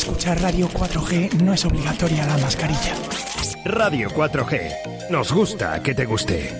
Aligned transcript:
escuchar 0.00 0.40
Radio 0.40 0.66
4G 0.70 1.42
no 1.42 1.52
es 1.52 1.62
obligatoria 1.66 2.24
la 2.24 2.38
mascarilla. 2.38 2.94
Radio 3.66 4.08
4G. 4.08 5.10
Nos 5.10 5.30
gusta 5.30 5.82
que 5.82 5.94
te 5.94 6.06
guste. 6.06 6.56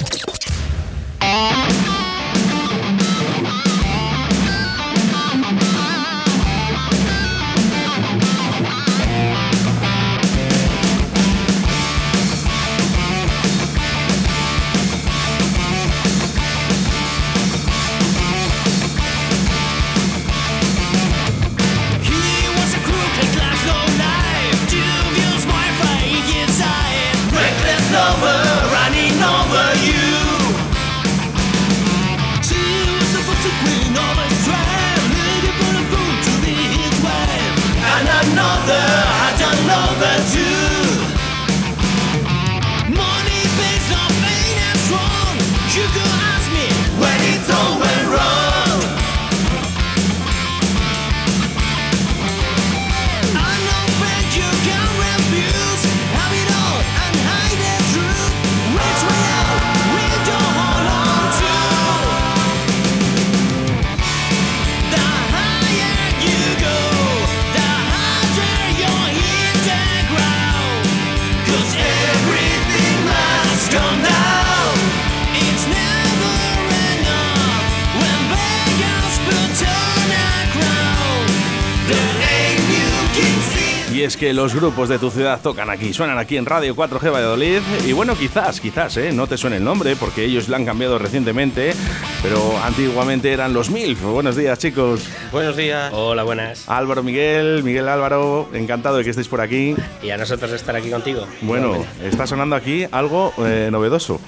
Y 84.00 84.04
es 84.04 84.16
que 84.16 84.32
los 84.32 84.54
grupos 84.54 84.88
de 84.88 84.98
tu 84.98 85.10
ciudad 85.10 85.40
tocan 85.42 85.68
aquí, 85.68 85.92
suenan 85.92 86.16
aquí 86.16 86.38
en 86.38 86.46
Radio 86.46 86.74
4G 86.74 87.12
Valladolid. 87.12 87.60
Y 87.86 87.92
bueno, 87.92 88.16
quizás, 88.16 88.58
quizás, 88.58 88.96
¿eh? 88.96 89.12
no 89.12 89.26
te 89.26 89.36
suene 89.36 89.56
el 89.56 89.64
nombre 89.64 89.94
porque 89.94 90.24
ellos 90.24 90.48
lo 90.48 90.56
han 90.56 90.64
cambiado 90.64 90.98
recientemente, 90.98 91.74
pero 92.22 92.56
antiguamente 92.64 93.30
eran 93.30 93.52
los 93.52 93.68
MILF. 93.68 94.00
Buenos 94.04 94.36
días, 94.36 94.58
chicos. 94.58 95.02
Buenos 95.30 95.54
días. 95.54 95.92
Hola, 95.92 96.22
buenas. 96.22 96.66
Álvaro 96.66 97.02
Miguel, 97.02 97.62
Miguel 97.62 97.90
Álvaro, 97.90 98.48
encantado 98.54 98.96
de 98.96 99.04
que 99.04 99.10
estéis 99.10 99.28
por 99.28 99.42
aquí. 99.42 99.76
Y 100.02 100.08
a 100.08 100.16
nosotros 100.16 100.50
de 100.50 100.56
estar 100.56 100.74
aquí 100.74 100.88
contigo. 100.88 101.26
Bueno, 101.42 101.84
está 102.02 102.26
sonando 102.26 102.56
aquí 102.56 102.86
algo 102.92 103.34
eh, 103.44 103.68
novedoso. 103.70 104.18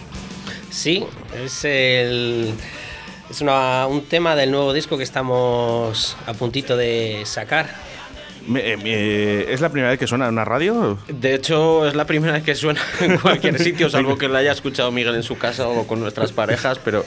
Sí, 0.69 1.03
es 1.43 1.65
el. 1.65 2.53
Es 3.31 3.41
una- 3.41 3.87
un 3.87 4.03
tema 4.05 4.37
del 4.37 4.51
nuevo 4.51 4.75
disco 4.75 4.99
que 4.99 5.05
estamos 5.05 6.15
a 6.27 6.35
puntito 6.35 6.77
de 6.77 7.23
sacar. 7.25 7.91
Me- 8.47 8.73
eh, 8.73 8.77
me- 8.77 9.53
¿Es 9.53 9.61
la 9.61 9.69
primera 9.71 9.91
vez 9.91 9.99
que 9.99 10.07
suena 10.07 10.27
en 10.27 10.33
una 10.33 10.45
radio? 10.45 10.99
De 11.09 11.35
hecho, 11.35 11.87
es 11.87 11.95
la 11.95 12.07
primera 12.07 12.33
vez 12.35 12.43
que 12.43 12.55
suena 12.55 12.81
en 13.01 13.17
cualquier 13.23 13.59
sitio, 13.59 13.89
salvo 13.91 14.19
que 14.19 14.29
lo 14.29 14.37
haya 14.37 14.53
escuchado 14.53 14.91
Miguel 14.91 15.15
en 15.15 15.23
su 15.23 15.39
casa 15.39 15.69
o 15.69 15.87
con 15.87 16.01
nuestras 16.01 16.33
parejas, 16.33 16.79
pero 16.85 17.05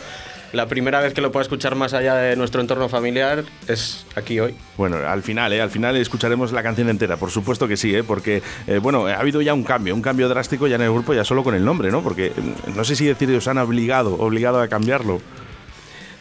la 0.53 0.67
primera 0.67 1.01
vez 1.01 1.13
que 1.13 1.19
lo 1.19 1.33
pueda 1.33 1.41
escuchar 1.43 1.75
más 1.75 1.93
allá 1.93 2.15
de 2.15 2.35
nuestro 2.37 2.61
entorno 2.61 2.87
familiar 2.87 3.43
es 3.67 4.05
aquí 4.15 4.39
hoy. 4.39 4.55
Bueno, 4.77 4.97
al 5.05 5.21
final, 5.23 5.51
¿eh? 5.51 5.61
al 5.61 5.69
final 5.69 5.97
escucharemos 5.97 6.53
la 6.53 6.63
canción 6.63 6.87
entera, 6.87 7.17
por 7.17 7.29
supuesto 7.31 7.67
que 7.67 7.75
sí, 7.75 7.93
¿eh? 7.93 8.03
porque 8.03 8.41
eh, 8.67 8.77
bueno, 8.77 9.07
ha 9.07 9.15
habido 9.15 9.41
ya 9.41 9.53
un 9.53 9.63
cambio, 9.63 9.93
un 9.93 10.01
cambio 10.01 10.29
drástico 10.29 10.67
ya 10.67 10.75
en 10.75 10.83
el 10.83 10.91
grupo, 10.91 11.13
ya 11.13 11.25
solo 11.25 11.43
con 11.43 11.55
el 11.55 11.65
nombre, 11.65 11.91
¿no? 11.91 12.01
Porque 12.01 12.31
mm, 12.35 12.77
no 12.77 12.85
sé 12.85 12.95
si 12.95 13.05
decir 13.05 13.29
os 13.35 13.47
han 13.49 13.57
obligado, 13.57 14.13
obligado 14.13 14.61
a 14.61 14.67
cambiarlo. 14.69 15.19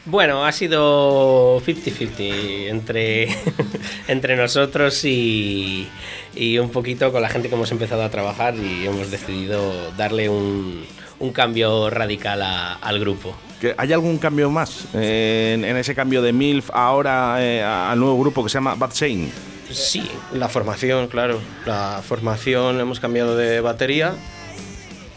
Bueno, 0.06 0.44
ha 0.44 0.52
sido 0.52 1.60
50-50 1.62 2.68
entre, 2.68 3.28
entre 4.08 4.36
nosotros 4.36 5.02
y, 5.04 5.88
y 6.34 6.58
un 6.58 6.68
poquito 6.70 7.10
con 7.10 7.22
la 7.22 7.30
gente 7.30 7.48
que 7.48 7.54
hemos 7.54 7.72
empezado 7.72 8.02
a 8.02 8.10
trabajar 8.10 8.54
y 8.54 8.84
hemos 8.86 9.10
decidido 9.10 9.92
darle 9.92 10.28
un, 10.28 10.84
un 11.20 11.32
cambio 11.32 11.88
radical 11.88 12.42
a- 12.42 12.74
al 12.74 13.00
grupo. 13.00 13.34
¿Que 13.62 13.74
¿Hay 13.78 13.94
algún 13.94 14.18
cambio 14.18 14.50
más 14.50 14.84
eh, 14.92 15.52
en, 15.54 15.64
en 15.64 15.76
ese 15.78 15.94
cambio 15.94 16.20
de 16.20 16.34
MILF 16.34 16.68
ahora 16.74 17.36
eh, 17.42 17.62
al 17.62 17.98
nuevo 17.98 18.18
grupo 18.20 18.42
que 18.44 18.50
se 18.50 18.54
llama 18.54 18.74
Bad 18.74 18.92
Shane? 18.92 19.30
Sí, 19.70 20.06
La 20.34 20.50
formación, 20.50 21.08
claro. 21.08 21.40
La 21.64 22.02
formación 22.06 22.78
hemos 22.78 23.00
cambiado 23.00 23.36
de 23.38 23.60
batería. 23.60 24.12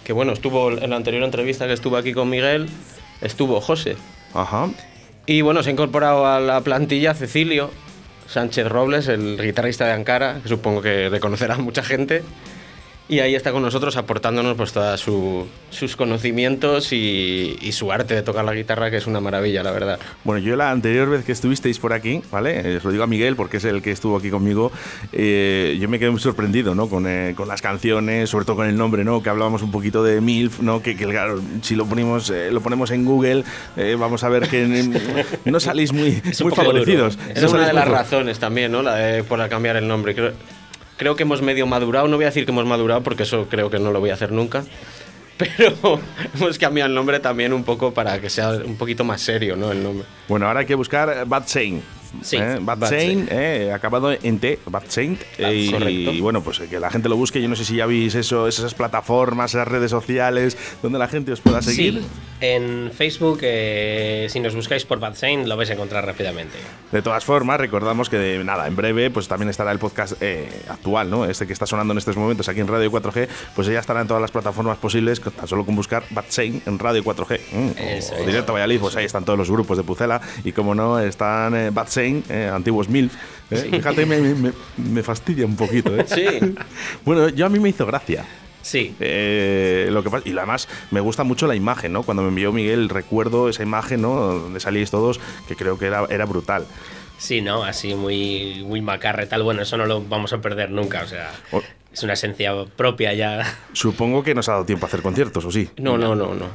Que 0.06 0.14
bueno, 0.14 0.32
estuvo 0.32 0.72
en 0.72 0.90
la 0.90 0.96
anterior 0.96 1.24
entrevista 1.24 1.68
que 1.68 1.74
estuvo 1.74 1.98
aquí 1.98 2.14
con 2.14 2.30
Miguel, 2.30 2.70
estuvo 3.20 3.60
José. 3.60 3.98
Ajá. 4.34 4.70
Y 5.26 5.42
bueno, 5.42 5.64
se 5.64 5.70
ha 5.70 5.74
incorporado 5.74 6.26
a 6.26 6.40
la 6.40 6.62
plantilla 6.62 7.14
Cecilio 7.14 7.70
Sánchez 8.28 8.68
Robles, 8.68 9.08
el 9.08 9.38
guitarrista 9.42 9.86
de 9.86 9.94
Ankara, 9.94 10.40
que 10.42 10.50
supongo 10.50 10.82
que 10.82 11.10
reconocerá 11.10 11.58
mucha 11.58 11.84
gente. 11.84 12.24
Y 13.10 13.20
ahí 13.20 13.36
está 13.36 13.54
con 13.54 13.62
nosotros 13.62 13.96
aportándonos 13.96 14.58
pues 14.58 14.74
todos 14.74 15.06
sus 15.70 15.96
conocimientos 15.96 16.92
y, 16.92 17.58
y 17.62 17.72
su 17.72 17.90
arte 17.92 18.16
de 18.16 18.22
tocar 18.22 18.44
la 18.44 18.54
guitarra, 18.54 18.92
que 18.92 18.98
es 18.98 19.08
una 19.08 19.22
maravilla, 19.22 19.64
la 19.64 19.72
verdad. 19.72 19.98
Bueno, 20.26 20.46
yo 20.46 20.58
la 20.58 20.72
anterior 20.72 21.10
vez 21.10 21.24
que 21.24 21.32
estuvisteis 21.32 21.80
por 21.80 21.94
aquí, 21.94 22.22
¿vale? 22.32 22.60
Eh, 22.60 22.78
os 22.78 22.84
lo 22.84 22.92
digo 22.92 23.06
a 23.06 23.08
Miguel 23.08 23.38
porque 23.38 23.58
es 23.58 23.64
el 23.64 23.82
que 23.82 23.92
estuvo 23.92 24.18
aquí 24.18 24.30
conmigo, 24.30 24.74
eh, 25.14 25.78
yo 25.80 25.88
me 25.88 26.00
quedé 26.00 26.10
muy 26.10 26.20
sorprendido, 26.20 26.76
¿no? 26.76 26.90
Con, 26.90 27.08
eh, 27.08 27.34
con 27.38 27.48
las 27.48 27.62
canciones, 27.62 28.30
sobre 28.30 28.44
todo 28.44 28.58
con 28.58 28.68
el 28.68 28.76
nombre, 28.76 29.06
¿no? 29.06 29.24
Que 29.24 29.30
hablábamos 29.30 29.62
un 29.62 29.72
poquito 29.72 30.04
de 30.04 30.20
MILF, 30.20 30.60
¿no? 30.60 30.82
Que, 30.82 30.98
que, 30.98 31.06
claro, 31.06 31.42
si 31.62 31.78
lo 31.78 31.86
ponemos, 31.86 32.30
eh, 32.30 32.52
lo 32.52 32.60
ponemos 32.60 32.92
en 32.92 33.06
Google, 33.06 33.46
vamos 33.98 34.26
a 34.26 34.30
ver 34.30 34.50
que 34.50 34.68
no 35.46 35.60
salís 35.62 35.94
muy, 35.94 36.12
favorecidos. 36.12 37.16
duro. 37.16 37.28
No 37.28 37.34
Esa 37.34 37.46
es 37.46 37.54
una 37.54 37.68
de 37.68 37.74
las 37.74 37.88
razones 37.88 38.40
también, 38.40 38.74
¿no? 38.74 38.82
La 38.82 38.96
de, 38.96 39.24
por 39.24 39.48
cambiar 39.48 39.78
el 39.78 39.88
nombre. 39.88 40.14
Creo, 40.14 40.34
creo 40.98 41.16
que 41.16 41.24
hemos 41.24 41.42
medio 41.42 41.66
madurado. 41.66 42.08
No 42.08 42.18
voy 42.18 42.26
a 42.26 42.28
decir 42.28 42.46
que 42.46 42.52
hemos 42.52 42.66
madurado 42.66 43.02
porque 43.04 43.24
eso 43.24 43.48
creo 43.50 43.70
que 43.70 43.80
no 43.80 43.92
lo 43.92 44.00
voy 44.00 44.10
a 44.10 44.16
hacer 44.16 44.32
nunca. 44.32 44.64
Pero 45.38 46.00
hemos 46.36 46.58
cambiado 46.58 46.90
el 46.90 46.96
nombre 46.96 47.20
también 47.20 47.54
un 47.54 47.64
poco 47.64 47.94
para 47.94 48.20
que 48.20 48.30
sea 48.30 48.50
un 48.50 48.76
poquito 48.76 49.04
más 49.04 49.22
serio, 49.22 49.56
¿no? 49.56 49.72
El 49.72 49.84
nombre. 49.84 50.06
Bueno, 50.28 50.48
ahora 50.48 50.62
hay 50.62 50.66
que 50.66 50.76
buscar 50.76 51.26
Bad 51.28 51.48
Saint. 51.48 51.84
Sí, 52.22 52.38
¿eh? 52.38 52.58
Bad, 52.62 52.78
Bad 52.80 52.90
Saint, 52.90 53.32
eh, 53.32 53.72
acabado 53.74 54.12
en 54.12 54.40
T, 54.40 54.60
Bad 54.66 54.84
Saint. 54.88 55.20
Ah, 55.40 55.52
eh, 55.52 56.12
y, 56.14 56.22
bueno, 56.22 56.42
pues 56.42 56.60
eh, 56.60 56.68
que 56.70 56.80
la 56.80 56.90
gente 56.90 57.10
lo 57.10 57.16
busque. 57.16 57.42
Yo 57.42 57.50
no 57.50 57.56
sé 57.56 57.66
si 57.66 57.76
ya 57.76 57.86
veis 57.86 58.16
eso, 58.16 58.48
esas 58.48 58.74
plataformas, 58.74 59.54
esas 59.54 59.68
redes 59.68 59.92
sociales 59.92 60.58
donde 60.82 61.00
la 61.00 61.08
gente 61.08 61.32
os 61.32 61.42
pueda 61.42 61.62
seguir. 61.62 62.02
Sí, 62.02 62.08
en 62.40 62.92
Facebook, 62.94 63.40
eh, 63.42 64.28
si 64.30 64.40
nos 64.40 64.54
buscáis 64.54 64.86
por 64.86 65.00
Bad 65.00 65.16
Saint, 65.16 65.48
lo 65.48 65.58
vais 65.58 65.70
a 65.72 65.74
encontrar 65.74 66.06
rápidamente. 66.06 66.58
De 66.92 67.02
todas 67.02 67.26
formas, 67.26 67.60
recordamos 67.60 68.10
que 68.10 68.18
de, 68.18 68.44
nada, 68.44 68.68
en 68.68 68.76
breve 68.76 69.10
pues 69.10 69.28
también 69.28 69.50
estará 69.50 69.72
el 69.72 69.80
podcast 69.80 70.22
eh, 70.22 70.48
actual, 70.70 71.10
¿no? 71.10 71.26
Este 71.26 71.48
que 71.48 71.54
está 71.54 71.66
sonando 71.66 71.94
en 71.94 71.98
estos 71.98 72.16
momentos 72.16 72.48
aquí 72.48 72.60
en 72.60 72.68
Radio 72.68 72.92
4G, 72.92 73.28
pues 73.56 73.68
ya 73.68 73.80
estará 73.80 74.02
en 74.02 74.08
todas 74.08 74.22
las 74.22 74.30
plataformas 74.30 74.78
posibles, 74.78 75.20
tan 75.20 75.48
solo 75.48 75.66
con 75.66 75.76
buscar 75.76 76.04
Bad 76.12 76.26
Saint 76.30 76.68
en 76.68 76.78
Radio 76.78 77.04
4G. 77.04 77.40
Mm, 77.52 77.70
o 77.70 77.74
es. 77.78 78.14
Directo 78.26 78.54
Valladolid, 78.54 78.82
pues 78.82 78.96
ahí 78.96 79.06
están 79.06 79.26
todos 79.26 79.40
los 79.40 79.50
grupos 79.50 79.78
de 79.78 79.84
Pucela 79.84 80.22
y 80.44 80.52
como 80.52 80.76
no, 80.76 81.00
están 81.00 81.56
eh, 81.56 81.72
Bad 81.72 81.88
Saint, 81.88 81.97
eh, 82.06 82.52
antiguos 82.54 82.90
MILF. 82.90 83.14
eh. 83.52 83.68
Fíjate, 83.72 84.06
me, 84.06 84.20
me- 84.20 84.54
me- 84.78 85.04
fastidia 85.04 85.46
un 85.46 85.56
poquito, 85.56 85.96
¿eh? 85.98 86.06
Sí. 86.08 86.56
bueno, 87.06 87.30
yo 87.30 87.46
a 87.46 87.50
mí 87.50 87.60
me 87.60 87.70
hizo 87.70 87.86
gracia. 87.86 88.26
Sí, 88.62 88.94
Eh, 89.00 89.88
lo 89.92 90.04
que 90.04 90.10
pasa, 90.10 90.28
y 90.28 90.38
además 90.38 90.68
me 90.92 91.00
gusta 91.00 91.24
mucho 91.24 91.48
la 91.48 91.56
imagen, 91.56 91.94
¿no? 91.94 92.04
Cuando 92.04 92.22
me 92.24 92.30
envió 92.30 92.52
Miguel, 92.52 92.90
recuerdo 92.90 93.48
esa 93.48 93.64
imagen, 93.64 94.02
¿no? 94.02 94.16
Donde 94.16 94.60
salíais 94.60 94.92
todos, 94.92 95.22
que 95.48 95.56
creo 95.56 95.78
que 95.80 95.86
era, 95.86 96.06
era 96.10 96.26
brutal. 96.26 96.66
sí, 97.18 97.40
¿no? 97.42 97.64
Así 97.64 97.96
muy, 97.96 98.64
muy 98.68 98.82
macarre, 98.82 99.26
tal. 99.26 99.44
Bueno, 99.44 99.62
eso 99.62 99.78
no 99.78 99.86
lo 99.86 100.02
vamos 100.04 100.34
a 100.34 100.42
perder 100.42 100.70
nunca, 100.72 101.04
o 101.04 101.08
sea, 101.08 101.32
O- 101.52 101.64
es 101.94 102.04
una 102.04 102.14
esencia 102.14 102.52
propia 102.76 103.14
ya. 103.14 103.58
Supongo 103.72 104.22
que 104.22 104.36
nos 104.36 104.50
ha 104.50 104.54
dado 104.54 104.66
tiempo 104.66 104.86
a 104.86 104.90
hacer 104.90 105.02
conciertos, 105.02 105.46
¿o 105.46 105.52
sí? 105.52 105.70
No, 105.78 105.98
no, 105.98 106.14
no, 106.14 106.36
no. 106.36 106.46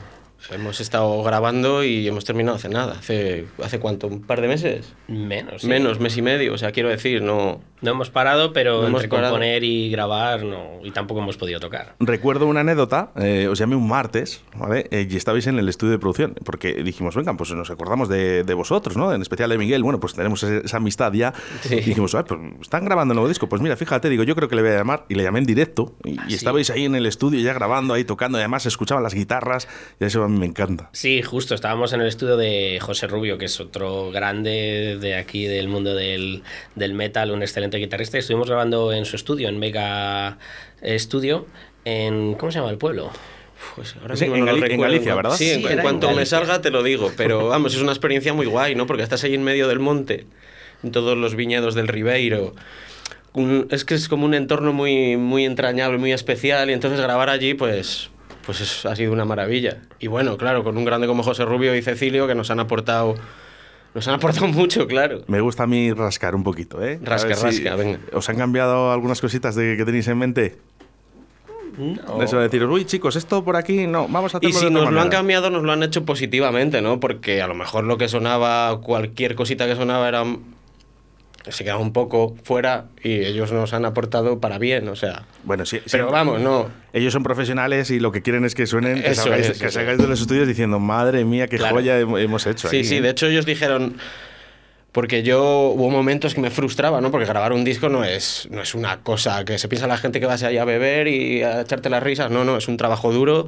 Hemos 0.52 0.80
estado 0.80 1.22
grabando 1.22 1.82
y 1.84 2.06
hemos 2.08 2.24
terminado 2.24 2.56
hace 2.56 2.68
nada. 2.68 2.94
¿Hace, 2.98 3.46
hace 3.62 3.78
cuánto? 3.78 4.06
¿Un 4.06 4.22
par 4.22 4.40
de 4.40 4.48
meses? 4.48 4.94
Menos. 5.08 5.62
sí. 5.62 5.68
Menos, 5.68 5.98
mes 6.00 6.16
y 6.16 6.22
medio. 6.22 6.52
O 6.54 6.58
sea, 6.58 6.72
quiero 6.72 6.88
decir, 6.88 7.22
no. 7.22 7.60
No 7.80 7.90
hemos 7.90 8.10
parado, 8.10 8.52
pero 8.52 8.82
No 8.82 8.86
hemos 8.88 9.02
entre 9.02 9.16
parado. 9.16 9.32
componer 9.32 9.64
y 9.64 9.90
grabar, 9.90 10.44
no. 10.44 10.78
Y 10.84 10.92
tampoco 10.92 11.20
hemos 11.20 11.36
podido 11.36 11.58
tocar. 11.58 11.96
Recuerdo 11.98 12.46
una 12.46 12.60
anécdota, 12.60 13.10
eh, 13.16 13.48
os 13.50 13.58
llamé 13.58 13.74
un 13.74 13.88
martes, 13.88 14.40
¿vale? 14.56 14.86
Eh, 14.92 15.08
y 15.10 15.16
estabais 15.16 15.48
en 15.48 15.58
el 15.58 15.68
estudio 15.68 15.90
de 15.92 15.98
producción, 15.98 16.34
porque 16.44 16.74
dijimos, 16.84 17.16
venga, 17.16 17.36
pues 17.36 17.50
nos 17.52 17.70
acordamos 17.70 18.08
de, 18.08 18.44
de 18.44 18.54
vosotros, 18.54 18.96
¿no? 18.96 19.12
En 19.12 19.20
especial 19.20 19.50
de 19.50 19.58
Miguel, 19.58 19.82
bueno, 19.82 19.98
pues 19.98 20.14
tenemos 20.14 20.44
ese- 20.44 20.64
esa 20.64 20.76
amistad 20.76 21.12
ya. 21.12 21.34
Sí. 21.62 21.74
Y 21.74 21.80
dijimos, 21.80 22.14
"Ah, 22.14 22.24
pues 22.24 22.38
están 22.60 22.84
grabando 22.84 23.12
un 23.12 23.16
nuevo 23.16 23.28
disco. 23.28 23.48
Pues 23.48 23.60
mira, 23.60 23.76
fíjate, 23.76 24.08
digo, 24.08 24.22
yo 24.22 24.36
creo 24.36 24.48
que 24.48 24.54
le 24.54 24.62
voy 24.62 24.70
a 24.70 24.76
llamar. 24.76 25.04
Y 25.08 25.16
le 25.16 25.24
llamé 25.24 25.40
en 25.40 25.46
directo. 25.46 25.96
Y, 26.04 26.10
y 26.12 26.18
Ah, 26.20 26.24
sí. 26.28 26.34
estabais 26.36 26.70
ahí 26.70 26.84
en 26.84 26.94
el 26.94 27.06
estudio 27.06 27.40
ya 27.40 27.52
grabando, 27.52 27.94
ahí 27.94 28.04
tocando. 28.04 28.38
Y 28.38 28.42
además 28.42 28.64
escuchaban 28.66 29.02
las 29.02 29.14
guitarras. 29.14 29.66
Y 29.98 30.04
eso 30.04 30.22
a 30.22 30.28
mí 30.28 30.41
me 30.42 30.46
encanta. 30.48 30.90
Sí, 30.92 31.22
justo, 31.22 31.54
estábamos 31.54 31.92
en 31.92 32.00
el 32.00 32.08
estudio 32.08 32.36
de 32.36 32.78
José 32.82 33.06
Rubio, 33.06 33.38
que 33.38 33.44
es 33.44 33.60
otro 33.60 34.10
grande 34.10 34.98
de 35.00 35.14
aquí 35.14 35.44
del 35.46 35.68
mundo 35.68 35.94
del, 35.94 36.42
del 36.74 36.94
metal, 36.94 37.30
un 37.30 37.42
excelente 37.42 37.78
guitarrista. 37.78 38.16
y 38.16 38.20
Estuvimos 38.20 38.48
grabando 38.48 38.92
en 38.92 39.04
su 39.04 39.14
estudio, 39.16 39.48
en 39.48 39.58
Mega 39.58 40.38
Studio, 40.84 41.46
en... 41.84 42.34
¿Cómo 42.34 42.50
se 42.50 42.58
llama 42.58 42.70
el 42.70 42.78
pueblo? 42.78 43.10
Pues 43.76 43.94
ahora 44.02 44.16
Sí, 44.16 44.24
en 44.24 44.32
no 44.32 44.36
lo 44.38 44.46
Gali- 44.46 44.54
en 44.56 44.60
recuerdo. 44.62 44.82
Galicia, 44.82 45.14
¿verdad? 45.14 45.36
Sí, 45.36 45.54
Sí, 45.54 45.64
en, 45.68 45.78
cuanto 45.80 46.10
me 46.12 46.26
salga 46.26 46.60
te 46.60 46.70
lo 46.70 46.82
digo. 46.82 47.12
Pero 47.16 47.46
vamos, 47.48 47.74
es 47.74 47.80
una 47.80 47.92
experiencia 47.92 48.32
muy 48.34 48.46
guay, 48.46 48.74
¿no? 48.74 48.86
Porque 48.86 49.04
estás 49.04 49.22
ahí 49.24 49.34
en 49.34 49.44
medio 49.44 49.68
del 49.68 49.78
monte, 49.78 50.26
en 50.82 50.90
todos 50.90 51.16
los 51.16 51.36
viñedos 51.36 51.74
del 51.76 51.86
Ribeiro. 51.86 52.54
Un- 53.34 53.68
es 53.70 53.84
que 53.84 53.94
es 53.94 54.08
como 54.08 54.26
un 54.26 54.34
entorno 54.34 54.72
muy, 54.72 55.16
muy 55.16 55.44
entrañable, 55.44 55.98
muy 55.98 56.12
especial. 56.12 56.68
Y 56.68 56.72
entonces 56.72 57.00
grabar 57.00 57.30
allí, 57.30 57.54
pues, 57.54 58.10
pues 58.44 58.60
es- 58.60 58.86
ha 58.86 58.94
sido 58.96 59.12
una 59.12 59.24
maravilla. 59.24 59.78
Y 59.98 60.06
bueno, 60.08 60.36
claro, 60.36 60.64
con 60.64 60.76
un 60.76 60.84
grande 60.84 61.06
como 61.06 61.22
José 61.22 61.44
Rubio 61.44 61.74
y 61.76 61.82
Cecilio 61.82 62.26
que 62.26 62.34
nos 62.34 62.50
han 62.50 62.60
aportado. 62.60 63.14
Nos 63.94 64.08
han 64.08 64.14
aportado 64.14 64.46
mucho, 64.48 64.86
claro. 64.86 65.22
Me 65.26 65.40
gusta 65.40 65.64
a 65.64 65.66
mí 65.66 65.92
rascar 65.92 66.34
un 66.34 66.42
poquito, 66.44 66.82
¿eh? 66.82 66.98
Rasca, 67.02 67.34
si- 67.34 67.44
rasca, 67.44 67.76
venga. 67.76 67.98
¿Os 68.12 68.28
han 68.28 68.36
cambiado 68.36 68.92
algunas 68.92 69.20
cositas 69.20 69.54
de, 69.54 69.76
que 69.76 69.84
tenéis 69.84 70.08
en 70.08 70.18
mente? 70.18 70.56
No. 71.78 72.22
Eso 72.22 72.36
de 72.36 72.42
deciros, 72.44 72.70
uy, 72.70 72.84
chicos, 72.84 73.16
esto 73.16 73.42
por 73.44 73.56
aquí, 73.56 73.86
no, 73.86 74.06
vamos 74.06 74.34
a 74.34 74.38
hacerlo 74.38 74.50
Y 74.50 74.52
si 74.52 74.66
nos 74.66 74.82
lo 74.82 74.88
han 74.88 74.94
manera". 74.94 75.10
cambiado, 75.16 75.48
nos 75.48 75.62
lo 75.62 75.72
han 75.72 75.82
hecho 75.82 76.04
positivamente, 76.04 76.82
¿no? 76.82 77.00
Porque 77.00 77.40
a 77.40 77.46
lo 77.46 77.54
mejor 77.54 77.84
lo 77.84 77.96
que 77.96 78.08
sonaba, 78.08 78.78
cualquier 78.82 79.34
cosita 79.34 79.66
que 79.66 79.74
sonaba 79.74 80.06
era 80.06 80.22
se 81.48 81.64
quedaba 81.64 81.80
un 81.80 81.92
poco 81.92 82.36
fuera 82.44 82.84
y 83.02 83.24
ellos 83.24 83.50
nos 83.52 83.72
han 83.72 83.84
aportado 83.84 84.38
para 84.40 84.58
bien, 84.58 84.88
o 84.88 84.94
sea. 84.96 85.24
Bueno, 85.42 85.66
sí, 85.66 85.78
sí. 85.78 85.82
Pero 85.90 86.10
vamos, 86.10 86.40
no. 86.40 86.68
Ellos 86.92 87.12
son 87.12 87.22
profesionales 87.22 87.90
y 87.90 87.98
lo 87.98 88.12
que 88.12 88.22
quieren 88.22 88.44
es 88.44 88.54
que 88.54 88.66
suenen, 88.66 89.02
que 89.02 89.14
salgáis, 89.14 89.48
es, 89.48 89.58
que 89.60 89.70
salgáis 89.70 89.98
de 89.98 90.06
los 90.06 90.20
estudios 90.20 90.46
diciendo, 90.46 90.78
madre 90.78 91.24
mía, 91.24 91.48
qué 91.48 91.56
Claro. 91.56 91.74
joya 91.76 92.00
hem- 92.00 92.20
hemos 92.22 92.46
hecho 92.46 92.68
Sí, 92.68 92.76
aquí". 92.78 92.84
sí, 92.84 93.00
de 93.00 93.10
hecho 93.10 93.26
ellos 93.26 93.44
dijeron 93.46 93.96
porque 94.92 95.22
yo 95.22 95.70
hubo 95.74 95.88
momentos 95.90 96.34
que 96.34 96.40
me 96.42 96.50
frustraba, 96.50 97.00
¿no? 97.00 97.10
Porque 97.10 97.26
grabar 97.26 97.52
un 97.54 97.64
disco 97.64 97.88
no 97.88 98.04
es, 98.04 98.46
no 98.50 98.60
es 98.60 98.74
una 98.74 98.98
cosa 99.00 99.42
que 99.44 99.58
se 99.58 99.66
piensa 99.66 99.86
la 99.86 99.96
gente 99.96 100.20
que 100.20 100.26
vas 100.26 100.42
ahí 100.42 100.58
a 100.58 100.66
beber 100.66 101.08
y 101.08 101.42
a 101.42 101.62
echarte 101.62 101.88
las 101.88 102.02
risas. 102.02 102.30
No, 102.30 102.44
no, 102.44 102.58
es 102.58 102.68
un 102.68 102.76
trabajo 102.76 103.10
duro 103.10 103.46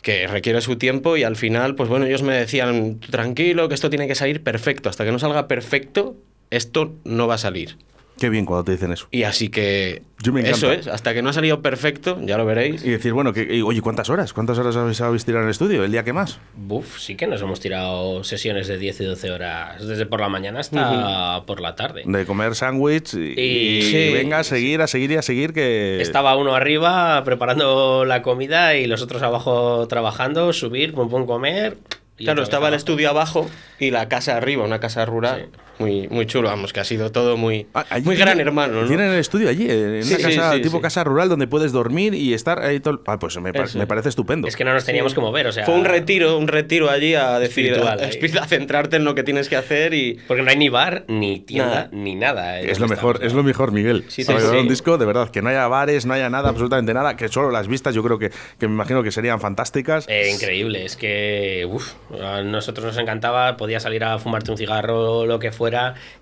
que 0.00 0.26
requiere 0.26 0.62
su 0.62 0.76
tiempo 0.76 1.18
y 1.18 1.24
al 1.24 1.36
final, 1.36 1.74
pues 1.74 1.90
bueno, 1.90 2.06
ellos 2.06 2.22
me 2.22 2.32
decían, 2.34 3.00
tranquilo, 3.00 3.68
que 3.68 3.74
esto 3.74 3.90
tiene 3.90 4.08
que 4.08 4.14
salir 4.14 4.42
perfecto. 4.42 4.88
Hasta 4.88 5.04
que 5.04 5.12
no 5.12 5.18
salga 5.18 5.46
perfecto, 5.46 6.16
esto 6.50 6.92
no 7.04 7.26
va 7.26 7.34
a 7.34 7.38
salir. 7.38 7.76
Qué 8.18 8.28
bien 8.28 8.44
cuando 8.44 8.64
te 8.64 8.72
dicen 8.72 8.92
eso. 8.92 9.06
Y 9.10 9.22
así 9.22 9.48
que 9.48 10.02
Yo 10.22 10.30
me 10.34 10.42
eso 10.46 10.70
es, 10.70 10.88
hasta 10.88 11.14
que 11.14 11.22
no 11.22 11.30
ha 11.30 11.32
salido 11.32 11.62
perfecto, 11.62 12.18
ya 12.22 12.36
lo 12.36 12.44
veréis. 12.44 12.84
Y 12.84 12.90
decir, 12.90 13.14
bueno, 13.14 13.32
que, 13.32 13.44
y, 13.56 13.62
oye, 13.62 13.80
¿cuántas 13.80 14.10
horas? 14.10 14.34
¿Cuántas 14.34 14.58
horas 14.58 14.76
habéis, 14.76 15.00
habéis 15.00 15.24
tirado 15.24 15.40
en 15.40 15.46
el 15.46 15.52
estudio? 15.52 15.84
¿El 15.84 15.90
día 15.90 16.04
que 16.04 16.12
más? 16.12 16.38
Buf, 16.54 16.98
sí 17.00 17.14
que 17.16 17.26
nos 17.26 17.40
hemos 17.40 17.60
tirado 17.60 18.22
sesiones 18.22 18.68
de 18.68 18.76
10 18.76 19.00
y 19.00 19.04
12 19.06 19.30
horas, 19.30 19.86
desde 19.88 20.04
por 20.04 20.20
la 20.20 20.28
mañana 20.28 20.60
hasta 20.60 21.44
por 21.46 21.62
la 21.62 21.76
tarde. 21.76 22.02
De 22.04 22.26
comer 22.26 22.54
sándwich 22.54 23.14
y, 23.14 23.40
Y- 23.40 23.78
y 23.78 23.82
Sí. 23.84 24.12
venga 24.12 24.40
a 24.40 24.44
seguir, 24.44 24.82
a 24.82 24.86
seguir 24.86 25.12
y 25.12 25.16
a 25.16 25.22
seguir 25.22 25.54
que... 25.54 26.02
Estaba 26.02 26.36
uno 26.36 26.54
arriba 26.54 27.24
preparando 27.24 28.04
la 28.04 28.20
comida 28.20 28.74
y 28.76 28.86
los 28.86 29.00
otros 29.00 29.22
abajo 29.22 29.88
trabajando, 29.88 30.52
subir, 30.52 30.92
pum 30.92 31.08
pum 31.08 31.24
comer. 31.24 31.78
y 32.18 32.24
Claro, 32.24 32.42
estaba 32.42 32.66
el 32.68 32.74
abajo. 32.74 32.76
estudio 32.76 33.08
abajo 33.08 33.50
y 33.78 33.92
la 33.92 34.10
casa 34.10 34.36
arriba, 34.36 34.62
una 34.62 34.78
casa 34.78 35.06
rural. 35.06 35.48
Muy, 35.80 36.06
muy 36.08 36.26
chulo, 36.26 36.48
vamos, 36.48 36.72
que 36.72 36.80
ha 36.80 36.84
sido 36.84 37.10
todo 37.10 37.36
muy, 37.36 37.66
Ah, 37.74 37.84
muy 37.90 38.14
tienen- 38.14 38.18
gran 38.18 38.40
hermano, 38.40 38.82
¿no? 38.82 38.86
Tienen 38.86 39.10
el 39.10 39.18
estudio 39.18 39.48
allí, 39.48 39.66
en 39.68 40.04
Sí, 40.04 40.14
una 40.14 40.16
sí, 40.30 40.36
casa, 40.36 40.52
sí, 40.54 40.60
tipo 40.62 40.76
sí. 40.76 40.82
casa 40.82 41.02
rural 41.04 41.28
donde 41.28 41.46
puedes 41.48 41.72
dormir 41.72 42.14
y 42.14 42.34
estar 42.34 42.60
ahí 42.62 42.80
todo 42.80 43.02
Ah, 43.06 43.18
pues 43.18 43.36
me, 43.38 43.50
me 43.50 43.86
parece 43.86 44.10
estupendo. 44.10 44.46
Es 44.46 44.56
que 44.56 44.64
no 44.64 44.72
nos 44.74 44.84
teníamos 44.84 45.14
que 45.14 45.20
mover, 45.20 45.46
o 45.46 45.52
sea. 45.52 45.64
Fue 45.64 45.74
un 45.74 45.84
retiro, 45.86 46.36
un 46.38 46.48
retiro 46.48 46.90
allí 46.90 47.14
a 47.14 47.38
decir, 47.38 47.72
Espiritual, 47.72 47.98
a, 48.00 48.42
a 48.44 48.46
centrarte 48.46 48.96
en 48.96 49.04
lo 49.04 49.14
que 49.14 49.22
tienes 49.22 49.48
que 49.48 49.56
hacer 49.56 49.94
y... 49.94 50.18
Porque 50.28 50.42
no 50.42 50.50
hay 50.50 50.56
ni 50.56 50.68
bar, 50.68 51.04
ni 51.08 51.40
tienda, 51.40 51.66
Nada. 51.74 51.88
ni 51.92 52.14
nada. 52.14 52.60
eh, 52.60 52.70
Es 52.70 52.78
lo 52.78 52.86
mejor, 52.86 53.16
estamos, 53.16 53.32
es 53.32 53.36
lo 53.36 53.42
mejor, 53.42 53.72
Miguel. 53.72 54.04
Sí, 54.08 54.24
un 54.28 54.68
disco, 54.68 54.98
de 54.98 55.06
verdad, 55.06 55.30
que 55.30 55.40
no 55.40 55.48
haya 55.48 55.66
bares, 55.66 56.04
no 56.04 56.12
haya 56.12 56.28
nada, 56.28 56.50
absolutamente 56.50 56.92
nada, 56.92 57.16
que 57.16 57.28
solo 57.28 57.50
las 57.50 57.68
vistas 57.68 57.94
yo 57.94 58.02
creo 58.02 58.18
que, 58.18 58.30
que 58.58 58.68
me 58.68 58.74
imagino 58.74 59.02
que 59.02 59.10
serían 59.12 59.40
fantásticas. 59.40 60.04
Eh, 60.08 60.30
increíble, 60.34 60.84
es 60.84 60.96
que 60.96 61.66
uf, 61.70 61.94
a 62.22 62.42
nosotros 62.42 62.84
nos 62.84 62.98
encantaba, 62.98 63.56
podías 63.56 63.82
salir 63.82 64.04
a 64.04 64.18
fumarte 64.18 64.50
un 64.50 64.58
cigarro 64.58 65.20
o 65.20 65.26
lo 65.26 65.38
que 65.38 65.52
fuera, 65.52 65.69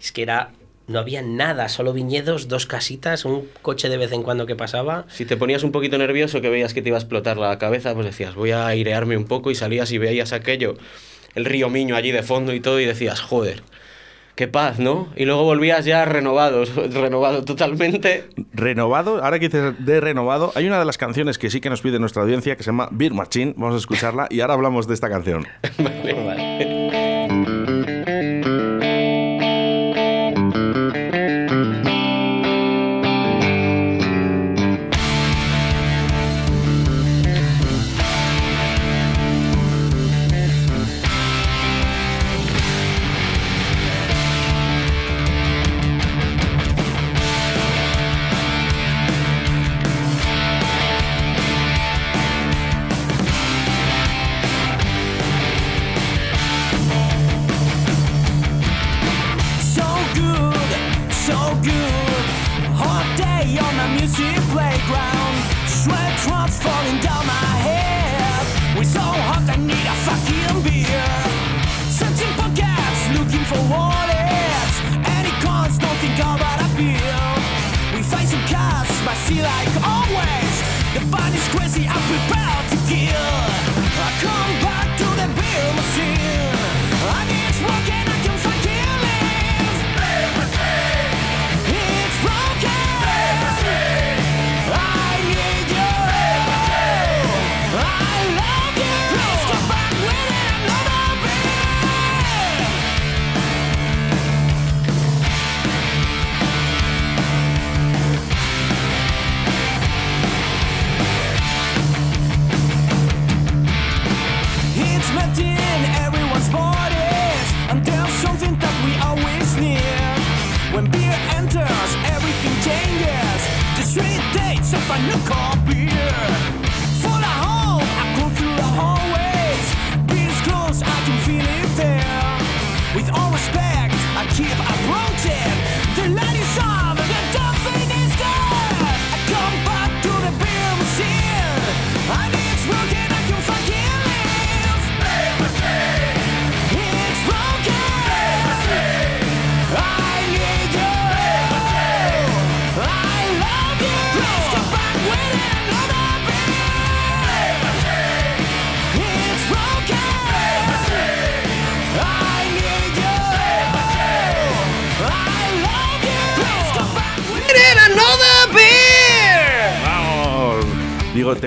es 0.01 0.13
que 0.13 0.23
era 0.23 0.51
no 0.89 0.99
había 0.99 1.23
nada, 1.23 1.69
solo 1.69 1.93
viñedos, 1.93 2.49
dos 2.49 2.67
casitas, 2.67 3.27
un 3.27 3.47
coche 3.61 3.91
de 3.91 3.99
vez 3.99 4.11
en 4.13 4.23
cuando 4.23 4.47
que 4.47 4.57
pasaba. 4.57 5.05
Si 5.09 5.27
te 5.27 5.37
ponías 5.37 5.63
un 5.63 5.71
poquito 5.71 5.99
nervioso, 5.99 6.41
que 6.41 6.49
veías 6.49 6.73
que 6.73 6.81
te 6.83 6.89
iba 6.89 6.97
a 6.97 7.01
explotar 7.01 7.37
la 7.37 7.59
cabeza, 7.59 7.95
pues 7.95 8.07
decías, 8.07 8.35
voy 8.35 8.53
a 8.53 8.67
airearme 8.67 9.17
un 9.17 9.25
poco 9.25 9.51
y 9.51 9.55
salías 9.55 9.93
y 9.93 9.99
veías 9.99 10.33
aquello, 10.33 10.77
el 11.35 11.45
río 11.45 11.69
Miño 11.69 11.95
allí 11.95 12.11
de 12.11 12.23
fondo 12.23 12.55
y 12.55 12.61
todo 12.61 12.81
y 12.81 12.87
decías, 12.87 13.21
joder, 13.21 13.63
qué 14.35 14.49
paz, 14.49 14.79
¿no? 14.79 15.09
Y 15.15 15.27
luego 15.27 15.45
volvías 15.45 15.85
ya 15.85 16.07
renovado, 16.07 16.65
renovado 16.91 17.45
totalmente. 17.45 18.31
Renovado, 18.55 19.23
ahora 19.23 19.39
que 19.39 19.49
dices 19.49 19.75
de 19.85 20.01
renovado, 20.01 20.53
hay 20.55 20.67
una 20.67 20.79
de 20.79 20.87
las 20.87 20.97
canciones 20.97 21.37
que 21.37 21.51
sí 21.51 21.61
que 21.61 21.69
nos 21.69 21.83
pide 21.83 21.99
nuestra 21.99 22.23
audiencia 22.23 22.57
que 22.57 22.63
se 22.63 22.71
llama 22.71 22.89
Beer 22.93 23.13
Machine, 23.13 23.53
vamos 23.59 23.75
a 23.75 23.79
escucharla 23.79 24.27
y 24.31 24.41
ahora 24.41 24.55
hablamos 24.55 24.89
de 24.89 24.95
esta 24.95 25.11
canción. 25.11 25.47
So 26.09 26.28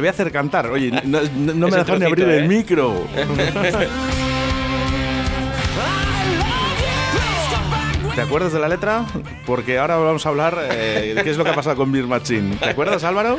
voy 0.01 0.07
a 0.07 0.11
hacer 0.11 0.31
cantar. 0.31 0.67
Oye, 0.67 0.91
no, 0.91 1.21
no- 1.21 1.53
no 1.53 1.53
me 1.67 1.69
Ese 1.69 1.77
dejas 1.79 1.99
ni 1.99 2.05
abrir 2.05 2.25
trocito, 2.25 2.29
el 2.31 2.43
¿eh? 2.43 2.47
micro. 2.47 3.07
¿Te 8.15 8.19
acuerdas 8.19 8.51
de 8.51 8.59
la 8.59 8.67
letra? 8.67 9.05
Porque 9.45 9.79
ahora 9.79 9.95
vamos 9.95 10.25
a 10.25 10.29
hablar 10.29 10.57
eh, 10.69 11.13
de 11.15 11.23
qué 11.23 11.29
es 11.29 11.37
lo 11.37 11.45
que 11.45 11.51
ha 11.51 11.55
pasado 11.55 11.77
con 11.77 11.91
Beer 11.93 12.05
Machine. 12.07 12.57
¿Te 12.57 12.69
acuerdas, 12.69 13.05
Álvaro? 13.05 13.37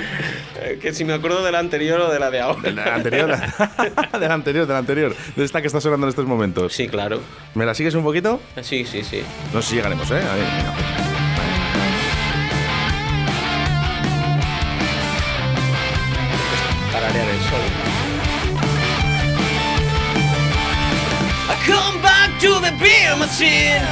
Eh, 0.60 0.78
Que 0.80 0.94
si 0.94 1.04
me 1.04 1.12
acuerdo 1.12 1.44
de 1.44 1.52
la 1.52 1.58
anterior 1.58 2.00
o 2.00 2.10
de 2.10 2.18
la 2.18 2.30
de 2.30 2.40
ahora. 2.40 2.62
De 2.62 2.72
la 2.72 2.94
anterior, 2.94 3.28
de 4.18 4.28
la 4.28 4.34
anterior, 4.34 4.66
de 4.66 4.72
la 4.72 4.78
anterior. 4.78 5.14
De 5.36 5.44
esta 5.44 5.60
que 5.60 5.66
está 5.66 5.78
sonando 5.80 6.06
en 6.06 6.08
estos 6.08 6.24
momentos. 6.26 6.72
Sí, 6.72 6.88
claro. 6.88 7.20
¿Me 7.54 7.66
la 7.66 7.74
sigues 7.74 7.94
un 7.94 8.02
poquito? 8.02 8.40
Sí, 8.62 8.86
sí, 8.86 9.04
sí. 9.04 9.22
No 9.52 9.60
sé 9.60 9.68
si 9.68 9.74
llegaremos, 9.76 10.10
¿eh? 10.10 10.14
Ahí, 10.14 10.40
mira. 10.56 11.01
To 22.72 22.78
the 22.78 22.84
beer 22.84 23.16
machine. 23.16 23.82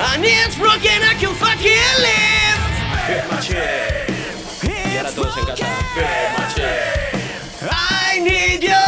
And 0.00 0.24
it's 0.24 0.56
broken, 0.56 1.02
I 1.02 1.14
can 1.18 1.34
fucking 1.34 1.94
live. 2.02 2.64
Y 4.62 4.96
ahora 4.96 5.10
todos 5.12 5.36
en 5.38 5.46
casa. 5.46 5.64
I 7.70 8.20
need 8.20 8.62
you. 8.62 8.83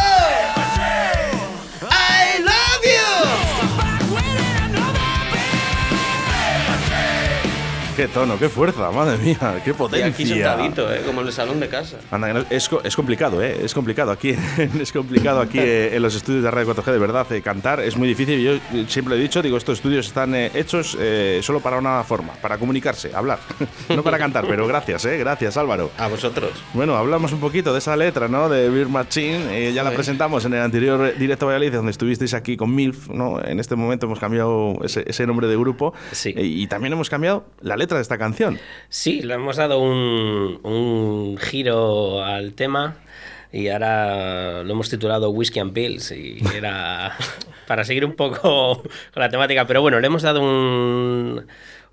Qué 7.97 8.07
tono, 8.07 8.37
qué 8.37 8.47
fuerza, 8.47 8.91
madre 8.91 9.17
mía, 9.17 9.59
qué 9.63 9.71
Y 9.71 9.73
potencia. 9.73 10.05
aquí 10.05 10.23
sentadito, 10.27 10.93
¿eh? 10.93 11.01
como 11.03 11.21
en 11.21 11.27
el 11.27 11.33
salón 11.33 11.59
de 11.59 11.67
casa. 11.67 11.97
Anda, 12.11 12.45
es, 12.51 12.69
es 12.83 12.95
complicado, 12.95 13.41
¿eh? 13.41 13.57
Es 13.63 13.73
complicado 13.73 14.11
aquí, 14.11 14.35
es 14.79 14.91
complicado 14.91 15.41
aquí 15.41 15.57
eh, 15.57 15.95
en 15.95 16.03
los 16.03 16.13
estudios 16.13 16.43
de 16.43 16.51
Radio 16.51 16.75
4G, 16.75 16.91
de 16.91 16.99
verdad. 16.99 17.25
eh, 17.31 17.41
cantar 17.41 17.79
es 17.79 17.97
muy 17.97 18.07
difícil. 18.07 18.39
Yo 18.39 18.51
eh, 18.53 18.85
siempre 18.87 19.15
he 19.15 19.19
dicho, 19.19 19.41
digo, 19.41 19.57
estos 19.57 19.79
estudios 19.79 20.05
están 20.05 20.35
eh, 20.35 20.51
hechos 20.53 20.95
eh, 20.99 21.39
solo 21.41 21.59
para 21.59 21.79
una 21.79 22.03
forma, 22.03 22.33
para 22.33 22.59
comunicarse, 22.59 23.15
hablar. 23.15 23.39
no 23.89 24.03
para 24.03 24.19
cantar, 24.19 24.45
pero 24.47 24.67
gracias, 24.67 25.03
¿eh? 25.05 25.17
Gracias, 25.17 25.57
Álvaro. 25.57 25.89
A 25.97 26.07
vosotros. 26.07 26.51
Bueno, 26.75 26.95
hablamos 26.97 27.31
un 27.31 27.39
poquito 27.39 27.73
de 27.73 27.79
esa 27.79 27.97
letra, 27.97 28.27
¿no? 28.27 28.47
De 28.47 28.69
Beer 28.69 28.89
Machine. 28.89 29.73
ya 29.73 29.81
la 29.81 29.89
presentamos 29.89 30.45
en 30.45 30.53
el 30.53 30.61
anterior 30.61 31.17
directo 31.17 31.47
Valladolid, 31.47 31.73
donde 31.73 31.89
estuvisteis 31.91 32.35
aquí 32.35 32.57
con 32.57 32.75
MILF, 32.75 33.09
¿no? 33.09 33.43
En 33.43 33.59
este 33.59 33.75
momento 33.75 34.05
hemos 34.05 34.19
cambiado 34.19 34.75
ese, 34.83 35.03
ese 35.07 35.25
nombre 35.25 35.47
de 35.47 35.57
grupo. 35.57 35.95
Sí. 36.11 36.31
y 36.37 36.67
también 36.67 36.93
hemos 36.93 37.09
cambiado 37.09 37.45
la 37.61 37.75
letra 37.75 37.86
de 37.95 38.01
esta 38.01 38.17
canción. 38.17 38.59
Sí, 38.89 39.21
le 39.21 39.35
hemos 39.35 39.55
dado 39.57 39.79
un, 39.79 40.59
un 40.63 41.37
giro 41.37 42.23
al 42.23 42.53
tema 42.53 42.95
y 43.51 43.69
ahora 43.69 44.63
lo 44.63 44.71
hemos 44.73 44.89
titulado 44.89 45.29
Whiskey 45.29 45.61
and 45.61 45.73
Pills 45.73 46.11
y 46.11 46.39
era 46.55 47.15
para 47.67 47.83
seguir 47.85 48.05
un 48.05 48.13
poco 48.13 48.83
con 49.13 49.21
la 49.21 49.29
temática, 49.29 49.65
pero 49.65 49.81
bueno, 49.81 49.99
le 49.99 50.07
hemos 50.07 50.21
dado 50.23 50.41
un- 50.41 51.45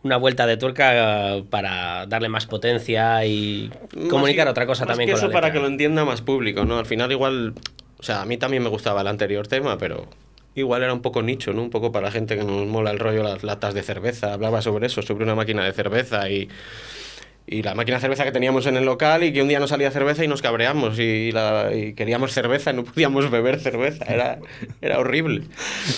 una 0.03 0.17
vuelta 0.19 0.47
de 0.47 0.59
tuerca 0.59 1.37
para 1.49 2.05
darle 2.07 2.29
más 2.29 2.45
potencia 2.45 3.25
y 3.25 3.71
comunicar 4.11 4.47
Más- 4.47 4.51
otra 4.53 4.67
cosa 4.67 4.85
más 4.85 4.89
también 4.91 5.07
que 5.09 5.13
con 5.13 5.19
eso 5.21 5.29
la 5.29 5.33
para 5.33 5.47
letra. 5.47 5.61
que 5.61 5.67
lo 5.67 5.73
entienda 5.73 6.05
más 6.05 6.21
público, 6.21 6.65
¿no? 6.67 6.79
Al 6.79 6.85
final 6.85 7.11
igual, 7.11 7.55
o 7.99 8.03
sea, 8.03 8.21
a 8.21 8.27
mí 8.27 8.37
también 8.37 8.63
me 8.63 8.69
gustaba 8.69 9.01
el 9.01 9.07
anterior 9.07 9.47
tema, 9.49 9.79
pero 9.79 10.07
igual 10.55 10.83
era 10.83 10.93
un 10.93 11.03
poco 11.03 11.23
nicho, 11.23 11.53
¿no? 11.53 11.63
Un 11.63 11.71
poco 11.71 11.93
para 11.93 12.07
la 12.07 12.13
gente 12.13 12.37
que 12.37 12.45
nos 12.45 12.67
mola 12.67 12.91
el 12.91 12.99
rollo 12.99 13.23
las 13.23 13.43
latas 13.43 13.75
de 13.75 13.83
cerveza. 13.83 14.33
Hablaba 14.33 14.63
sobre 14.63 14.87
eso, 14.87 15.03
sobre 15.03 15.25
una 15.25 15.35
máquina 15.35 15.65
de 15.65 15.73
cerveza 15.73 16.29
y 16.31 16.49
y 17.47 17.63
la 17.63 17.75
máquina 17.75 17.99
de 17.99 18.01
cerveza 18.01 18.25
que 18.25 18.33
teníamos 18.33 18.65
en 18.65 18.79
el 18.79 18.87
local 18.87 19.23
y 19.23 19.31
que 19.31 19.43
un 19.43 19.49
día 19.49 19.61
no 19.61 19.69
salía 19.69 19.91
cerveza 19.91 20.25
y 20.25 20.29
nos 20.29 20.41
cabreamos 20.41 20.99
y, 20.99 21.31
la- 21.31 21.71
y 21.75 21.93
queríamos 21.93 22.33
cerveza 22.33 22.71
y 22.71 22.75
no 22.77 22.85
podíamos 22.85 23.31
beber 23.31 23.61
cerveza. 23.61 24.07
Era, 24.07 24.39
era 24.81 24.99
horrible. 24.99 25.43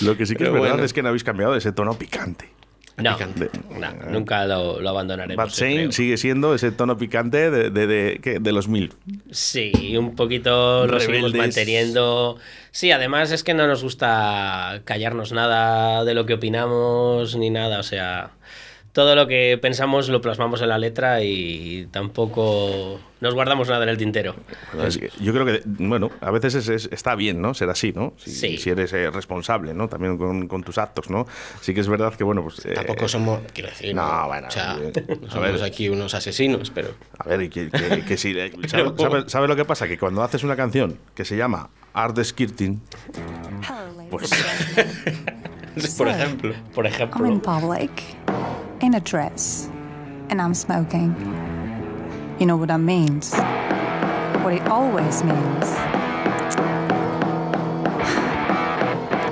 Lo 0.01 0.17
que 0.17 0.25
sí 0.25 0.33
que 0.33 0.39
Pero 0.39 0.49
es 0.49 0.53
verdad 0.55 0.69
bueno. 0.75 0.83
es 0.85 0.91
que 0.91 1.01
no 1.01 1.07
habéis 1.07 1.23
cambiado 1.23 1.55
ese 1.55 1.71
tono 1.71 1.93
picante. 1.97 2.49
No, 2.97 3.13
picante. 3.15 3.49
no, 3.79 3.93
nunca 4.09 4.45
lo, 4.47 4.81
lo 4.81 4.89
abandonaremos. 4.89 5.37
Bad 5.37 5.53
Shane 5.53 5.91
sigue 5.91 6.17
siendo 6.17 6.55
ese 6.55 6.71
tono 6.71 6.97
picante 6.97 7.51
de, 7.51 7.69
de, 7.69 7.85
de- 7.87 8.39
de 8.41 8.51
los 8.51 8.67
mil. 8.67 8.91
Sí, 9.29 9.95
un 9.97 10.15
poquito 10.15 10.87
lo 10.87 10.99
seguimos 10.99 11.33
manteniendo. 11.33 12.37
Sí, 12.71 12.91
además 12.91 13.31
es 13.31 13.43
que 13.43 13.53
no 13.53 13.67
nos 13.67 13.83
gusta 13.83 14.81
callarnos 14.83 15.31
nada 15.31 16.05
de 16.05 16.13
lo 16.15 16.25
que 16.25 16.33
opinamos 16.35 17.35
ni 17.35 17.49
nada, 17.51 17.79
o 17.79 17.83
sea, 17.83 18.31
todo 18.97 19.13
lo 19.15 19.27
que 19.27 19.59
pensamos 19.61 20.09
lo 20.09 20.21
plasmamos 20.21 20.59
en 20.63 20.69
la 20.69 20.79
letra 20.79 21.21
y 21.21 21.87
tampoco 21.91 22.99
nos 23.21 23.35
guardamos 23.35 23.69
nada 23.69 23.83
en 23.83 23.89
el 23.89 23.97
tintero. 23.97 24.33
Así 24.83 24.99
que 25.01 25.11
yo 25.19 25.33
creo 25.33 25.45
que, 25.45 25.61
bueno, 25.65 26.09
a 26.19 26.31
veces 26.31 26.55
es- 26.55 26.67
es- 26.67 26.89
está 26.91 27.13
bien, 27.13 27.39
¿no? 27.39 27.53
Ser 27.53 27.69
así, 27.69 27.93
¿no? 27.93 28.13
Si, 28.17 28.31
Sí. 28.31 28.57
si 28.57 28.71
eres 28.71 28.91
eh, 28.93 29.11
responsable, 29.11 29.75
¿no? 29.75 29.87
También 29.87 30.17
con, 30.17 30.47
con 30.47 30.63
tus 30.63 30.79
actos, 30.79 31.11
¿no? 31.11 31.27
Sí 31.61 31.75
que 31.75 31.81
es 31.81 31.87
verdad 31.87 32.15
que, 32.15 32.23
bueno, 32.23 32.41
pues... 32.41 32.65
eh, 32.65 32.73
Tampoco 32.73 33.07
somos, 33.07 33.41
quiero 33.53 33.69
decir, 33.69 33.93
no, 33.93 34.25
bueno, 34.29 34.47
o 34.47 34.51
sea, 34.51 34.79
eh, 34.81 34.91
no 35.21 35.27
a 35.27 35.29
somos 35.29 35.51
ver. 35.51 35.63
aquí 35.63 35.89
unos 35.89 36.15
asesinos, 36.15 36.71
pero 36.71 36.89
A 37.19 37.29
ver, 37.29 37.43
y 37.43 37.49
que, 37.49 37.69
que- 37.69 38.03
que 38.03 38.17
si... 38.17 38.31
eh, 38.35 38.51
¿sabes, 38.67 38.93
sabes- 38.97 39.25
sabes 39.31 39.47
lo 39.47 39.55
que 39.55 39.65
pasa? 39.65 39.87
Que 39.87 39.99
cuando 39.99 40.23
haces 40.23 40.43
una 40.43 40.55
canción 40.55 40.97
que 41.13 41.23
se 41.23 41.37
llama 41.37 41.69
Art 41.93 42.17
Skirting, 42.23 42.81
Pues, 44.09 44.31
por 45.99 46.07
ejemplo. 46.07 46.55
Por 46.73 46.85
I'm 46.87 46.93
in 46.93 46.95
ejemplo, 46.95 47.41
public, 47.43 47.91
in 48.81 48.93
a 48.93 48.99
dress, 48.99 49.69
and 50.29 50.41
I'm 50.41 50.53
smoking. 50.53 51.15
You 52.39 52.45
know 52.45 52.57
what 52.57 52.67
that 52.67 52.79
means? 52.79 53.33
What 54.43 54.53
it 54.53 54.67
always 54.67 55.23
means. 55.23 55.65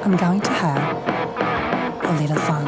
I'm 0.04 0.18
going 0.18 0.42
to 0.42 0.52
have 0.52 2.04
a 2.04 2.22
little 2.22 2.38
fun. 2.38 2.65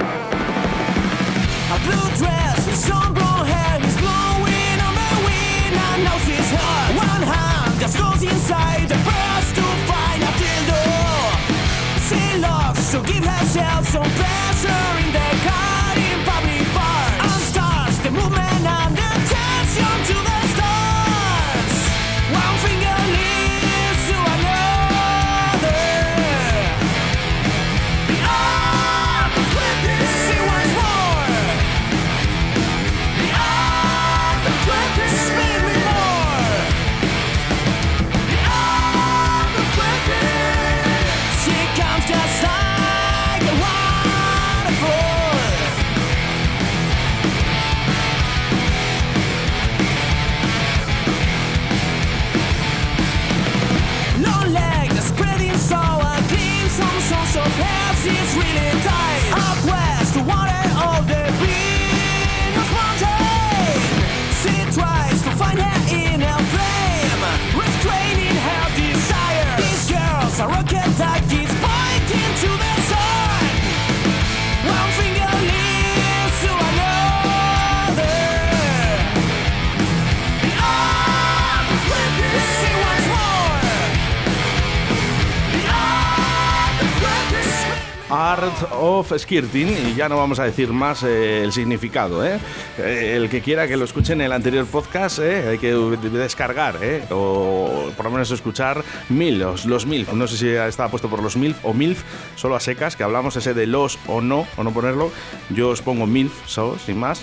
Skirting 89.17 89.67
y 89.87 89.95
ya 89.95 90.09
no 90.09 90.17
vamos 90.17 90.39
a 90.39 90.43
decir 90.43 90.71
más 90.71 91.03
eh, 91.03 91.43
el 91.43 91.51
significado. 91.51 92.25
¿eh? 92.25 92.39
Eh, 92.77 93.13
el 93.15 93.29
que 93.29 93.41
quiera 93.41 93.67
que 93.67 93.77
lo 93.77 93.85
escuche 93.85 94.13
en 94.13 94.21
el 94.21 94.31
anterior 94.31 94.65
podcast, 94.65 95.19
hay 95.19 95.57
que 95.57 95.73
descargar 95.73 96.77
o 97.11 97.89
por 97.95 98.05
lo 98.05 98.11
menos 98.11 98.31
escuchar 98.31 98.83
mil, 99.09 99.39
los, 99.39 99.65
los 99.65 99.85
MILF. 99.85 100.13
No 100.13 100.27
sé 100.27 100.37
si 100.37 100.49
estaba 100.49 100.89
puesto 100.89 101.09
por 101.09 101.21
los 101.21 101.37
MILF 101.37 101.63
o 101.63 101.73
MILF, 101.73 102.03
solo 102.35 102.55
a 102.55 102.59
secas, 102.59 102.95
que 102.95 103.03
hablamos 103.03 103.35
ese 103.35 103.53
de 103.53 103.67
los 103.67 103.97
o 104.07 104.21
no, 104.21 104.47
o 104.57 104.63
no 104.63 104.71
ponerlo. 104.71 105.11
Yo 105.49 105.69
os 105.69 105.81
pongo 105.81 106.05
MILF, 106.05 106.33
solo, 106.45 106.77
sin 106.79 106.97
más. 106.97 107.21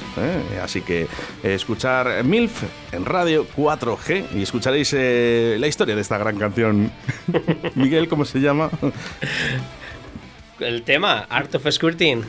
Así 0.62 0.80
que 0.80 1.06
escuchar 1.42 2.24
MILF 2.24 2.62
en 2.92 3.04
radio 3.04 3.46
4G 3.56 4.26
y 4.34 4.42
escucharéis 4.42 4.92
la 4.92 5.66
historia 5.66 5.94
de 5.94 6.00
esta 6.00 6.18
gran 6.18 6.38
canción. 6.38 6.90
Miguel, 7.74 8.08
¿cómo 8.08 8.24
se 8.24 8.40
llama? 8.40 8.70
El 10.60 10.82
tema, 10.82 11.26
Art 11.28 11.54
of 11.54 11.66
Squirting. 11.70 12.24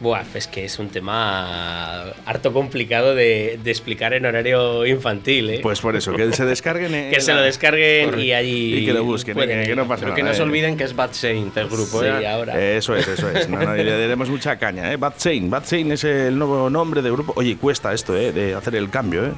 Buah, 0.00 0.22
es 0.34 0.46
que 0.46 0.64
es 0.64 0.78
un 0.78 0.90
tema 0.90 2.02
harto 2.24 2.52
complicado 2.52 3.16
de, 3.16 3.58
de 3.60 3.70
explicar 3.72 4.14
en 4.14 4.26
horario 4.26 4.86
infantil, 4.86 5.50
¿eh? 5.50 5.60
Pues 5.60 5.80
por 5.80 5.96
eso, 5.96 6.14
que 6.14 6.32
se 6.32 6.44
descarguen. 6.44 6.94
en 6.94 7.10
que 7.10 7.20
se 7.20 7.34
lo 7.34 7.40
descarguen 7.42 8.16
y 8.20 8.32
allí. 8.32 8.76
Y 8.76 8.86
que 8.86 8.92
lo 8.92 9.02
busquen, 9.02 9.34
pueden 9.34 9.62
que, 9.62 9.70
que 9.70 9.74
no 9.74 9.88
pasa 9.88 10.02
Pero 10.02 10.10
nada. 10.10 10.16
que 10.16 10.22
no 10.22 10.34
se 10.34 10.40
eh. 10.40 10.44
olviden 10.44 10.76
que 10.76 10.84
es 10.84 10.94
Bad 10.94 11.14
Saint 11.14 11.56
el 11.56 11.66
grupo. 11.66 12.00
Sí, 12.00 12.06
¿eh? 12.06 12.28
ahora. 12.28 12.60
Eso 12.60 12.94
es, 12.94 13.08
eso 13.08 13.28
es. 13.28 13.48
No, 13.48 13.60
no, 13.60 13.76
y 13.76 13.82
le 13.82 13.90
daremos 13.98 14.30
mucha 14.30 14.56
caña, 14.56 14.92
¿eh? 14.92 14.96
Bad 14.96 15.14
Saint. 15.16 15.50
Bad 15.50 15.64
Saint 15.64 15.90
es 15.90 16.04
el 16.04 16.38
nuevo 16.38 16.70
nombre 16.70 17.02
de 17.02 17.10
grupo. 17.10 17.32
Oye, 17.34 17.56
cuesta 17.56 17.92
esto, 17.92 18.16
¿eh? 18.16 18.30
De 18.30 18.54
hacer 18.54 18.76
el 18.76 18.90
cambio, 18.90 19.26
¿eh? 19.26 19.32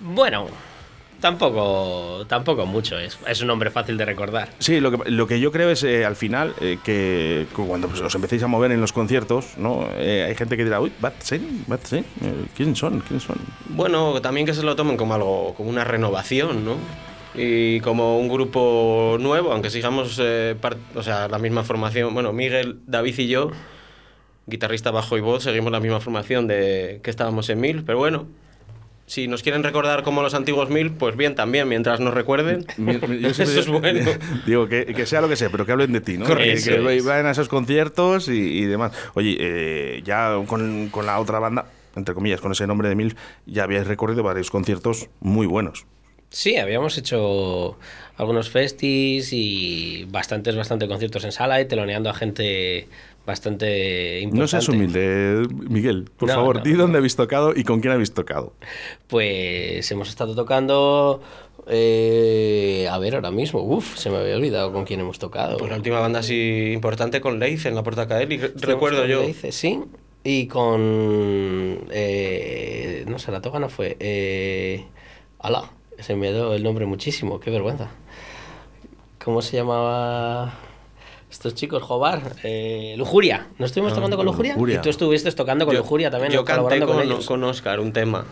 Bueno, 0.00 0.48
tampoco, 1.20 2.24
tampoco 2.26 2.66
mucho. 2.66 2.98
Es, 2.98 3.18
es 3.26 3.40
un 3.40 3.46
nombre 3.48 3.70
fácil 3.70 3.96
de 3.96 4.04
recordar. 4.04 4.50
Sí, 4.58 4.80
lo 4.80 4.90
que, 4.92 5.10
lo 5.10 5.26
que 5.26 5.40
yo 5.40 5.52
creo 5.52 5.70
es 5.70 5.82
eh, 5.84 6.04
al 6.04 6.16
final 6.16 6.54
eh, 6.60 6.78
que 6.84 7.46
cuando 7.54 7.88
pues, 7.88 8.00
os 8.00 8.14
empecéis 8.14 8.42
a 8.42 8.46
mover 8.46 8.72
en 8.72 8.80
los 8.80 8.92
conciertos, 8.92 9.58
¿no? 9.58 9.88
Eh, 9.96 10.24
hay 10.28 10.34
gente 10.34 10.56
que 10.56 10.64
dirá, 10.64 10.80
uy, 10.80 10.92
Bad 11.00 11.14
Saint, 11.20 11.66
Bad 11.66 11.80
eh, 11.92 12.04
¿quiénes 12.56 12.78
son? 12.78 13.00
¿Quiénes 13.00 13.24
son? 13.24 13.36
Bueno, 13.68 14.20
también 14.22 14.46
que 14.46 14.54
se 14.54 14.62
lo 14.62 14.76
tomen 14.76 14.96
como 14.96 15.14
algo, 15.14 15.54
como 15.54 15.70
una 15.70 15.84
renovación, 15.84 16.64
¿no? 16.64 16.76
Y 17.34 17.80
como 17.80 18.18
un 18.18 18.28
grupo 18.28 19.16
nuevo, 19.20 19.52
aunque 19.52 19.70
sigamos 19.70 20.18
eh, 20.20 20.56
par- 20.60 20.78
o 20.94 21.02
sea, 21.02 21.28
la 21.28 21.38
misma 21.38 21.62
formación. 21.62 22.14
Bueno, 22.14 22.32
Miguel, 22.32 22.78
David 22.86 23.18
y 23.18 23.28
yo, 23.28 23.50
guitarrista 24.46 24.90
bajo 24.90 25.16
y 25.18 25.20
voz, 25.20 25.44
seguimos 25.44 25.70
la 25.70 25.78
misma 25.78 26.00
formación 26.00 26.46
de 26.48 27.00
que 27.02 27.10
estábamos 27.10 27.48
en 27.50 27.60
Mil, 27.60 27.84
pero 27.84 27.98
bueno. 27.98 28.26
Si 29.08 29.26
nos 29.26 29.42
quieren 29.42 29.62
recordar 29.62 30.02
como 30.02 30.20
los 30.22 30.34
antiguos 30.34 30.68
Mil, 30.68 30.92
pues 30.92 31.16
bien 31.16 31.34
también, 31.34 31.66
mientras 31.66 31.98
nos 31.98 32.12
recuerden. 32.12 32.66
Yo 32.76 32.98
siempre 32.98 33.20
Eso 33.30 33.42
es 33.42 33.66
bueno. 33.66 34.10
Digo, 34.46 34.68
que, 34.68 34.84
que 34.84 35.06
sea 35.06 35.22
lo 35.22 35.30
que 35.30 35.36
sea, 35.36 35.48
pero 35.48 35.64
que 35.64 35.72
hablen 35.72 35.92
de 35.92 36.02
ti, 36.02 36.18
¿no? 36.18 36.26
Correcto. 36.26 36.70
Que, 36.70 36.76
que 36.76 37.00
vayan 37.00 37.24
a 37.26 37.30
esos 37.30 37.48
conciertos 37.48 38.28
y, 38.28 38.32
y 38.32 38.64
demás. 38.66 38.92
Oye, 39.14 39.36
eh, 39.40 40.02
ya 40.04 40.36
con, 40.46 40.90
con 40.90 41.06
la 41.06 41.18
otra 41.20 41.38
banda, 41.38 41.70
entre 41.96 42.14
comillas, 42.14 42.42
con 42.42 42.52
ese 42.52 42.66
nombre 42.66 42.90
de 42.90 42.96
Milf, 42.96 43.14
ya 43.46 43.64
habíais 43.64 43.86
recorrido 43.86 44.22
varios 44.22 44.50
conciertos 44.50 45.08
muy 45.20 45.46
buenos. 45.46 45.86
Sí, 46.30 46.58
habíamos 46.58 46.98
hecho 46.98 47.78
algunos 48.18 48.50
festis 48.50 49.32
y 49.32 50.06
bastantes, 50.10 50.54
bastante 50.54 50.86
conciertos 50.86 51.24
en 51.24 51.32
sala 51.32 51.60
y 51.62 51.64
teloneando 51.64 52.10
a 52.10 52.14
gente 52.14 52.86
bastante 53.28 54.18
importante. 54.20 54.40
No 54.40 54.48
seas 54.48 54.68
humilde, 54.68 55.46
Miguel. 55.68 56.10
Por 56.16 56.28
No, 56.28 56.34
favor, 56.34 56.56
no, 56.56 56.62
di 56.64 56.72
no. 56.72 56.78
dónde 56.78 56.98
habéis 56.98 57.14
tocado 57.14 57.52
y 57.54 57.62
con 57.62 57.80
quién 57.80 57.92
habéis 57.92 58.12
tocado. 58.12 58.54
Pues 59.06 59.88
hemos 59.92 60.08
estado 60.08 60.34
tocando. 60.34 61.20
eh, 61.68 62.88
a 62.90 62.98
ver, 62.98 63.14
ahora 63.14 63.30
mismo. 63.30 63.62
Uf, 63.62 63.96
se 63.96 64.10
me 64.10 64.16
había 64.16 64.34
olvidado 64.36 64.72
con 64.72 64.84
quién 64.84 64.98
hemos 65.00 65.18
tocado. 65.20 65.58
Pues 65.58 65.70
la 65.70 65.76
última 65.76 66.00
banda 66.00 66.18
así 66.20 66.72
importante 66.72 67.20
con 67.20 67.38
Leice 67.38 67.68
en 67.68 67.74
la 67.76 67.82
Puerta 67.84 68.08
Caeli, 68.08 68.38
recuerdo 68.38 69.06
yo. 69.06 69.22
Leice, 69.22 69.52
sí. 69.52 69.80
Y 70.24 70.46
con. 70.48 71.84
eh, 71.92 73.04
no 73.06 73.18
sé, 73.18 73.30
la 73.30 73.40
toca 73.40 73.58
no 73.60 73.68
fue. 73.68 73.96
Eh, 74.00 74.84
ala, 75.38 75.70
se 75.98 76.16
me 76.16 76.32
dio 76.32 76.54
el 76.54 76.62
nombre 76.64 76.86
muchísimo, 76.86 77.38
qué 77.38 77.50
vergüenza. 77.50 77.90
¿Cómo 79.22 79.42
se 79.42 79.56
llamaba 79.58 80.58
estos 81.30 81.54
chicos? 81.54 81.82
Jobar. 81.82 82.36
Eh, 82.42 82.94
Lujuria. 82.98 83.48
¿No 83.58 83.66
estuvimos 83.66 83.94
tocando 83.94 84.16
con 84.16 84.26
Lujuria? 84.26 84.54
Lujuria. 84.54 84.76
Y 84.76 84.80
tú 84.80 84.90
estuviste 84.90 85.30
tocando 85.32 85.64
con 85.66 85.74
Yo- 85.74 85.80
Lujuria 85.80 86.10
también, 86.10 86.32
Yo 86.32 86.44
canté 86.44 86.78
con, 86.80 86.88
con, 86.96 87.02
ellos. 87.02 87.26
con 87.26 87.42
Oscar 87.44 87.80
un 87.80 87.92
tema. 87.92 88.24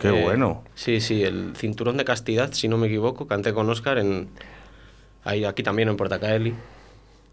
Qué 0.00 0.08
Eh, 0.08 0.22
bueno. 0.22 0.62
Sí, 0.74 1.00
sí, 1.00 1.22
el 1.22 1.52
Cinturón 1.56 1.96
de 1.96 2.04
Castidad, 2.04 2.52
si 2.52 2.68
no 2.68 2.76
me 2.76 2.86
equivoco, 2.86 3.26
canté 3.26 3.52
con 3.52 3.68
Oscar 3.70 3.98
en. 3.98 4.28
Ahí, 5.24 5.44
aquí 5.44 5.62
también 5.62 5.88
en 5.88 5.96
Portacaeli. 5.96 6.54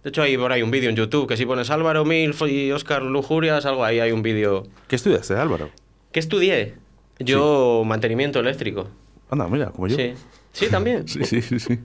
De 0.04 0.10
hecho, 0.10 0.22
hay 0.22 0.38
por 0.38 0.52
ahí 0.52 0.62
un 0.62 0.72
vídeo 0.72 0.90
en 0.90 0.96
YouTube 0.96 1.28
que 1.28 1.36
si 1.38 1.46
pones 1.46 1.70
Álvaro 1.70 2.06
Milf 2.06 2.42
y 2.48 2.72
Oscar 2.72 3.02
Lujurias, 3.02 3.66
algo 3.66 3.84
ahí 3.84 4.00
hay 4.00 4.12
un 4.12 4.22
vídeo. 4.22 4.64
¿Qué 4.88 4.96
estudiaste, 4.96 5.36
Álvaro? 5.36 5.70
¿Qué 6.12 6.20
estudié? 6.20 6.76
Yo, 7.20 7.84
mantenimiento 7.86 8.40
eléctrico. 8.40 8.88
Anda, 9.30 9.48
mira, 9.48 9.72
como 9.72 9.88
yo. 9.88 9.96
Sí. 9.98 10.14
Sí, 10.54 10.68
también. 10.70 11.08
sí, 11.08 11.24
sí, 11.26 11.42
sí, 11.42 11.60
sí. 11.60 11.80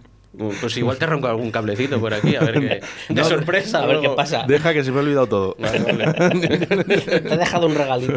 Pues 0.61 0.77
igual 0.79 0.97
te 0.97 1.05
arranco 1.05 1.27
algún 1.29 1.51
cablecito 1.51 2.01
por 2.01 2.14
aquí, 2.14 2.35
a 2.37 2.40
ver 2.40 2.55
qué. 2.61 2.81
De 3.14 3.23
sorpresa, 3.25 3.83
A 3.83 3.87
ver 3.87 4.01
qué 4.01 4.09
pasa. 4.11 4.45
Deja 4.49 4.73
que 4.73 4.83
se 4.83 4.90
me 4.90 4.99
ha 4.99 5.03
olvidado 5.03 5.27
todo. 5.27 5.57
Vale, 5.59 5.79
vale. 5.81 6.59
Te 6.66 7.16
he 7.35 7.37
dejado 7.37 7.66
un 7.66 7.75
regalito. 7.75 8.16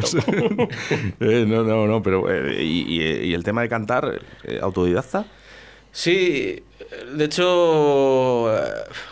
Eh, 1.19 1.45
no, 1.47 1.63
no, 1.63 1.87
no, 1.87 2.01
pero. 2.01 2.31
eh, 2.31 2.63
y, 2.63 3.01
y- 3.01 3.33
el 3.33 3.43
tema 3.43 3.61
de 3.63 3.69
cantar, 3.69 4.21
eh, 4.45 4.59
autodidacta? 4.61 5.25
Sí, 5.91 6.63
de 7.15 7.25
hecho, 7.25 8.53
eh, 8.55 8.63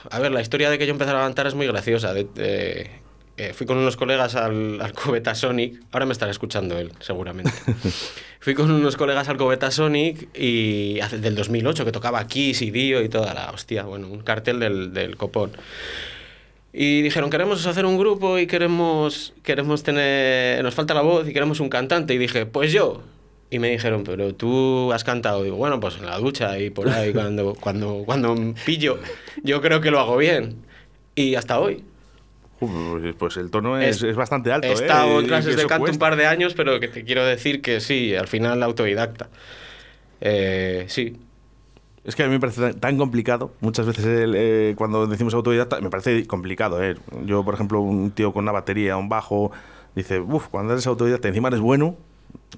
a 0.09 0.19
ver, 0.19 0.31
la 0.31 0.41
historia 0.41 0.69
de 0.69 0.77
que 0.77 0.85
yo 0.85 0.91
empezara 0.91 1.19
a 1.21 1.23
cantar 1.25 1.47
es 1.47 1.55
muy 1.55 1.67
graciosa. 1.67 2.13
De- 2.13 2.23
de- 2.35 2.89
eh, 3.35 3.51
fui 3.53 3.65
con 3.65 3.77
unos 3.77 3.97
colegas 3.97 4.35
al, 4.35 4.79
al 4.79 4.93
Cubeta 4.93 5.33
Sonic, 5.33 5.81
ahora 5.91 6.05
me 6.05 6.11
estará 6.13 6.29
escuchando 6.31 6.77
él, 6.77 6.91
seguramente. 6.99 7.51
Fui 8.43 8.55
con 8.55 8.69
unos 8.69 8.97
colegas 8.97 9.29
al 9.29 9.37
Cubeta 9.37 9.71
Sonic 9.71 10.27
y 10.37 10.99
del 11.17 11.33
2008 11.33 11.85
que 11.85 11.93
tocaba 11.93 12.27
Kiss 12.27 12.61
y 12.61 12.71
Dio 12.71 13.01
y 13.01 13.07
toda 13.07 13.33
la 13.33 13.49
hostia, 13.51 13.83
bueno, 13.83 14.09
un 14.09 14.19
cartel 14.19 14.59
del, 14.59 14.93
del 14.93 15.15
copón. 15.15 15.51
Y 16.73 17.01
dijeron, 17.03 17.29
queremos 17.29 17.65
hacer 17.65 17.85
un 17.85 17.97
grupo 17.97 18.37
y 18.37 18.45
queremos, 18.45 19.33
queremos 19.43 19.83
tener, 19.83 20.61
nos 20.61 20.75
falta 20.75 20.93
la 20.93 21.03
voz 21.03 21.25
y 21.29 21.31
queremos 21.31 21.61
un 21.61 21.69
cantante. 21.69 22.15
Y 22.15 22.17
dije, 22.17 22.45
pues 22.45 22.73
yo. 22.73 23.01
Y 23.49 23.59
me 23.59 23.69
dijeron, 23.69 24.03
pero 24.03 24.35
tú 24.35 24.91
has 24.91 25.05
cantado. 25.05 25.41
digo, 25.43 25.55
bueno, 25.55 25.79
pues 25.79 25.95
en 25.95 26.05
la 26.05 26.17
ducha 26.17 26.59
y 26.59 26.69
por 26.69 26.89
ahí 26.89 27.13
cuando, 27.13 27.55
cuando, 27.55 28.03
cuando 28.05 28.35
pillo, 28.65 28.99
yo 29.41 29.61
creo 29.61 29.79
que 29.79 29.89
lo 29.89 30.01
hago 30.01 30.17
bien. 30.17 30.65
Y 31.15 31.35
hasta 31.35 31.61
hoy. 31.61 31.85
Pues 33.17 33.37
el 33.37 33.51
tono 33.51 33.77
es, 33.79 33.97
Es- 33.97 34.03
es 34.03 34.15
bastante 34.15 34.51
alto. 34.51 34.67
He 34.67 34.71
¿eh? 34.71 34.73
estado 34.73 35.19
Y 35.19 35.23
en 35.23 35.27
clases 35.27 35.55
de 35.55 35.61
canto 35.65 35.75
un 35.75 35.79
cuesta. 35.87 35.99
par 35.99 36.15
de 36.15 36.27
años, 36.27 36.53
pero 36.53 36.79
que 36.79 36.87
te 36.87 37.03
quiero 37.03 37.25
decir 37.25 37.61
que 37.61 37.79
sí, 37.81 38.15
al 38.15 38.27
final 38.27 38.63
autodidacta. 38.63 39.29
Eh, 40.21 40.85
sí, 40.87 41.17
Es 42.05 42.15
que 42.15 42.23
a 42.23 42.27
mí 42.27 42.31
me 42.33 42.39
parece 42.39 42.73
tan- 42.75 42.97
complicado. 42.97 43.53
Muchas 43.61 43.85
veces 43.85 44.05
el, 44.05 44.33
eh, 44.35 44.75
cuando 44.77 45.07
decimos 45.07 45.33
autodidacta, 45.33 45.79
me 45.81 45.89
parece 45.89 46.25
complicado. 46.27 46.81
¿eh? 46.83 46.95
Yo, 47.25 47.43
por 47.45 47.53
ejemplo, 47.53 47.79
un 47.81 48.11
tío 48.11 48.31
con 48.33 48.43
una 48.43 48.51
batería, 48.51 48.97
un 48.97 49.07
bajo, 49.09 49.51
dice, 49.95 50.19
uff, 50.19 50.47
cuando 50.47 50.73
eres 50.73 50.85
autodidacta, 50.87 51.27
encima 51.29 51.47
eres 51.49 51.59
bueno. 51.61 51.95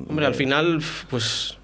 Hombre, 0.09 0.25
al 0.25 0.35
final, 0.35 0.81
pues. 1.09 1.57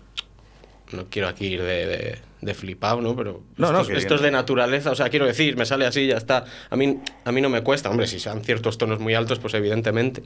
No 0.94 1.06
quiero 1.10 1.28
aquí 1.28 1.48
ir 1.48 1.62
de, 1.62 1.86
de, 1.88 2.18
de 2.42 2.54
flipado, 2.54 3.02
¿no? 3.02 3.16
Pero 3.16 3.42
No, 3.58 3.68
esto, 3.68 3.74
no, 3.74 3.82
es- 3.82 3.88
que- 3.88 3.98
esto 3.98 4.16
es 4.16 4.22
de 4.22 4.32
naturaleza, 4.32 4.92
o 4.92 4.96
sea, 4.96 5.10
quiero 5.10 5.26
decir, 5.26 5.56
me 5.58 5.66
sale 5.66 5.86
así, 5.86 6.08
ya 6.08 6.18
está. 6.18 6.46
A 6.70 6.76
mí, 6.76 7.00
a 7.26 7.32
mí 7.32 7.42
no 7.42 7.50
me 7.50 7.62
cuesta, 7.64 7.90
hombre, 7.90 8.08
si 8.08 8.20
sean 8.20 8.44
ciertos 8.44 8.78
tonos 8.78 9.00
muy 9.00 9.14
altos, 9.14 9.40
pues 9.40 9.54
evidentemente. 9.54 10.24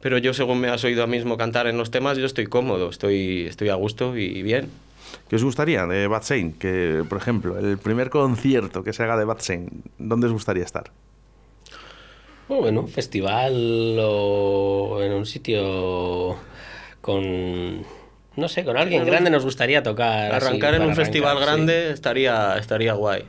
Pero 0.00 0.18
yo, 0.18 0.34
según 0.34 0.60
me 0.60 0.68
has 0.68 0.82
oído 0.84 1.04
a 1.04 1.06
mismo 1.06 1.36
cantar 1.36 1.66
en 1.68 1.78
los 1.78 1.90
temas, 1.90 2.18
yo 2.18 2.26
estoy 2.26 2.46
cómodo, 2.46 2.90
estoy, 2.90 3.46
estoy 3.46 3.68
a 3.68 3.74
gusto 3.76 4.16
y 4.16 4.42
bien. 4.42 4.68
¿Qué 5.28 5.36
os 5.36 5.44
gustaría 5.44 5.86
de 5.86 6.06
Bad 6.08 6.22
Saint? 6.22 6.58
Que, 6.58 7.04
por 7.08 7.18
ejemplo, 7.18 7.58
el 7.58 7.78
primer 7.78 8.08
concierto 8.10 8.82
que 8.82 8.92
se 8.92 9.02
haga 9.02 9.16
de 9.16 9.24
Bad 9.24 9.40
Saint, 9.40 9.70
¿dónde 9.98 10.26
os 10.26 10.32
gustaría 10.32 10.64
estar? 10.64 10.90
Bueno, 12.48 12.66
en 12.68 12.78
un 12.78 12.88
festival 12.88 13.96
o 14.00 14.98
en 15.02 15.12
un 15.12 15.24
sitio 15.26 16.36
con. 17.00 17.84
No 18.36 18.48
sé, 18.48 18.64
con 18.64 18.76
alguien 18.76 19.04
grande 19.04 19.30
nos 19.30 19.44
gustaría 19.44 19.82
tocar. 19.82 20.32
así, 20.32 20.46
Arrancar 20.46 20.74
en 20.74 20.82
un 20.82 20.96
festival 20.96 21.36
sí. 21.38 21.44
grande 21.44 21.90
estaría, 21.90 22.56
estaría 22.58 22.94
guay. 22.94 23.24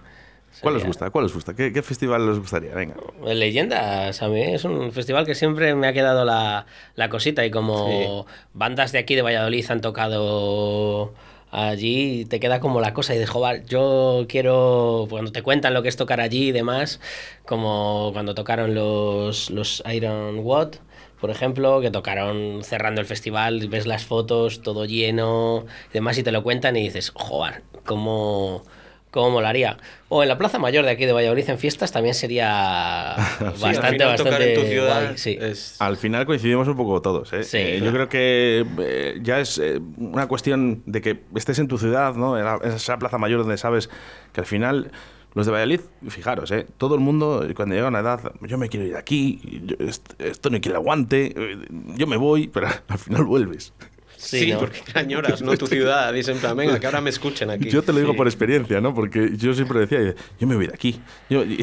¿Cuál 0.62 0.76
os 0.78 0.86
gusta? 0.86 1.10
¿Cuál 1.10 1.26
os 1.26 1.34
gusta? 1.34 1.56
¿Qué, 1.56 1.74
qué 1.74 1.82
festival 1.82 2.30
os 2.30 2.39
gustaría? 2.39 2.74
Venga. 2.76 2.96
Leyendas, 3.26 4.22
a 4.22 4.28
mí 4.28 4.42
es 4.42 4.63
un 4.63 4.92
festival 4.92 5.26
que 5.26 5.36
siempre 5.36 5.74
me 5.76 5.88
ha 5.88 5.94
quedado 5.94 6.26
la, 6.26 6.68
la 6.96 7.10
cosita 7.10 7.44
y 7.46 7.52
como 7.52 8.26
bandas 8.54 8.92
de 8.92 9.00
aquí 9.00 9.16
de 9.16 9.24
Valladolid 9.24 9.66
han 9.70 9.82
tocado 9.82 11.13
allí, 11.52 12.26
te 12.26 12.39
queda 12.39 12.60
como 12.60 12.82
la 12.82 12.94
cosa 12.94 13.13
y 13.13 13.18
de 13.20 13.28
joder, 13.28 13.66
yo 13.66 14.26
quiero, 14.30 15.08
cuando 15.10 15.32
te 15.32 15.42
cuentan 15.44 15.74
lo 15.74 15.84
que 15.84 15.89
es 15.89 15.96
tocar 15.98 16.20
allí 16.22 16.50
y 16.50 16.52
demás, 16.52 17.00
como 17.46 18.12
cuando 18.13 18.34
tocaron 18.34 18.74
los, 18.74 19.50
los 19.50 19.84
Iron 19.92 20.39
Watt, 20.39 20.78
por 21.24 21.32
ejemplo, 21.32 21.80
que 21.80 21.90
tocaron 21.90 22.66
cerrando 22.66 23.00
el 23.00 23.08
festival, 23.08 23.66
ves 23.70 23.88
las 23.88 24.04
fotos, 24.04 24.62
todo 24.62 24.84
lleno 24.84 25.64
y 25.90 25.94
demás 25.94 26.18
y 26.18 26.24
te 26.24 26.34
lo 26.34 26.44
cuentan 26.44 26.76
y 26.76 26.84
dices, 26.84 27.14
joder, 27.16 27.62
cómo 27.86 28.62
cómo 29.10 29.30
molaría. 29.30 29.78
O 30.10 30.22
en 30.24 30.28
la 30.28 30.38
Plaza 30.38 30.60
Mayor 30.60 30.84
de 30.84 30.92
aquí 30.92 31.06
de 31.06 31.14
Valladolid 31.14 31.50
en 31.50 31.58
fiestas 31.60 31.94
también 31.94 32.14
sería 32.14 33.16
Sí, 33.40 33.44
al 33.46 33.60
bastante, 33.62 33.98
tocar 34.00 34.18
bastante 34.18 34.54
en 34.54 34.60
tu 34.62 34.68
ciudad 34.68 35.04
guay, 35.06 35.18
sí. 35.18 35.38
es- 35.40 35.80
Al 35.80 35.96
final 35.96 36.26
coincidimos 36.26 36.68
un 36.68 36.76
poco 36.76 37.02
todos. 37.02 37.32
¿eh? 37.32 37.44
Sí, 37.46 37.58
Eh, 37.60 37.82
yo 37.82 37.92
creo 37.94 38.10
que 38.10 38.66
eh, 38.80 39.20
ya 39.22 39.40
es 39.40 39.60
eh, 39.60 39.80
una 39.98 40.28
cuestión 40.28 40.84
de 40.88 41.00
que 41.02 41.22
estés 41.36 41.58
en 41.60 41.70
tu 41.70 41.78
ciudad, 41.78 42.16
¿no? 42.16 42.38
en, 42.38 42.44
la- 42.44 42.60
en 42.62 42.72
esa 42.74 42.98
plaza 42.98 43.18
mayor 43.18 43.40
donde 43.40 43.58
sabes 43.58 43.90
que 44.34 44.42
al 44.42 44.46
final 44.48 44.92
los 45.34 45.46
de 45.46 45.52
Valladolid, 45.52 45.82
fijaros, 46.10 46.52
¿eh? 46.52 46.65
todo 46.78 46.96
el 46.96 47.02
mundo 47.02 47.46
cuando 47.56 47.74
llega 47.76 47.88
a 47.88 47.89
una 47.89 48.00
edad, 48.00 48.34
yo 48.41 48.58
me 48.58 48.69
quiero 48.69 48.86
ir 48.86 48.96
aquí, 48.96 49.39
yo- 49.65 49.76
est- 49.86 50.13
esto 50.19 50.50
no 50.50 50.56
hay 50.56 50.62
quien 50.62 50.74
lo 50.74 50.80
aguante, 50.80 51.34
eh, 51.36 51.58
yo 51.98 52.06
me 52.08 52.17
voy, 52.17 52.48
pero 52.48 52.67
al 52.88 53.00
final 53.00 53.24
vuelves. 53.26 53.74
Sí, 54.15 54.39
Sí, 54.39 54.52
¿no? 54.54 54.60
porque 54.60 54.82
añoras, 54.93 55.41
¿no? 55.41 55.58
Tu 55.58 55.67
ciudad. 55.67 56.13
Dicen, 56.13 56.36
en 56.36 56.39
plan, 56.39 56.56
venga, 56.56 56.80
que 56.80 56.86
ahora 56.86 57.02
me 57.02 57.10
escuchen 57.10 57.50
aquí. 57.50 57.69
Yo 57.69 57.82
te 57.84 57.91
lo 57.91 58.00
digo 58.00 58.12
Sí. 58.13 58.17
por 58.17 58.28
experiencia, 58.28 58.80
¿no? 58.80 58.93
Porque 58.93 59.32
yo 59.36 59.54
siempre 59.54 59.80
decía, 59.86 60.15
yo 60.39 60.48
me 60.48 60.56
voy 60.56 60.67
de 60.67 60.74
aquí. 60.74 61.02
Yo- 61.30 61.43
y, 61.43 61.62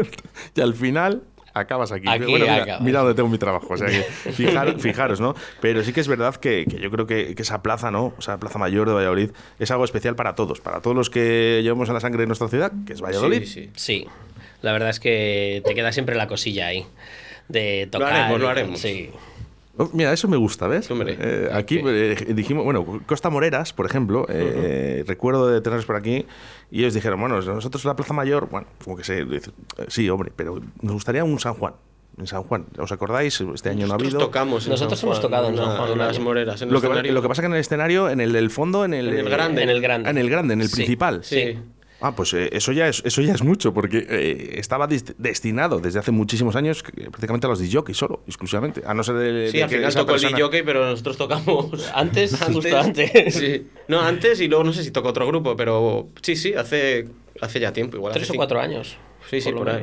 y 0.54 0.60
al 0.62 0.72
final 0.74 1.22
acabas 1.58 1.92
aquí. 1.92 2.08
Aquí 2.08 2.24
Bueno, 2.24 2.46
mira, 2.46 2.62
acabas. 2.62 2.80
mira 2.82 2.98
dónde 3.00 3.14
tengo 3.14 3.28
mi 3.28 3.38
trabajo. 3.38 3.66
O 3.70 3.76
sea, 3.76 3.86
que 3.88 4.02
fijar- 4.32 4.78
fijaros, 4.78 5.20
¿no? 5.20 5.34
Pero 5.60 5.82
sí 5.84 5.92
que 5.92 6.00
es 6.00 6.08
verdad 6.08 6.34
que, 6.36 6.64
que 6.66 6.78
yo 6.78 6.90
creo 6.90 7.06
que, 7.06 7.34
que 7.34 7.42
esa 7.42 7.62
plaza, 7.62 7.90
¿no? 7.90 8.14
O 8.18 8.22
sea, 8.22 8.38
Plaza 8.38 8.58
Mayor 8.58 8.88
de 8.88 8.94
Valladolid 8.94 9.30
es 9.58 9.70
algo 9.70 9.84
especial 9.84 10.16
para 10.16 10.34
todos. 10.34 10.60
Para 10.60 10.80
todos 10.80 10.96
los 10.96 11.10
que 11.10 11.60
llevamos 11.62 11.88
en 11.88 11.94
la 11.94 12.00
sangre 12.00 12.20
de 12.22 12.26
nuestra 12.26 12.48
ciudad, 12.48 12.72
que 12.86 12.92
es 12.92 13.00
Valladolid. 13.02 13.40
Sí, 13.44 13.46
sí. 13.46 13.70
Sí, 13.74 14.06
la 14.62 14.72
verdad 14.72 14.90
es 14.90 15.00
que 15.00 15.62
te 15.64 15.74
queda 15.74 15.92
siempre 15.92 16.16
la 16.16 16.26
cosilla 16.28 16.66
ahí 16.68 16.86
de 17.48 17.88
tocar. 17.90 18.12
haremos, 18.12 18.40
lo 18.40 18.48
haremos. 18.48 18.80
Sí. 18.80 19.10
Oh, 19.78 19.88
Mira, 19.92 20.12
eso 20.12 20.26
me 20.28 20.36
gusta, 20.36 20.66
¿ves? 20.66 20.90
Hombre. 20.90 21.16
Eh, 21.20 21.48
aquí 21.52 21.80
eh, 21.84 22.16
dijimos, 22.34 22.64
bueno, 22.64 23.00
Costa 23.06 23.30
Moreras, 23.30 23.72
por 23.72 23.86
ejemplo, 23.86 24.26
eh, 24.28 25.04
recuerdo 25.06 25.46
de 25.48 25.60
tenerlos 25.60 25.86
por 25.86 25.94
aquí 25.96 26.26
y 26.70 26.80
ellos 26.80 26.94
dijeron, 26.94 27.20
bueno, 27.20 27.40
nosotros 27.40 27.84
la 27.84 27.94
Plaza 27.96 28.12
Mayor, 28.12 28.48
bueno, 28.50 28.66
como 28.84 28.96
que 28.96 29.04
sé, 29.04 29.20
eh, 29.20 29.40
sí, 29.86 30.08
hombre, 30.10 30.32
pero 30.34 30.60
nos 30.82 30.92
gustaría 30.94 31.22
un 31.24 31.38
San 31.38 31.54
Juan. 31.54 31.74
En 32.18 32.26
San 32.26 32.42
Juan, 32.42 32.66
¿os 32.76 32.90
acordáis? 32.90 33.40
Este 33.54 33.68
año 33.70 33.86
no 33.86 33.94
ha 33.94 33.96
Nosotros 33.96 34.14
habido. 34.14 34.18
tocamos 34.26 34.64
en 34.66 34.70
Nosotros 34.72 34.98
San 34.98 35.06
hemos 35.06 35.18
Juan, 35.20 35.30
tocado 35.30 35.48
en 35.50 35.56
San 35.56 35.76
Juan 35.76 35.92
un 35.92 35.98
las 35.98 36.18
moreras. 36.18 36.60
En 36.62 36.68
el 36.68 36.74
Lo 36.74 36.80
que, 36.80 36.86
escenario. 36.88 37.12
lo 37.12 37.22
que 37.22 37.28
pasa 37.28 37.42
que 37.42 37.46
en 37.46 37.52
el 37.52 37.60
escenario, 37.60 38.10
en 38.10 38.20
el 38.20 38.32
del 38.32 38.50
fondo, 38.50 38.84
en 38.84 38.92
el, 38.94 39.06
En 39.10 39.18
el 39.20 39.26
eh, 39.28 39.30
grande. 39.30 39.62
En 39.62 39.68
el 39.70 39.80
grande. 39.80 40.10
En 40.10 40.18
el 40.18 40.28
grande, 40.28 40.54
en 40.54 40.60
el 40.62 40.68
Sí. 40.68 40.74
principal. 40.74 41.20
Sí. 41.22 41.56
Ah, 42.00 42.14
pues 42.14 42.32
eh, 42.34 42.48
eso, 42.52 42.70
ya 42.72 42.86
es, 42.88 43.02
eso 43.04 43.22
ya 43.22 43.32
es 43.34 43.42
mucho, 43.42 43.74
porque 43.74 44.06
eh, 44.08 44.54
estaba 44.58 44.88
dest- 44.88 45.14
destinado 45.18 45.80
desde 45.80 45.98
hace 45.98 46.12
muchísimos 46.12 46.54
años 46.54 46.82
que- 46.84 46.92
prácticamente 47.10 47.46
a 47.48 47.50
los 47.50 47.58
DJs 47.58 47.96
solo, 47.96 48.22
exclusivamente. 48.26 48.82
A 48.86 48.94
no 48.94 49.02
ser 49.02 49.16
de, 49.16 49.50
Sí, 49.50 49.56
de 49.58 49.64
al 49.64 49.68
que 49.70 49.76
final 49.78 49.94
tocó 49.94 50.14
el 50.14 50.20
DJ, 50.20 50.62
pero 50.64 50.86
nosotros 50.86 51.16
tocamos 51.16 51.90
Antes, 51.94 52.38
justo 52.40 52.78
antes. 52.78 53.34
Sí. 53.34 53.66
No, 53.88 54.00
antes 54.00 54.40
y 54.40 54.46
luego 54.48 54.62
no 54.64 54.72
sé 54.72 54.84
si 54.84 54.90
tocó 54.92 55.08
otro 55.08 55.26
grupo, 55.26 55.56
pero 55.56 56.08
sí, 56.22 56.36
sí, 56.36 56.54
hace, 56.54 57.08
hace 57.40 57.58
ya 57.58 57.72
tiempo. 57.72 57.96
Igual 57.96 58.12
Tres 58.12 58.22
hace 58.24 58.30
o 58.30 58.34
cinco- 58.34 58.40
cuatro 58.40 58.60
años. 58.60 58.96
Sí, 59.28 59.40
sí, 59.40 59.50
lo 59.50 59.58
por 59.58 59.70
ahí. 59.70 59.82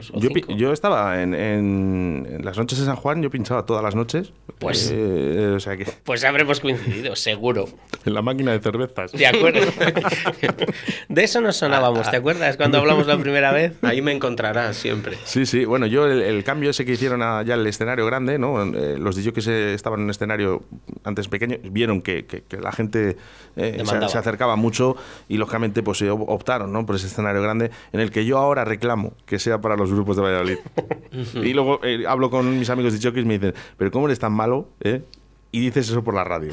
Yo, 0.58 0.72
estaba 0.74 1.22
en, 1.22 1.34
en- 1.34 2.28
en 2.32 2.46
las 2.46 2.58
noches 2.58 2.80
de 2.80 2.86
San 2.86 2.96
Juan, 2.96 3.22
yo 3.22 3.30
pinchaba 3.30 3.66
todas 3.66 3.84
las 3.84 3.94
noches. 3.96 4.34
Pues- 4.60 4.90
Eh, 4.94 5.54
o 5.56 5.60
sea 5.60 5.76
que 5.78 5.86
Pues 6.04 6.24
habremos 6.24 6.60
coincidido, 6.60 7.16
seguro. 7.16 7.66
en 8.06 8.14
la 8.14 8.22
máquina 8.22 8.52
de 8.54 8.60
cervezas. 8.60 9.12
¿De 9.12 9.28
acuerdo? 9.28 9.60
De 11.10 11.24
eso 11.24 11.42
nos 11.42 11.58
sonábamos, 11.58 12.10
¿te 12.10 12.18
acuerdas 12.18 12.58
cuando 12.58 12.78
hablamos 12.80 13.08
la 13.08 13.18
primera 13.18 13.52
vez? 13.52 13.74
Ahí 13.82 14.02
me 14.02 14.12
encontrarás 14.12 14.76
siempre. 14.78 15.18
Sí, 15.24 15.46
sí. 15.46 15.66
Bueno, 15.66 15.86
yo 15.86 16.06
el, 16.08 16.22
el 16.22 16.44
cambio 16.44 16.70
ese 16.72 16.86
que 16.86 16.94
hicieron 16.94 17.22
a- 17.22 17.44
ya 17.44 17.56
el 17.56 17.66
escenario 17.68 18.06
grande, 18.06 18.38
¿no? 18.40 18.64
Eh, 18.64 18.98
los 18.98 19.16
DJs 19.16 19.34
que 19.34 19.42
se 19.42 19.74
estaban 19.74 20.00
en 20.00 20.06
un 20.06 20.10
escenario 20.12 20.64
antes 21.04 21.28
pequeño 21.28 21.58
vieron 21.72 22.02
que, 22.02 22.26
que- 22.26 22.42
que 22.44 22.58
la 22.58 22.72
gente 22.72 23.18
eh, 23.56 23.84
se, 23.86 24.10
se 24.10 24.18
acercaba 24.18 24.56
mucho 24.56 24.96
y 25.30 25.38
lógicamente 25.38 25.84
pues 25.84 26.02
op- 26.04 26.30
optaron, 26.30 26.72
¿no? 26.74 26.86
Por 26.86 26.96
ese 26.96 27.08
escenario 27.08 27.42
grande 27.42 27.72
en 27.94 28.00
el 28.00 28.12
que 28.12 28.26
yo 28.26 28.38
ahora 28.38 28.66
reclamo 28.66 29.14
que 29.26 29.35
sea 29.40 29.62
para 29.62 29.76
los 29.76 29.92
grupos 29.94 30.16
de 30.18 30.22
Valladolid. 30.24 30.58
y 31.36 31.54
luego 31.54 31.80
eh, 31.84 32.04
hablo 32.08 32.30
con 32.30 32.58
mis 32.60 32.70
amigos 32.70 32.94
DJs 33.00 33.18
y 33.18 33.26
me 33.26 33.40
dicen, 33.40 33.54
pero 33.78 33.92
¿cómo 33.92 34.08
eres 34.08 34.20
tan 34.20 34.34
malo? 34.34 34.70
eh? 34.82 35.02
Y 35.52 35.60
dices 35.62 35.90
eso 35.90 36.04
por 36.04 36.14
la 36.14 36.24
radio. 36.24 36.52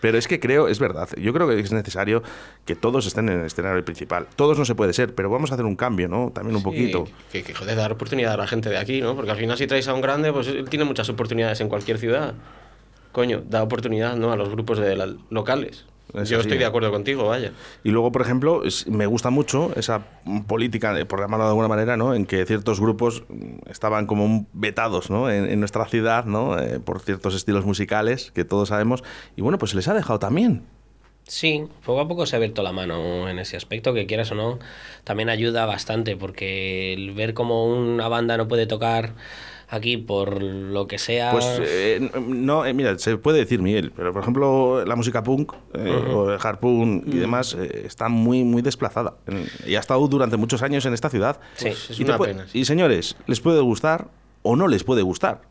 Pero 0.00 0.18
es 0.18 0.28
que 0.28 0.38
creo, 0.38 0.68
es 0.68 0.78
verdad, 0.78 1.08
yo 1.16 1.32
creo 1.32 1.48
que 1.48 1.58
es 1.58 1.72
necesario 1.72 2.22
que 2.66 2.76
todos 2.76 3.06
estén 3.06 3.28
en 3.30 3.40
el 3.40 3.46
escenario 3.46 3.82
principal. 3.84 4.26
Todos 4.36 4.58
no 4.58 4.64
se 4.64 4.74
puede 4.74 4.92
ser, 4.92 5.14
pero 5.14 5.30
vamos 5.30 5.50
a 5.50 5.54
hacer 5.54 5.64
un 5.66 5.74
cambio, 5.74 6.06
¿no? 6.06 6.30
También 6.32 6.54
un 6.54 6.62
poquito. 6.62 7.08
Que, 7.32 7.42
que, 7.42 7.54
joder, 7.54 7.74
dar 7.76 7.92
oportunidad 7.92 8.34
a 8.34 8.36
la 8.36 8.46
gente 8.46 8.68
de 8.68 8.76
aquí, 8.76 9.00
¿no? 9.00 9.16
Porque 9.16 9.30
al 9.30 9.38
final 9.38 9.56
si 9.56 9.66
traes 9.66 9.88
a 9.88 9.94
un 9.94 10.02
grande, 10.02 10.32
pues 10.32 10.48
él 10.48 10.68
tiene 10.68 10.84
muchas 10.84 11.08
oportunidades 11.08 11.60
en 11.62 11.68
cualquier 11.68 11.98
ciudad. 11.98 12.34
Coño, 13.10 13.42
da 13.48 13.62
oportunidad, 13.62 14.14
¿no? 14.16 14.30
A 14.30 14.36
los 14.36 14.50
grupos 14.50 14.78
de 14.78 14.94
la- 14.96 15.14
locales. 15.30 15.86
Es 16.14 16.28
Yo 16.30 16.38
así, 16.38 16.46
estoy 16.46 16.58
de 16.58 16.64
¿eh? 16.64 16.66
acuerdo 16.66 16.90
contigo, 16.92 17.26
vaya. 17.26 17.52
Y 17.84 17.90
luego, 17.90 18.12
por 18.12 18.22
ejemplo, 18.22 18.64
es- 18.64 18.86
me 18.86 19.06
gusta 19.06 19.30
mucho 19.30 19.72
esa 19.76 20.02
política, 20.46 20.94
de- 20.94 21.04
por 21.04 21.20
llamarlo 21.20 21.44
de 21.44 21.50
alguna 21.50 21.68
manera, 21.68 21.96
¿no? 21.96 22.14
en 22.14 22.26
que 22.26 22.44
ciertos 22.46 22.80
grupos 22.80 23.24
estaban 23.68 24.06
como 24.06 24.24
un- 24.24 24.46
vetados 24.52 25.10
¿no? 25.10 25.30
en, 25.30 25.50
en 25.50 25.58
nuestra 25.58 25.84
ciudad 25.86 26.24
¿no? 26.24 26.58
Eh, 26.58 26.80
por 26.80 27.00
ciertos 27.00 27.34
estilos 27.34 27.64
musicales 27.66 28.30
que 28.32 28.44
todos 28.44 28.68
sabemos. 28.68 29.02
Y 29.36 29.42
bueno, 29.42 29.58
pues 29.58 29.70
se 29.72 29.76
les 29.76 29.88
ha 29.88 29.94
dejado 29.94 30.18
también. 30.18 30.62
Sí, 31.28 31.64
poco 31.84 32.00
a 32.00 32.06
poco 32.06 32.24
se 32.24 32.36
ha 32.36 32.38
abierto 32.38 32.62
la 32.62 32.70
mano 32.70 33.28
en 33.28 33.40
ese 33.40 33.56
aspecto, 33.56 33.92
que 33.92 34.06
quieras 34.06 34.30
o 34.30 34.36
no, 34.36 34.60
también 35.02 35.28
ayuda 35.28 35.66
bastante, 35.66 36.16
porque 36.16 36.92
el 36.92 37.14
ver 37.14 37.34
cómo 37.34 37.66
una 37.66 38.06
banda 38.06 38.36
no 38.36 38.46
puede 38.46 38.66
tocar 38.68 39.14
aquí 39.68 39.96
por 39.96 40.42
lo 40.42 40.86
que 40.86 40.98
sea... 40.98 41.32
Pues 41.32 41.44
eh, 41.60 42.10
no, 42.26 42.64
eh, 42.66 42.72
mira, 42.74 42.98
se 42.98 43.16
puede 43.16 43.38
decir 43.38 43.60
Miguel, 43.62 43.92
pero 43.94 44.12
por 44.12 44.22
ejemplo 44.22 44.84
la 44.84 44.96
música 44.96 45.22
punk 45.22 45.52
eh, 45.74 46.04
o 46.14 46.30
el 46.30 46.38
hard 46.42 46.58
punk 46.58 47.04
y 47.06 47.16
demás 47.18 47.54
eh, 47.58 47.82
está 47.86 48.08
muy 48.08 48.44
muy 48.44 48.62
desplazada 48.62 49.14
En- 49.26 49.46
y 49.66 49.74
ha 49.74 49.80
estado 49.80 50.06
durante 50.08 50.36
muchos 50.36 50.62
años 50.62 50.86
en 50.86 50.94
esta 50.94 51.10
ciudad. 51.10 51.40
Sí. 51.56 51.66
Pues 51.66 51.90
es 51.90 52.00
y, 52.00 52.04
una 52.04 52.18
pena. 52.18 52.46
sí. 52.48 52.60
y 52.60 52.64
señores, 52.64 53.16
les 53.26 53.40
puede 53.40 53.60
gustar 53.60 54.08
o 54.42 54.56
no 54.56 54.68
les 54.68 54.84
puede 54.84 55.02
gustar. 55.02 55.42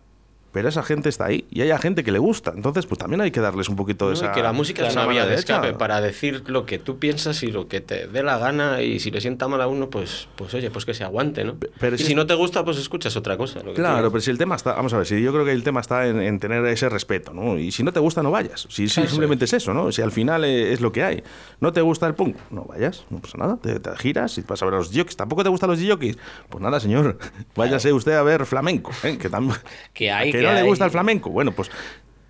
Pero 0.55 0.69
esa 0.69 0.83
gente 0.83 1.09
está 1.09 1.25
ahí 1.25 1.43
y 1.51 1.59
hay 1.59 1.77
gente 1.79 2.01
que 2.05 2.13
le 2.13 2.17
gusta. 2.19 2.53
Entonces, 2.55 2.85
pues 2.85 2.97
también 2.97 3.19
hay 3.19 3.29
que 3.31 3.41
darles 3.41 3.67
un 3.67 3.75
poquito 3.75 4.05
de 4.07 4.13
No, 4.15 4.21
esa. 4.21 4.31
que 4.31 4.41
la 4.41 4.53
música 4.53 4.87
es 4.87 4.93
una 4.95 5.05
vía 5.05 5.25
de 5.25 5.35
escape 5.35 5.73
para 5.73 5.99
decir 5.99 6.43
lo 6.47 6.65
que 6.65 6.79
tú 6.79 6.97
piensas 6.97 7.43
y 7.43 7.47
lo 7.51 7.67
que 7.67 7.81
te 7.81 8.07
dé 8.07 8.23
la 8.23 8.37
gana 8.37 8.81
y 8.81 9.01
si 9.01 9.11
le 9.11 9.19
sienta 9.19 9.49
mal 9.49 9.59
a 9.59 9.67
uno, 9.67 9.89
pues, 9.89 10.29
pues 10.37 10.53
oye, 10.53 10.71
pues 10.71 10.85
que 10.85 10.93
se 10.93 11.03
aguante, 11.03 11.43
¿no? 11.43 11.57
pero 11.77 11.97
y 11.97 11.99
si 11.99 12.15
no 12.15 12.25
te 12.25 12.35
gusta, 12.35 12.63
pues 12.63 12.77
escuchas 12.77 13.17
otra 13.17 13.35
cosa. 13.35 13.59
lo 13.63 13.73
que 13.73 13.81
Claro, 13.81 14.09
pero 14.11 14.21
si 14.21 14.31
el 14.31 14.37
tema 14.37 14.55
está, 14.55 14.71
vamos 14.75 14.93
a 14.93 14.97
ver, 14.99 15.05
si 15.05 15.21
yo 15.21 15.33
creo 15.33 15.43
que 15.43 15.51
el 15.51 15.63
tema 15.63 15.81
está 15.81 16.07
en, 16.07 16.21
en 16.21 16.39
tener 16.39 16.65
ese 16.67 16.87
respeto, 16.87 17.33
¿no? 17.33 17.57
Y 17.59 17.73
si 17.73 17.83
no 17.83 17.91
te 17.91 17.99
gusta, 17.99 18.23
no 18.23 18.31
vayas. 18.31 18.65
Si, 18.69 18.87
simplemente 18.87 19.43
es 19.43 19.51
eso, 19.51 19.73
¿no? 19.73 19.91
Si 19.91 20.01
al 20.01 20.13
final 20.13 20.45
eh, 20.45 20.71
es 20.71 20.79
lo 20.79 20.93
que 20.93 21.03
hay. 21.03 21.21
No 21.59 21.73
te 21.73 21.81
gusta 21.81 22.07
el 22.07 22.15
punk, 22.15 22.37
no 22.49 22.63
vayas, 22.63 23.03
no 23.09 23.19
pasa 23.19 23.37
nada. 23.37 23.57
Te, 23.61 23.77
te 23.81 23.93
giras 23.97 24.37
y 24.37 24.41
vas 24.43 24.61
a 24.61 24.65
ver 24.65 24.75
a 24.75 24.77
los 24.77 24.87
jockeys. 24.87 25.17
¿Tampoco 25.17 25.43
te 25.43 25.49
gustan 25.49 25.69
los 25.69 25.79
jockeys? 25.85 26.17
Pues 26.47 26.61
nada, 26.63 26.79
señor. 26.79 27.17
Váyase 27.57 27.91
usted 27.91 28.13
a 28.13 28.23
ver 28.23 28.45
flamenco, 28.45 28.91
¿eh? 29.03 29.17
Que, 29.17 29.29
tam- 29.29 29.53
Que 29.93 30.11
hay, 30.13 30.31
que 30.31 30.44
no 30.45 30.53
le 30.53 30.63
gusta 30.63 30.85
el 30.85 30.91
flamenco. 30.91 31.29
Bueno, 31.29 31.51
pues 31.51 31.69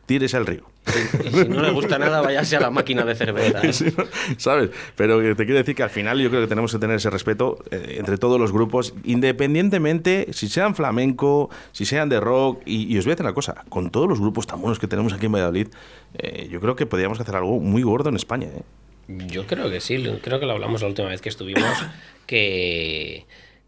tírese 0.05 0.37
al 0.37 0.45
río. 0.45 0.63
Y 1.23 1.29
si 1.29 1.49
no 1.49 1.61
le 1.61 1.71
gusta 1.71 1.97
nada, 1.97 2.21
váyase 2.21 2.57
a 2.57 2.59
la 2.59 2.69
máquina 2.69 3.03
de 3.03 3.15
cerveza. 3.15 3.61
¿eh? 3.63 3.73
¿Sabes? 4.37 4.69
Pero 4.95 5.19
te 5.35 5.45
quiero 5.45 5.57
decir 5.57 5.75
que 5.75 5.83
al 5.83 5.89
final 5.89 6.19
yo 6.19 6.29
creo 6.29 6.41
que 6.41 6.47
tenemos 6.47 6.71
que 6.71 6.77
tener 6.77 6.97
ese 6.97 7.09
respeto 7.09 7.57
eh, 7.71 7.95
entre 7.97 8.17
todos 8.17 8.39
los 8.39 8.51
grupos, 8.51 8.93
independientemente 9.03 10.27
si 10.31 10.47
sean 10.47 10.75
flamenco, 10.75 11.49
si 11.71 11.85
sean 11.85 12.09
de 12.09 12.19
rock. 12.19 12.61
Y, 12.65 12.93
y 12.93 12.97
os 12.97 13.05
voy 13.05 13.11
a 13.11 13.15
decir 13.15 13.25
una 13.25 13.33
cosa, 13.33 13.65
con 13.69 13.89
todos 13.89 14.07
los 14.07 14.19
grupos 14.19 14.45
tan 14.45 14.61
buenos 14.61 14.79
que 14.79 14.87
tenemos 14.87 15.13
aquí 15.13 15.25
en 15.25 15.31
Valladolid, 15.31 15.67
eh, 16.17 16.47
yo 16.51 16.59
creo 16.61 16.75
que 16.75 16.85
podríamos 16.85 17.19
hacer 17.19 17.35
algo 17.35 17.59
muy 17.59 17.81
gordo 17.81 18.09
en 18.09 18.15
España. 18.15 18.47
¿eh? 18.47 18.61
Yo 19.07 19.45
creo 19.45 19.69
que 19.69 19.81
sí, 19.81 20.03
creo 20.21 20.39
que 20.39 20.45
lo 20.45 20.53
hablamos 20.53 20.81
la 20.81 20.87
última 20.87 21.09
vez 21.09 21.21
que 21.21 21.29
estuvimos, 21.29 21.77
que, 22.25 23.25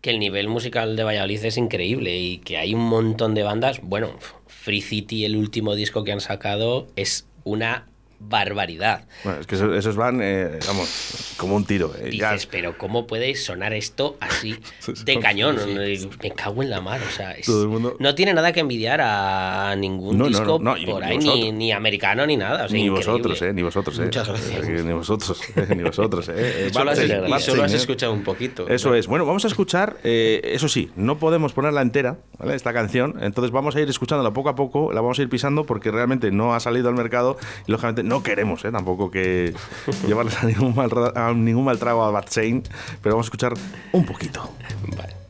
que 0.08 0.12
el 0.12 0.20
nivel 0.20 0.48
musical 0.48 0.96
de 0.96 1.04
Valladolid 1.04 1.44
es 1.44 1.58
increíble 1.58 2.18
y 2.18 2.38
que 2.38 2.56
hay 2.56 2.74
un 2.74 2.80
montón 2.80 3.36
de 3.36 3.44
bandas. 3.44 3.82
Bueno, 3.84 4.16
Free 4.48 4.80
City, 4.80 5.26
el 5.26 5.36
último 5.36 5.76
disco 5.76 6.06
que 6.06 6.14
han 6.14 6.22
sacado, 6.22 6.88
es 6.96 7.28
una 7.44 7.90
barbaridad. 8.20 9.06
Bueno, 9.24 9.40
es 9.40 9.48
que 9.48 9.56
eso- 9.56 9.74
esos 9.74 9.96
van, 9.96 10.20
eh, 10.22 10.60
vamos, 10.68 11.34
como 11.38 11.56
un 11.56 11.66
tiro. 11.66 11.94
eh, 12.00 12.12
ya- 12.18 12.32
Dices, 12.34 12.48
pero 12.48 12.78
¿cómo 12.78 13.08
puede 13.08 13.36
sonar 13.36 13.74
esto 13.74 14.18
así 14.20 14.54
Sí, 14.80 14.94
sí, 14.96 15.04
de 15.04 15.20
cañón? 15.20 15.58
sí, 15.64 16.10
Me 16.22 16.32
cago 16.32 16.64
en 16.64 16.70
la 16.70 16.82
mar, 16.82 17.00
o 17.08 17.12
sea, 17.12 17.32
es- 17.34 17.46
Todo 17.46 17.64
el 17.64 17.70
mundo- 17.70 17.96
no 18.00 18.16
tiene 18.16 18.34
nada 18.34 18.52
que 18.52 18.60
envidiar 18.60 19.02
a 19.02 19.76
ningún 19.78 20.18
No, 20.18 20.28
disco 20.28 20.46
no, 20.46 20.60
no, 20.60 20.78
y 20.78 20.86
por 20.86 21.04
ni 21.06 21.12
ahí, 21.12 21.18
ni, 21.20 21.52
ni 21.52 21.72
americano 21.72 22.26
ni 22.26 22.38
nada. 22.38 22.66
o 22.66 22.68
sea, 22.70 22.76
ni 22.78 22.86
increíble. 22.86 23.06
vosotros, 23.12 23.42
eh, 23.44 23.54
ni 23.54 23.62
vosotros, 23.62 24.00
eh. 24.00 24.04
Muchas 24.04 24.28
gracias. 24.28 24.68
Eh, 24.68 24.84
Ni 24.84 24.94
vosotros, 24.94 25.42
eh, 25.56 25.76
ni 25.76 25.84
vosotros, 25.84 26.30
eh. 26.30 26.34
Eh, 26.38 26.70
Solo 26.74 26.92
has, 26.92 27.44
solo 27.44 27.64
has 27.64 27.74
eh. 27.74 27.78
escuchado 27.78 28.14
un 28.14 28.24
poquito. 28.24 28.68
Eso 28.68 28.90
¿no? 28.90 28.96
es. 28.96 29.08
Bueno, 29.08 29.26
vamos 29.26 29.46
a 29.46 29.48
escuchar, 29.48 29.98
eh, 30.04 30.42
eso 30.44 30.68
sí, 30.68 30.92
no 30.96 31.18
podemos 31.20 31.54
ponerla 31.54 31.82
entera, 31.82 32.18
¿vale? 32.38 32.56
Esta 32.56 32.74
canción. 32.74 33.16
Entonces 33.22 33.52
vamos 33.52 33.76
a 33.76 33.82
ir 33.82 33.90
escuchándola 33.90 34.32
poco 34.32 34.50
a 34.50 34.56
poco, 34.56 34.92
la 34.92 35.02
vamos 35.02 35.20
a 35.20 35.22
ir 35.22 35.30
pisando 35.30 35.66
porque 35.66 35.92
realmente 35.92 36.32
no 36.32 36.54
ha 36.54 36.60
salido 36.60 36.90
al 36.90 36.96
mercado 36.96 37.38
y 37.68 37.72
lógicamente 37.72 38.04
no 38.08 38.24
queremos, 38.24 38.64
¿eh? 38.66 38.72
Tampoco 38.72 39.12
que 39.12 39.54
llevarles 40.08 40.42
a 40.42 40.46
ningún 40.46 40.76
mal, 40.76 40.90
a 41.16 41.34
ningún 41.34 41.66
mal 41.66 41.78
trago 41.80 42.04
a 42.04 42.12
Bad 42.12 42.28
Saint, 42.30 42.68
pero 43.02 43.16
vamos 43.16 43.26
a 43.26 43.28
escuchar 43.28 43.54
un 43.92 44.06
poquito. 44.06 44.50
Vale. 44.96 45.27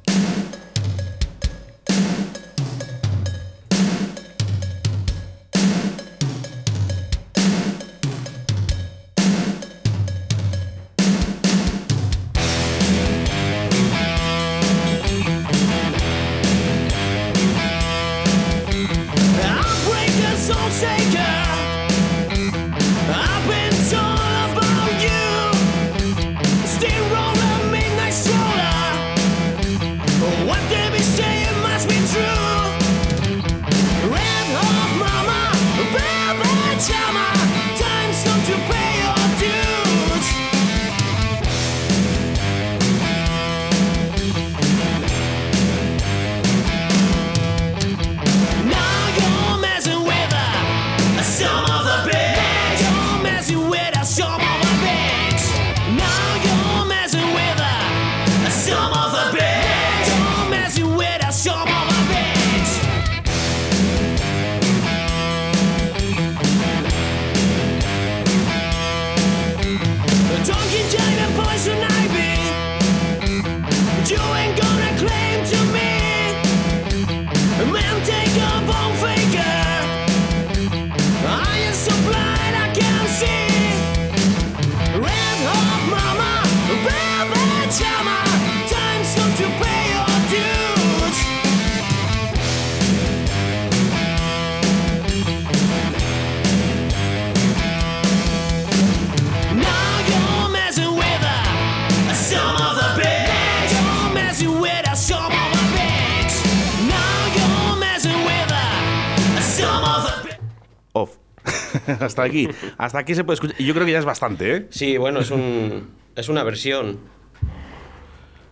hasta 112.00 112.24
aquí. 112.24 112.48
Hasta 112.78 113.00
aquí 113.00 113.16
se 113.16 113.24
puede 113.24 113.36
escuchar. 113.36 113.56
Y 113.60 113.66
yo 113.66 113.74
creo 113.74 113.86
que 113.86 113.92
ya 113.92 114.00
es 114.00 114.06
bastante, 114.06 114.56
¿eh? 114.56 114.68
Sí, 114.70 114.98
bueno, 114.98 115.20
es, 115.20 115.32
un, 115.32 115.90
es 116.16 116.30
una 116.30 116.44
versión 116.44 117.00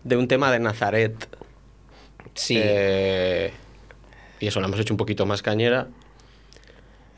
de 0.04 0.16
un 0.16 0.28
tema 0.28 0.50
de 0.50 0.58
Nazaret. 0.60 1.28
Sí. 2.34 2.56
Eh, 2.60 3.52
y 4.40 4.46
eso, 4.46 4.60
la 4.60 4.66
hemos 4.66 4.78
hecho 4.80 4.92
un 4.94 4.98
poquito 4.98 5.26
más 5.26 5.42
cañera. 5.42 5.88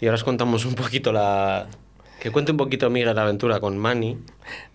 Y 0.00 0.06
ahora 0.06 0.14
os 0.14 0.24
contamos 0.24 0.64
un 0.64 0.74
poquito 0.74 1.12
la... 1.12 1.66
Que 2.20 2.30
cuente 2.32 2.50
un 2.52 2.58
poquito 2.58 2.90
Miguel 2.90 3.14
la 3.14 3.22
aventura 3.22 3.60
con 3.60 3.78
Manny. 3.78 4.16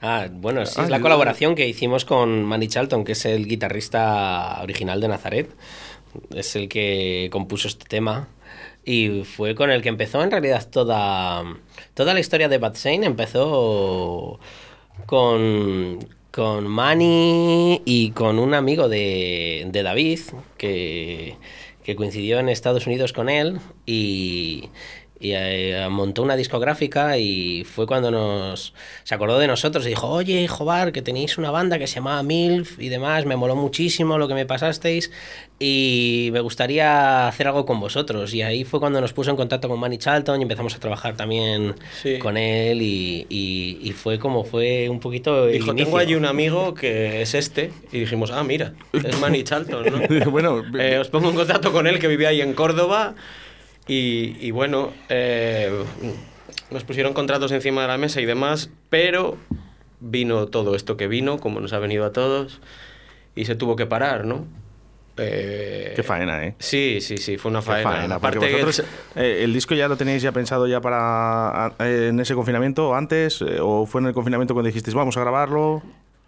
Ah, 0.01 0.27
bueno, 0.31 0.65
sí, 0.65 0.75
Ah, 0.77 0.83
es 0.83 0.89
la 0.89 0.97
yo- 0.97 1.03
colaboración 1.03 1.55
que 1.55 1.67
hicimos 1.67 2.05
con 2.05 2.43
Manny 2.43 2.67
Charlton, 2.67 3.03
que 3.03 3.13
es 3.13 3.25
el 3.25 3.47
guitarrista 3.47 4.59
original 4.61 5.01
de 5.01 5.07
Nazaret. 5.09 5.49
Es 6.33 6.55
el 6.55 6.69
que 6.69 7.29
compuso 7.31 7.67
este 7.67 7.85
tema. 7.85 8.27
Y 8.85 9.23
fue 9.23 9.55
con 9.55 9.71
el 9.71 9.81
que 9.81 9.89
empezó 9.89 10.21
en 10.23 10.31
realidad 10.31 10.67
toda, 10.69 11.43
toda 11.93 12.13
la 12.13 12.19
historia 12.19 12.49
de 12.49 12.57
Bad 12.57 12.75
Sane. 12.75 13.05
Empezó 13.05 14.39
con, 15.05 15.99
con 16.31 16.67
Manny 16.67 17.81
y 17.85 18.11
con 18.11 18.39
un 18.39 18.53
amigo 18.53 18.89
de, 18.89 19.67
de 19.71 19.83
David 19.83 20.19
que, 20.57 21.37
que 21.83 21.95
coincidió 21.95 22.39
en 22.39 22.49
Estados 22.49 22.87
Unidos 22.87 23.13
con 23.13 23.29
él 23.29 23.59
y, 23.85 24.69
y, 25.23 25.31
eh, 25.33 25.87
montó 25.89 26.21
una 26.21 26.35
discográfica 26.35 27.17
y 27.17 27.63
fue 27.63 27.87
cuando 27.87 28.11
nos 28.11 28.73
se 29.03 29.15
acordó 29.15 29.39
de 29.39 29.47
nosotros 29.47 29.85
y 29.85 29.89
dijo, 29.89 30.07
oye, 30.09 30.47
Jobar, 30.47 30.91
que 30.91 31.01
tenéis 31.01 31.37
una 31.37 31.49
banda 31.51 31.79
que 31.79 31.87
se 31.87 31.95
llamaba 31.95 32.21
MILF 32.23 32.79
y 32.79 32.89
demás, 32.89 33.25
me 33.25 33.35
moló 33.35 33.55
muchísimo 33.55 34.17
lo 34.17 34.27
que 34.27 34.33
me 34.33 34.45
pasasteis 34.45 35.11
y 35.59 36.29
me 36.33 36.41
gustaría 36.41 37.27
hacer 37.27 37.47
algo 37.47 37.65
con 37.65 37.79
vosotros. 37.79 38.33
Y 38.33 38.41
ahí 38.41 38.63
fue 38.65 38.79
cuando 38.79 38.99
nos 38.99 39.13
puso 39.13 39.29
en 39.31 39.37
contacto 39.37 39.69
con 39.69 39.79
Manny 39.79 39.97
Charlton 39.97 40.39
y 40.39 40.43
empezamos 40.43 40.75
a 40.75 40.79
trabajar 40.79 41.15
también 41.15 41.75
Sí. 42.01 42.19
con 42.19 42.35
él 42.37 42.81
y, 42.81 43.25
y- 43.29 43.77
y 43.81 43.91
fue 43.93 44.19
como 44.19 44.43
fue 44.43 44.89
un 44.89 44.99
poquito 44.99 45.45
el 45.47 45.53
Dijo, 45.53 45.67
tengo 45.67 45.79
inicio. 45.81 45.97
allí 45.99 46.15
un 46.15 46.25
amigo 46.25 46.73
que 46.73 47.21
es 47.21 47.33
este. 47.33 47.71
Y 47.91 47.99
dijimos, 47.99 48.31
ah, 48.31 48.43
mira, 48.43 48.73
es 48.91 49.17
Manny 49.19 49.43
Charlton, 49.43 49.85
¿no? 49.85 50.31
bueno, 50.31 50.63
Eh, 50.79 50.97
os 50.99 51.07
pongo 51.09 51.29
en 51.29 51.35
contacto 51.35 51.71
con 51.71 51.87
él, 51.87 51.99
que 51.99 52.07
vivía 52.07 52.29
ahí 52.29 52.41
en 52.41 52.53
Córdoba. 52.53 53.15
Y, 53.87 54.37
y 54.39 54.51
bueno, 54.51 54.91
eh, 55.09 55.83
nos 56.71 56.83
pusieron 56.83 57.13
contratos 57.13 57.51
encima 57.51 57.81
de 57.81 57.87
la 57.87 57.97
mesa 57.97 58.21
y 58.21 58.25
demás, 58.25 58.69
pero 58.89 59.37
vino 59.99 60.47
todo 60.47 60.75
esto 60.75 60.97
que 60.97 61.07
vino, 61.07 61.37
como 61.39 61.59
nos 61.59 61.73
ha 61.73 61.79
venido 61.79 62.05
a 62.05 62.11
todos, 62.11 62.61
y 63.35 63.45
se 63.45 63.55
tuvo 63.55 63.75
que 63.75 63.85
parar, 63.85 64.25
¿no? 64.25 64.45
Eh, 65.17 65.93
qué 65.95 66.01
faena, 66.01 66.45
¿eh? 66.45 66.55
Sí, 66.57 66.99
sí, 66.99 67.17
sí, 67.17 67.37
fue 67.37 67.51
una 67.51 67.61
faena. 67.61 67.91
faena, 67.91 68.15
Aparte 68.15 68.39
vosotros, 68.39 68.83
eh, 69.15 69.41
¿El 69.43 69.53
disco 69.53 69.75
ya 69.75 69.87
lo 69.87 69.95
teníais 69.95 70.23
ya 70.23 70.31
pensado 70.31 70.65
ya 70.65 70.81
para 70.81 71.73
en 71.79 72.19
ese 72.19 72.33
confinamiento 72.33 72.95
antes? 72.95 73.41
eh, 73.41 73.59
¿O 73.61 73.85
fue 73.85 74.01
en 74.01 74.07
el 74.07 74.13
confinamiento 74.13 74.55
cuando 74.55 74.67
dijisteis 74.67 74.95
vamos 74.95 75.15
a 75.17 75.19
grabarlo? 75.19 75.83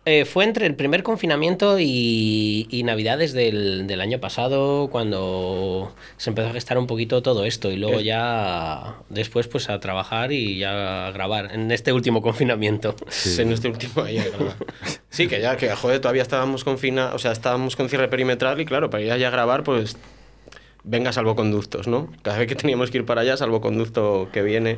Eh, 0.08 0.26
fue 0.26 0.44
entre 0.44 0.68
el 0.68 0.76
primer 0.76 1.02
confinamiento 1.02 1.80
y, 1.80 2.68
y 2.70 2.84
Navidades 2.84 3.34
del, 3.34 3.88
del 3.88 4.02
año 4.02 4.20
pasado 4.20 4.88
cuando 4.92 5.96
se 6.18 6.30
empezó 6.30 6.50
a 6.50 6.54
gestar 6.54 6.78
un 6.78 6.86
poquito 6.86 7.24
todo 7.24 7.44
esto 7.44 7.72
y 7.72 7.78
luego 7.78 8.00
ya 8.02 8.98
después 9.10 9.48
pues 9.48 9.68
a 9.68 9.80
trabajar 9.80 10.32
y 10.32 10.60
ya 10.60 11.08
a 11.08 11.12
grabar 11.12 11.56
en 11.56 11.72
este 11.72 11.92
último 11.92 12.22
confinamiento. 12.22 12.96
en 13.40 13.52
este 13.52 13.68
último 13.68 14.04
año. 14.04 14.22
Sí, 15.10 15.28
que 15.28 15.42
ya, 15.42 15.58
que 15.58 15.72
joder, 15.72 16.00
todavía 16.02 16.22
estábamos 16.22 16.64
confinados, 16.64 17.16
o 17.16 17.20
sea, 17.20 17.32
estábamos 17.32 17.76
con 17.76 17.90
cierre 17.90 18.08
perimetral 18.08 18.62
y 18.62 18.66
claro, 18.66 18.92
para 18.92 19.02
ir 19.02 19.12
allá 19.12 19.30
a 19.30 19.32
grabar, 19.32 19.64
pues 19.64 19.98
venga 20.84 21.14
salvoconductos, 21.14 21.88
¿no? 21.88 22.12
Cada 22.22 22.38
vez 22.38 22.48
que 22.48 22.56
teníamos 22.56 22.92
que 22.92 23.00
ir 23.00 23.06
para 23.06 23.22
allá, 23.22 23.38
salvoconducto 23.38 24.30
que 24.32 24.44
viene. 24.44 24.78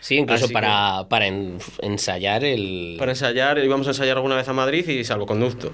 Sí, 0.00 0.16
incluso 0.16 0.46
Así 0.46 0.54
para, 0.54 1.06
para 1.08 1.26
en- 1.26 1.58
ensayar 1.82 2.42
el... 2.44 2.96
Para 2.98 3.12
ensayar, 3.12 3.58
íbamos 3.58 3.86
a 3.86 3.90
ensayar 3.90 4.16
alguna 4.16 4.34
vez 4.36 4.48
a 4.48 4.52
Madrid 4.52 4.88
y 4.88 5.04
salvoconducto. 5.04 5.72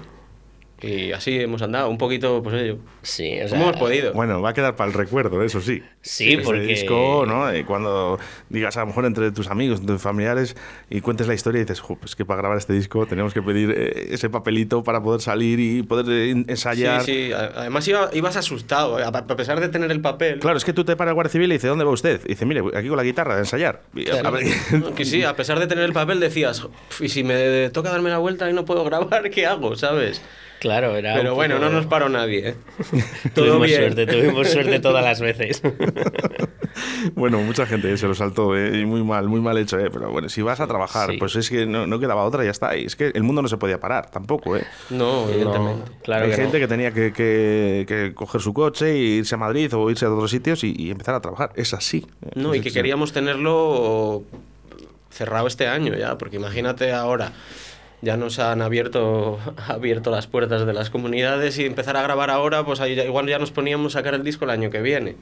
Y 0.79 1.11
así 1.11 1.39
hemos 1.39 1.61
andado, 1.63 1.89
un 1.89 1.97
poquito, 1.97 2.43
pues 2.43 2.55
ello. 2.61 2.77
Sí, 3.01 3.33
o 3.41 3.47
sea, 3.47 3.57
¿Cómo 3.57 3.69
hemos 3.69 3.77
podido? 3.81 4.13
Bueno, 4.13 4.41
va 4.43 4.49
a 4.49 4.53
quedar 4.53 4.75
para 4.75 4.89
el 4.89 4.93
recuerdo, 4.93 5.41
eso 5.43 5.59
sí. 5.59 5.81
Sí, 6.03 6.33
Ese 6.33 6.43
porque- 6.43 6.61
disco, 6.61 7.25
¿no? 7.27 7.49
Eh, 7.49 7.65
cuando 7.65 8.19
digas 8.49 8.77
a 8.77 8.81
lo 8.81 8.87
mejor 8.87 9.05
entre 9.05 9.31
tus 9.31 9.47
amigos, 9.47 9.83
tus 9.83 9.99
familiares 10.01 10.55
y 10.89 11.01
cuentes 11.01 11.27
la 11.27 11.33
historia 11.33 11.61
y 11.61 11.63
dices, 11.63 11.79
"Jo, 11.79 11.95
pues 11.95 12.15
que 12.15 12.25
para 12.25 12.41
grabar 12.41 12.59
este 12.59 12.73
disco 12.73 13.07
tenemos 13.07 13.33
que 13.33 13.41
pedir 13.41 13.73
eh, 13.75 14.09
ese 14.11 14.29
papelito 14.29 14.83
para 14.83 15.01
poder 15.01 15.19
salir 15.21 15.59
y 15.59 15.81
poder 15.81 16.05
eh, 16.09 16.31
ensayar. 16.47 17.01
Sí, 17.01 17.27
sí. 17.29 17.33
Además 17.33 17.87
iba- 17.87 18.09
ibas 18.13 18.35
asustado, 18.37 18.97
a 18.97 19.07
a 19.07 19.27
pesar 19.35 19.59
de 19.59 19.69
tener 19.69 19.89
el 19.91 20.01
papel. 20.01 20.39
Claro, 20.39 20.57
es 20.57 20.63
que 20.65 20.73
tú 20.73 20.85
te 20.85 20.95
paras 20.95 21.11
el 21.11 21.15
Guardia 21.15 21.31
Civil 21.31 21.49
y 21.51 21.53
dice, 21.55 21.67
¿dónde 21.67 21.85
va 21.85 21.91
usted? 21.91 22.21
Y 22.25 22.29
dice, 22.29 22.45
mire, 22.45 22.61
aquí 22.75 22.87
con 22.87 22.97
la 22.97 23.03
guitarra, 23.03 23.35
a 23.35 23.39
ensayar. 23.39 23.81
Y, 23.95 24.09
a 24.11 24.29
ver, 24.29 24.43
Que 24.95 25.05
sí, 25.05 25.23
a 25.23 25.35
pesar 25.35 25.57
de 25.59 25.65
tener 25.65 25.83
el 25.85 25.93
papel 25.93 26.19
decías, 26.19 26.63
"Uf, 26.63 27.01
y 27.01 27.09
si 27.09 27.23
me 27.23 27.69
toca 27.71 27.89
darme 27.89 28.11
la 28.11 28.19
vuelta 28.19 28.47
y 28.49 28.53
no 28.53 28.63
puedo 28.63 28.83
grabar, 28.85 29.29
¿qué 29.31 29.47
hago? 29.47 29.75
¿Sabes? 29.75 30.21
Claro, 30.59 30.95
era 30.95 31.13
Pero 31.15 31.35
bueno, 31.35 31.55
poco- 31.57 31.65
no 31.67 31.71
nos 31.71 31.85
paró 31.85 32.09
nadie, 32.09 32.49
¿eh? 32.49 32.55
Todo 33.35 33.45
Tuvimos 33.45 33.67
bien. 33.67 33.79
suerte, 33.81 34.07
tuvimos 34.07 34.47
suerte 34.49 34.79
todas 34.79 35.03
las 35.03 35.21
veces. 35.21 35.61
bueno, 37.15 37.39
mucha 37.41 37.65
gente 37.65 37.95
se 37.97 38.07
lo 38.07 38.15
saltó, 38.15 38.55
¿eh? 38.57 38.79
y 38.79 38.85
muy 38.85 39.03
mal, 39.03 39.27
muy 39.27 39.39
mal 39.41 39.57
hecho, 39.57 39.79
¿eh? 39.79 39.89
Pero 39.91 40.11
bueno, 40.11 40.29
si 40.29 40.41
vas 40.41 40.59
a 40.59 40.67
trabajar, 40.67 41.11
Sí. 41.11 41.17
pues 41.17 41.35
es 41.35 41.49
que 41.49 41.65
no, 41.65 41.85
no 41.87 41.99
quedaba 41.99 42.23
otra, 42.23 42.43
ya 42.43 42.51
está. 42.51 42.75
Y 42.75 42.85
es 42.85 42.95
que 42.95 43.11
el 43.13 43.23
mundo 43.23 43.41
no 43.41 43.47
se 43.47 43.57
podía 43.57 43.79
parar, 43.79 44.09
tampoco, 44.09 44.57
¿eh? 44.57 44.63
No, 44.89 45.29
evidentemente. 45.29 45.91
claro 46.03 46.25
Hay 46.25 46.31
que 46.31 46.37
no. 46.37 46.43
gente 46.43 46.59
que 46.59 46.67
tenía 46.67 46.91
que, 46.91 47.13
que- 47.13 47.85
que 47.87 48.13
coger 48.15 48.41
su 48.41 48.53
coche 48.53 48.91
e 48.91 48.97
irse 48.97 49.35
a 49.35 49.37
Madrid 49.37 49.71
o 49.75 49.89
irse 49.89 50.05
a 50.05 50.11
otros 50.11 50.31
sitios 50.31 50.63
y, 50.63 50.73
y 50.77 50.91
empezar 50.91 51.15
a 51.15 51.21
trabajar. 51.21 51.51
Es 51.55 51.73
así. 51.73 52.05
No, 52.35 52.53
Es 52.53 52.59
y 52.59 52.63
que 52.63 52.71
queríamos 52.71 53.13
tenerlo 53.13 54.23
cerrado 55.11 55.47
este 55.47 55.67
año 55.67 55.95
ya, 55.95 56.17
porque 56.17 56.35
imagínate 56.35 56.91
ahora, 56.93 57.31
ya 58.01 58.17
nos 58.17 58.39
han 58.39 58.61
abierto, 58.61 59.39
abierto 59.67 60.11
las 60.11 60.27
puertas 60.27 60.65
de 60.65 60.73
las 60.73 60.89
comunidades 60.89 61.57
y 61.59 61.65
empezar 61.65 61.97
a 61.97 62.01
grabar 62.01 62.29
ahora, 62.29 62.65
pues 62.65 62.79
ahí 62.79 62.99
igual 62.99 63.27
ya 63.27 63.39
nos 63.39 63.51
poníamos 63.51 63.95
a 63.95 63.99
sacar 63.99 64.13
el 64.13 64.23
disco 64.23 64.45
el 64.45 64.51
año 64.51 64.69
que 64.69 64.81
viene. 64.81 65.15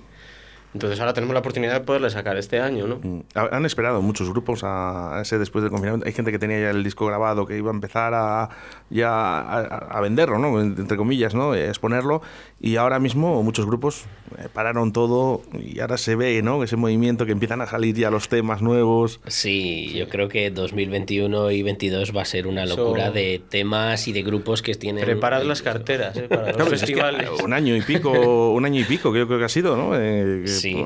Entonces 0.75 0.99
ahora 0.99 1.13
tenemos 1.13 1.33
la 1.33 1.39
oportunidad 1.39 1.71
de 1.73 1.79
poderle 1.79 2.09
sacar 2.09 2.35
este 2.35 2.59
año, 2.59 2.85
¿no? 2.85 2.99
Mm. 3.01 3.21
Ha- 3.33 3.55
Han 3.55 3.65
esperado 3.65 4.01
muchos 4.01 4.29
grupos 4.29 4.59
a 4.65 5.19
ese 5.21 5.39
después 5.39 5.63
del 5.63 5.71
confinamiento. 5.71 6.05
Hay 6.05 6.11
gente 6.11 6.33
que 6.33 6.37
tenía 6.39 6.59
ya 6.59 6.69
el 6.71 6.83
disco 6.83 7.05
grabado, 7.05 7.45
que 7.45 7.55
iba 7.57 7.71
a 7.71 7.73
empezar 7.73 8.13
a, 8.13 8.49
ya 8.89 9.09
a, 9.39 9.59
a 9.97 10.01
venderlo, 10.01 10.37
¿no? 10.37 10.59
Entre 10.59 10.97
comillas, 10.97 11.33
¿no? 11.33 11.53
A 11.53 11.59
exponerlo. 11.59 12.21
Y 12.59 12.75
ahora 12.75 12.99
mismo 12.99 13.41
muchos 13.41 13.65
grupos 13.65 14.03
eh, 14.37 14.47
pararon 14.51 14.91
todo 14.91 15.43
y 15.57 15.79
ahora 15.79 15.97
se 15.97 16.15
ve, 16.17 16.41
¿no? 16.41 16.61
Ese 16.61 16.75
movimiento 16.75 17.25
que 17.25 17.31
empiezan 17.31 17.61
a 17.61 17.67
salir 17.67 17.95
ya 17.95 18.11
los 18.11 18.27
temas 18.27 18.61
nuevos. 18.61 19.21
Sí, 19.27 19.93
yo 19.95 20.09
creo 20.09 20.27
que 20.27 20.51
2021 20.51 21.51
y 21.51 21.63
22 21.63 22.15
va 22.15 22.23
a 22.23 22.25
ser 22.25 22.47
una 22.47 22.65
Eso- 22.65 22.75
locura 22.75 23.11
de 23.11 23.41
temas 23.49 24.07
y 24.09 24.13
de 24.13 24.23
grupos 24.23 24.61
que 24.61 24.73
tienen... 24.75 25.05
Preparad 25.05 25.43
las 25.43 25.61
carteras, 25.61 26.17
¿eh? 26.17 26.23
Para 26.27 26.47
los 26.47 26.55
Claro, 26.55 26.63
es 26.73 26.81
que 26.81 26.87
festivales. 26.87 27.29
un 27.43 27.53
año 27.53 27.75
y 27.77 27.81
pico, 27.81 28.51
un 28.51 28.65
año 28.65 28.81
y 28.81 28.83
pico, 28.83 29.11
creo 29.11 29.27
que 29.27 29.43
ha 29.43 29.49
sido, 29.49 29.77
¿no? 29.77 29.91
Eh, 29.95 30.41
que- 30.45 30.64
Sí. 30.71 30.85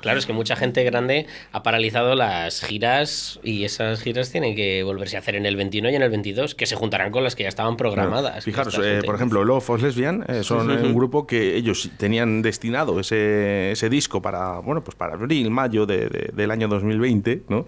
Claro, 0.00 0.18
es 0.18 0.26
que 0.26 0.34
mucha 0.34 0.54
gente 0.54 0.84
grande 0.84 1.26
ha 1.52 1.62
paralizado 1.62 2.14
las 2.14 2.60
giras 2.60 3.40
y 3.42 3.64
esas 3.64 4.02
giras 4.02 4.30
tienen 4.30 4.54
que 4.54 4.82
volverse 4.82 5.16
a 5.16 5.20
hacer 5.20 5.34
en 5.34 5.46
el 5.46 5.56
21 5.56 5.88
y 5.88 5.94
en 5.94 6.02
el 6.02 6.10
22, 6.10 6.54
que 6.54 6.66
se 6.66 6.76
juntarán 6.76 7.10
con 7.10 7.24
las 7.24 7.34
que 7.34 7.44
ya 7.44 7.48
estaban 7.48 7.78
programadas. 7.78 8.44
Fijaros, 8.44 8.74
eh, 8.84 9.00
por 9.06 9.14
ejemplo, 9.14 9.42
Love 9.44 9.70
of 9.70 9.82
Lesbian 9.82 10.22
eh, 10.28 10.42
son 10.42 10.70
un 10.70 10.92
grupo 10.94 11.26
que 11.26 11.56
ellos 11.56 11.88
tenían 11.96 12.42
destinado 12.42 13.00
ese, 13.00 13.70
ese 13.72 13.88
disco 13.88 14.20
para, 14.20 14.58
bueno, 14.58 14.84
pues 14.84 14.94
para 14.94 15.14
abril, 15.14 15.50
mayo 15.50 15.86
de- 15.86 16.10
de- 16.10 16.30
del 16.34 16.50
año 16.50 16.68
2020, 16.68 17.44
¿no? 17.48 17.64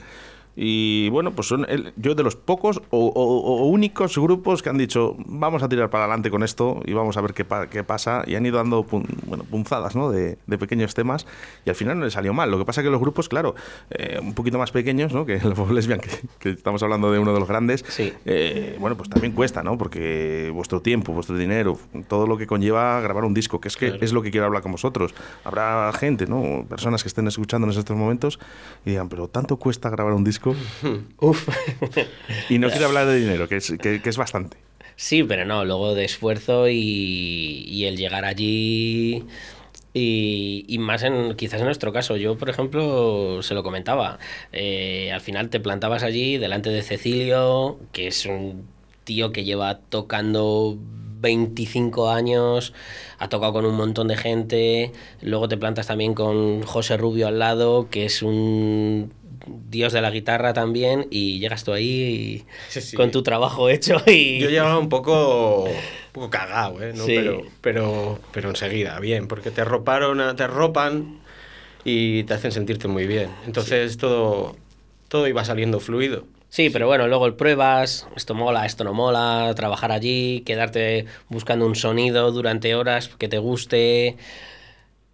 Y 0.58 1.10
bueno, 1.10 1.32
pues 1.32 1.48
son 1.48 1.66
el- 1.68 1.92
yo 1.96 2.14
de 2.14 2.22
los 2.22 2.34
pocos 2.34 2.80
o, 2.90 3.06
o- 3.08 3.62
o 3.62 3.66
únicos 3.66 4.16
grupos 4.18 4.62
que 4.62 4.70
han 4.70 4.78
dicho, 4.78 5.14
vamos 5.26 5.62
a 5.62 5.68
tirar 5.68 5.90
para 5.90 6.04
adelante 6.04 6.30
con 6.30 6.42
esto 6.42 6.80
y 6.86 6.94
vamos 6.94 7.16
a 7.18 7.20
ver 7.20 7.34
qué, 7.34 7.44
pa- 7.44 7.66
qué 7.68 7.84
pasa. 7.84 8.24
Y 8.26 8.34
han 8.36 8.46
ido 8.46 8.56
dando 8.56 8.82
pun- 8.86 9.06
bueno, 9.26 9.44
punzadas 9.44 9.94
¿no? 9.94 10.10
de, 10.10 10.38
de 10.46 10.58
pequeños 10.58 10.94
temas 10.94 11.26
y 11.66 11.70
al 11.70 11.76
final 11.76 11.98
no 11.98 12.04
les 12.06 12.14
salió 12.14 12.32
mal. 12.32 12.50
Lo 12.50 12.58
que 12.58 12.64
pasa 12.64 12.82
que 12.82 12.88
los 12.90 13.00
grupos, 13.00 13.28
claro, 13.28 13.54
eh, 13.90 14.18
un 14.20 14.32
poquito 14.32 14.56
más 14.58 14.70
pequeños, 14.70 15.12
¿no? 15.12 15.26
que 15.26 15.38
los 15.44 15.70
Lesbian, 15.70 16.00
que, 16.00 16.10
que 16.38 16.50
estamos 16.50 16.82
hablando 16.82 17.12
de 17.12 17.18
uno 17.18 17.34
de 17.34 17.40
los 17.40 17.48
grandes, 17.48 17.84
Sí. 17.88 18.12
eh, 18.24 18.76
bueno, 18.80 18.96
pues 18.96 19.10
también 19.10 19.32
cuesta, 19.34 19.62
¿no? 19.62 19.76
Porque 19.76 20.50
vuestro 20.54 20.80
tiempo, 20.80 21.12
vuestro 21.12 21.36
dinero, 21.36 21.78
todo 22.08 22.26
lo 22.26 22.38
que 22.38 22.46
conlleva 22.46 22.98
grabar 23.02 23.24
un 23.24 23.34
disco, 23.34 23.60
que 23.60 23.68
es 23.68 23.76
que 23.76 23.98
es 24.00 24.12
lo 24.14 24.22
que 24.22 24.30
quiero 24.30 24.46
hablar 24.46 24.62
con 24.62 24.72
vosotros. 24.72 25.14
Habrá 25.44 25.92
gente, 25.92 26.26
¿no? 26.26 26.64
Personas 26.66 27.02
que 27.02 27.08
estén 27.08 27.26
escuchándonos 27.26 27.76
en 27.76 27.80
estos 27.80 27.96
momentos 27.96 28.38
y 28.86 28.90
digan, 28.90 29.08
pero 29.10 29.28
tanto 29.28 29.58
cuesta 29.58 29.90
grabar 29.90 30.14
un 30.14 30.24
disco 30.24 30.45
Uf. 30.46 31.48
y 32.48 32.58
no 32.58 32.70
quiero 32.70 32.86
hablar 32.86 33.06
de 33.06 33.18
dinero, 33.18 33.48
que 33.48 33.56
es, 33.56 33.72
que, 33.80 34.00
que 34.02 34.08
es 34.08 34.16
bastante. 34.16 34.58
Sí, 34.96 35.22
pero 35.24 35.44
no, 35.44 35.64
luego 35.64 35.94
de 35.94 36.04
esfuerzo 36.04 36.68
y, 36.68 37.64
y 37.68 37.84
el 37.84 37.96
llegar 37.96 38.24
allí 38.24 39.26
y, 39.94 40.64
y 40.68 40.78
más 40.78 41.02
en 41.02 41.34
quizás 41.36 41.60
en 41.60 41.66
nuestro 41.66 41.92
caso. 41.92 42.16
Yo, 42.16 42.38
por 42.38 42.50
ejemplo, 42.50 43.42
se 43.42 43.54
lo 43.54 43.62
comentaba. 43.62 44.18
eh, 44.52 45.12
al 45.12 45.20
final 45.20 45.50
te 45.50 45.60
plantabas 45.60 46.02
allí 46.02 46.38
delante 46.38 46.70
de 46.70 46.82
Cecilio, 46.82 47.78
que 47.92 48.06
es 48.08 48.26
un 48.26 48.68
tío 49.04 49.32
que 49.32 49.44
lleva 49.44 49.80
tocando 49.80 50.78
25 51.20 52.10
años, 52.10 52.72
ha 53.18 53.28
tocado 53.28 53.52
con 53.54 53.66
un 53.66 53.76
montón 53.76 54.08
de 54.08 54.16
gente. 54.16 54.92
Luego 55.22 55.48
te 55.48 55.56
plantas 55.58 55.86
también 55.88 56.14
con 56.14 56.62
José 56.62 56.96
Rubio 56.96 57.28
al 57.28 57.38
lado, 57.38 57.88
que 57.90 58.04
es 58.06 58.22
un 58.22 59.12
dios 59.46 59.92
de 59.92 60.00
la 60.00 60.10
guitarra 60.10 60.52
también, 60.52 61.06
y 61.10 61.38
llegas 61.38 61.64
tú 61.64 61.72
ahí 61.72 61.84
y- 61.86 62.44
Sí, 62.68 62.80
sí. 62.80 62.96
con 62.96 63.10
tu 63.10 63.22
trabajo 63.22 63.68
hecho 63.68 63.96
y... 64.06 64.38
Yo 64.38 64.48
llegaba 64.50 64.78
un 64.78 64.88
poco, 64.88 65.64
un 65.64 65.72
poco 66.12 66.30
cagado, 66.30 66.82
¿eh? 66.82 66.92
¿no? 66.94 67.04
Sí. 67.04 67.14
Pero, 67.16 67.42
pero, 67.60 68.18
pero 68.32 68.50
enseguida, 68.50 68.98
bien, 69.00 69.28
porque 69.28 69.50
te 69.50 69.64
roparon, 69.64 70.20
a- 70.20 70.34
te 70.36 70.46
ropan 70.46 71.20
y 71.84 72.24
te 72.24 72.34
hacen 72.34 72.52
sentirte 72.52 72.88
muy 72.88 73.06
bien. 73.06 73.30
Entonces 73.46 73.96
todo, 73.96 74.56
todo 75.08 75.28
iba 75.28 75.44
saliendo 75.44 75.78
fluido. 75.80 76.24
Sí, 76.48 76.70
pero 76.70 76.86
bueno, 76.86 77.06
luego 77.06 77.26
el 77.26 77.34
pruebas, 77.34 78.06
esto 78.16 78.34
mola, 78.34 78.64
esto 78.66 78.82
no 78.84 78.94
mola, 78.94 79.52
trabajar 79.56 79.92
allí, 79.92 80.42
quedarte 80.46 81.04
buscando 81.28 81.66
un 81.66 81.74
sonido 81.74 82.30
durante 82.32 82.74
horas 82.74 83.08
que 83.18 83.28
te 83.28 83.38
guste. 83.38 84.16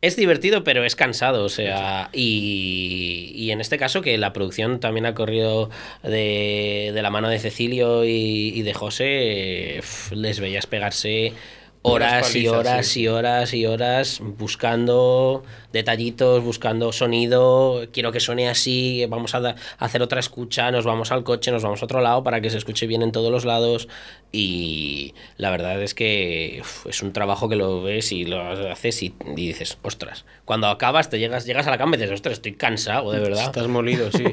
Es 0.02 0.16
divertido, 0.16 0.64
pero 0.64 0.84
es 0.84 0.96
cansado, 0.96 1.44
o 1.44 1.48
sea, 1.48 2.10
y, 2.12 3.30
y 3.36 3.52
en 3.52 3.60
este 3.60 3.78
caso 3.78 4.02
que 4.02 4.18
la 4.18 4.32
producción 4.32 4.80
también 4.80 5.06
ha 5.06 5.14
corrido 5.14 5.70
de, 6.02 6.90
de 6.92 7.02
la 7.02 7.10
mano 7.10 7.28
de 7.28 7.38
Cecilio 7.38 8.04
y, 8.04 8.48
y 8.52 8.62
de 8.62 8.74
José, 8.74 9.78
eh, 9.78 9.82
les 10.10 10.40
veías 10.40 10.66
pegarse 10.66 11.34
horas 11.82 12.34
y 12.34 12.48
horas 12.48 12.86
sí. 12.86 13.02
y 13.02 13.08
horas 13.08 13.54
y 13.54 13.66
horas 13.66 14.20
buscando 14.22 15.42
detallitos, 15.72 16.42
buscando 16.42 16.92
sonido, 16.92 17.86
quiero 17.92 18.12
que 18.12 18.20
suene 18.20 18.48
así, 18.48 19.04
vamos 19.08 19.34
a 19.34 19.54
hacer 19.78 20.02
otra 20.02 20.20
escucha, 20.20 20.70
nos 20.70 20.84
vamos 20.84 21.12
al 21.12 21.24
coche, 21.24 21.50
nos 21.50 21.62
vamos 21.62 21.82
a 21.82 21.84
otro 21.84 22.00
lado 22.00 22.22
para 22.22 22.40
que 22.40 22.50
se 22.50 22.58
escuche 22.58 22.86
bien 22.86 23.02
en 23.02 23.10
todos 23.10 23.30
los 23.30 23.44
lados 23.44 23.88
y 24.30 25.14
la 25.36 25.50
verdad 25.50 25.82
es 25.82 25.94
que 25.94 26.58
uf, 26.60 26.86
es 26.86 27.02
un 27.02 27.12
trabajo 27.12 27.48
que 27.48 27.56
lo 27.56 27.82
ves 27.82 28.12
y 28.12 28.24
lo 28.24 28.40
haces 28.70 29.02
y, 29.02 29.14
y 29.36 29.46
dices, 29.46 29.78
ostras, 29.82 30.24
cuando 30.44 30.68
acabas 30.68 31.10
te 31.10 31.18
llegas, 31.18 31.46
llegas 31.46 31.66
a 31.66 31.70
la 31.70 31.78
cama 31.78 31.96
y 31.96 31.98
dices, 31.98 32.14
ostras, 32.14 32.34
estoy 32.34 32.52
cansado, 32.54 33.12
de 33.12 33.20
verdad. 33.20 33.44
Estás 33.46 33.68
molido, 33.68 34.10
sí. 34.12 34.24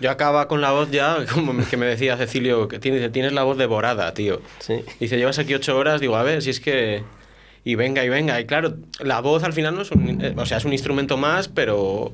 Yo 0.00 0.10
acaba 0.10 0.48
con 0.48 0.60
la 0.60 0.72
voz 0.72 0.90
ya, 0.90 1.24
como 1.32 1.52
que 1.66 1.76
me 1.76 1.86
decía 1.86 2.16
Cecilio, 2.16 2.68
que 2.68 2.78
tienes, 2.78 3.10
tienes 3.12 3.32
la 3.32 3.42
voz 3.44 3.56
devorada, 3.56 4.12
tío. 4.14 4.40
Sí. 4.58 4.84
Dice, 5.00 5.16
llevas 5.16 5.38
aquí 5.38 5.54
ocho 5.54 5.76
horas, 5.76 6.00
digo, 6.00 6.16
a 6.16 6.22
ver, 6.22 6.42
si 6.42 6.50
es 6.50 6.60
que... 6.60 6.81
Y 7.64 7.74
venga, 7.76 8.04
y 8.04 8.08
venga. 8.08 8.40
Y 8.40 8.44
claro, 8.46 8.74
la 9.00 9.20
voz 9.20 9.44
al 9.44 9.52
final 9.52 9.74
no 9.74 9.82
es 9.82 9.90
un... 9.92 10.20
eh, 10.24 10.34
O 10.36 10.46
sea, 10.46 10.58
es 10.58 10.64
un 10.64 10.72
instrumento 10.72 11.16
más, 11.16 11.48
pero... 11.48 12.12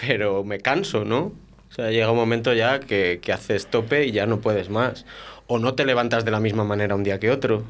Pero 0.00 0.42
me 0.44 0.58
canso, 0.58 1.04
¿no? 1.04 1.32
O 1.70 1.74
sea, 1.74 1.90
llega 1.90 2.10
un 2.10 2.16
momento 2.16 2.52
ya 2.52 2.80
que, 2.80 3.20
que 3.22 3.32
haces 3.32 3.66
tope 3.66 4.06
y 4.06 4.12
ya 4.12 4.26
no 4.26 4.40
puedes 4.40 4.70
más. 4.70 5.04
O 5.46 5.58
no 5.58 5.74
te 5.74 5.84
levantas 5.84 6.24
de 6.24 6.30
la 6.30 6.40
misma 6.40 6.64
manera 6.64 6.94
un 6.94 7.04
día 7.04 7.18
que 7.20 7.30
otro. 7.30 7.62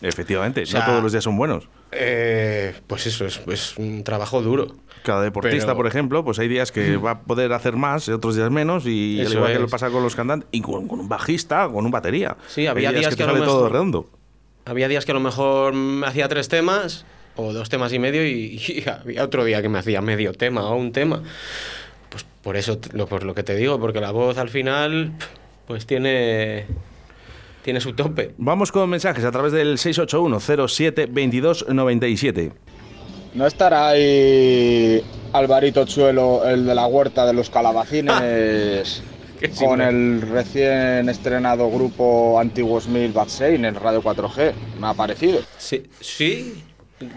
Efectivamente, 0.00 0.64
sea, 0.66 0.80
no 0.80 0.86
todos 0.86 1.02
los 1.02 1.12
días 1.12 1.24
son 1.24 1.36
buenos. 1.36 1.68
Eh, 1.90 2.74
pues 2.86 3.06
eso, 3.06 3.26
es, 3.26 3.40
es 3.48 3.76
un 3.78 4.04
trabajo 4.04 4.42
duro. 4.42 4.68
Cada 5.02 5.22
deportista, 5.22 5.66
Pero- 5.66 5.76
por 5.76 5.86
ejemplo, 5.86 6.24
pues 6.24 6.38
hay 6.38 6.46
días 6.48 6.70
que 6.70 6.96
va 7.04 7.12
a 7.12 7.20
poder 7.22 7.52
hacer 7.52 7.74
más 7.74 8.06
y 8.08 8.12
otros 8.12 8.36
días 8.36 8.50
menos, 8.50 8.84
y 8.86 9.20
al 9.24 9.32
igual 9.32 9.48
que 9.48 9.54
es. 9.54 9.60
lo 9.60 9.68
pasa 9.68 9.90
con 9.90 10.02
los 10.02 10.14
cantantes, 10.14 10.48
y 10.52 10.60
con, 10.60 10.86
con 10.86 11.00
un 11.00 11.08
bajista, 11.08 11.68
con 11.68 11.84
un 11.84 11.90
batería. 11.90 12.36
Sí, 12.46 12.66
había 12.66 12.90
Hay 12.90 12.96
días 12.96 13.16
que, 13.16 13.24
que 13.24 13.24
te 13.24 13.30
sale 13.32 13.44
todo 13.44 13.68
redondo. 13.68 14.08
Había 14.68 14.88
días 14.88 15.04
que 15.04 15.12
a 15.12 15.14
lo 15.14 15.20
mejor 15.20 15.72
me 15.72 16.04
hacía 16.06 16.28
tres 16.28 16.48
temas 16.48 17.04
o 17.36 17.52
dos 17.52 17.68
temas 17.68 17.92
y 17.92 17.98
medio 17.98 18.26
y, 18.26 18.60
y 18.68 18.84
había 18.88 19.24
otro 19.24 19.44
día 19.44 19.62
que 19.62 19.68
me 19.68 19.78
hacía 19.78 20.00
medio 20.02 20.32
tema 20.32 20.68
o 20.68 20.76
un 20.76 20.92
tema. 20.92 21.22
Pues 22.10 22.24
por 22.42 22.56
eso, 22.56 22.78
lo, 22.92 23.06
por 23.06 23.22
lo 23.24 23.34
que 23.34 23.42
te 23.42 23.56
digo, 23.56 23.80
porque 23.80 24.00
la 24.00 24.10
voz 24.10 24.36
al 24.38 24.48
final 24.50 25.12
pues 25.66 25.86
tiene, 25.86 26.66
tiene 27.62 27.80
su 27.80 27.92
tope. 27.94 28.34
Vamos 28.38 28.72
con 28.72 28.88
mensajes 28.90 29.24
a 29.24 29.30
través 29.30 29.52
del 29.52 29.76
681-07-2297. 29.78 32.52
¿No 33.34 33.46
estará 33.46 33.88
ahí 33.88 35.02
Alvarito 35.32 35.84
Chuelo, 35.84 36.48
el 36.48 36.64
de 36.64 36.74
la 36.74 36.86
huerta 36.86 37.26
de 37.26 37.34
los 37.34 37.50
calabacines, 37.50 39.02
con 39.58 39.80
el 39.80 40.22
recién 40.22 41.08
estrenado 41.08 41.70
grupo 41.70 42.40
Antiguos 42.40 42.88
Mil 42.88 43.12
Batsein 43.12 43.64
en 43.64 43.74
Radio 43.74 44.02
4G? 44.02 44.52
Me 44.80 44.88
ha 44.88 44.94
parecido. 44.94 45.40
Sí, 45.58 45.84
sí, 46.00 46.64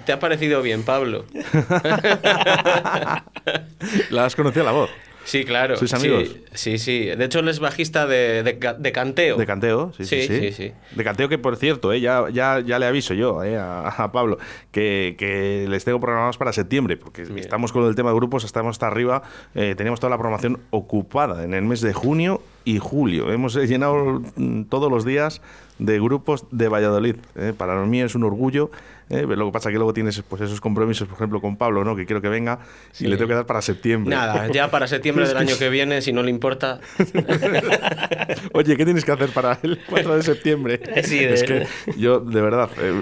te 0.05 0.11
ha 0.11 0.19
parecido 0.19 0.61
bien, 0.61 0.83
Pablo. 0.83 1.25
¿La 4.09 4.25
has 4.25 4.35
conocido 4.35 4.65
la 4.65 4.71
voz? 4.71 4.89
Sí, 5.23 5.43
claro. 5.45 5.77
¿Sois 5.77 5.91
sí, 5.91 5.97
amigos? 5.97 6.35
Sí, 6.53 6.77
sí. 6.77 7.05
De 7.05 7.25
hecho, 7.25 7.39
él 7.39 7.47
es 7.47 7.59
bajista 7.59 8.07
de, 8.07 8.41
de, 8.43 8.57
ca- 8.59 8.73
de 8.73 8.91
canteo. 8.91 9.37
De 9.37 9.45
canteo, 9.45 9.93
sí, 9.95 10.05
sí, 10.05 10.21
Sí, 10.23 10.39
sí. 10.39 10.51
sí. 10.51 10.71
De 10.95 11.03
canteo 11.03 11.29
que, 11.29 11.37
por 11.37 11.55
cierto, 11.57 11.93
eh, 11.93 12.01
ya, 12.01 12.25
ya, 12.31 12.59
ya 12.59 12.79
le 12.79 12.85
aviso 12.87 13.13
yo 13.13 13.43
eh, 13.43 13.57
a, 13.57 13.87
a 13.87 14.11
Pablo 14.11 14.39
que, 14.71 15.15
que 15.17 15.67
les 15.69 15.85
tengo 15.85 15.99
programados 15.99 16.37
para 16.37 16.51
septiembre, 16.53 16.97
porque 16.97 17.23
Bien. 17.23 17.37
estamos 17.39 17.71
con 17.71 17.85
el 17.85 17.95
tema 17.95 18.09
de 18.09 18.15
grupos, 18.15 18.43
estamos 18.43 18.71
hasta 18.75 18.87
arriba, 18.87 19.21
eh, 19.53 19.75
tenemos 19.77 19.99
toda 19.99 20.09
la 20.09 20.17
programación 20.17 20.59
ocupada 20.71 21.43
en 21.43 21.53
el 21.53 21.63
mes 21.63 21.81
de 21.81 21.93
junio 21.93 22.41
y 22.65 22.79
julio. 22.79 23.31
Hemos 23.31 23.55
llenado 23.55 24.21
mm, 24.35 24.63
todos 24.63 24.91
los 24.91 25.05
días 25.05 25.41
de 25.79 25.99
grupos 25.99 26.45
de 26.51 26.67
Valladolid. 26.67 27.15
eh. 27.35 27.53
Para 27.57 27.75
mí 27.85 28.01
es 28.01 28.15
un 28.15 28.23
orgullo. 28.23 28.71
Eh, 29.11 29.25
Lo 29.27 29.45
que 29.45 29.51
pasa 29.51 29.69
es 29.69 29.73
que 29.73 29.77
luego 29.77 29.93
tienes 29.93 30.21
pues, 30.27 30.41
esos 30.41 30.59
compromisos, 30.61 31.07
por 31.07 31.17
ejemplo, 31.17 31.39
con 31.41 31.57
Pablo, 31.57 31.83
¿no? 31.83 31.95
que 31.95 32.05
quiero 32.05 32.21
que 32.21 32.29
venga 32.29 32.59
y 32.99 33.07
le 33.07 33.17
tengo 33.17 33.27
que 33.27 33.35
dar 33.35 33.45
para 33.45 33.61
septiembre. 33.61 34.15
Nada, 34.15 34.47
ya 34.51 34.71
para 34.71 34.87
septiembre 34.87 35.27
del 35.27 35.37
año 35.43 35.55
que 35.59 35.69
viene, 35.69 36.01
si 36.01 36.13
no 36.13 36.23
le 36.23 36.29
importa. 36.31 36.79
Oye, 38.53 38.77
¿qué 38.77 38.85
tienes 38.85 39.05
que 39.05 39.11
hacer 39.11 39.29
para 39.29 39.59
el 39.63 39.79
4 39.87 40.15
de 40.15 40.23
septiembre? 40.23 40.79
Sí, 41.03 41.19
de- 41.19 41.33
es 41.33 41.43
que 41.43 41.67
yo, 41.97 42.19
de 42.19 42.41
verdad, 42.41 42.69
eh, 42.79 42.93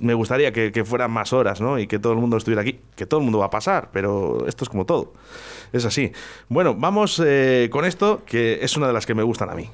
me 0.00 0.14
gustaría 0.14 0.52
que, 0.52 0.72
que 0.72 0.84
fueran 0.84 1.10
más 1.10 1.32
horas, 1.32 1.60
¿no? 1.60 1.78
Y 1.78 1.86
que 1.86 1.98
todo 1.98 2.12
el 2.12 2.18
mundo 2.18 2.36
estuviera 2.36 2.62
aquí. 2.62 2.80
Que 2.96 3.06
todo 3.06 3.20
el 3.20 3.24
mundo 3.24 3.38
va 3.38 3.46
a 3.46 3.50
pasar, 3.50 3.88
pero 3.92 4.46
esto 4.46 4.64
es 4.64 4.68
como 4.68 4.84
todo. 4.84 5.14
Es 5.72 5.84
así. 5.84 6.12
Bueno, 6.48 6.74
vamos 6.74 7.22
eh, 7.24 7.68
con 7.70 7.84
esto, 7.84 8.22
que 8.26 8.58
es 8.62 8.76
una 8.76 8.86
de 8.86 8.92
las 8.92 9.06
que 9.06 9.14
me 9.14 9.22
gustan 9.22 9.50
a 9.50 9.54
mí. 9.54 9.68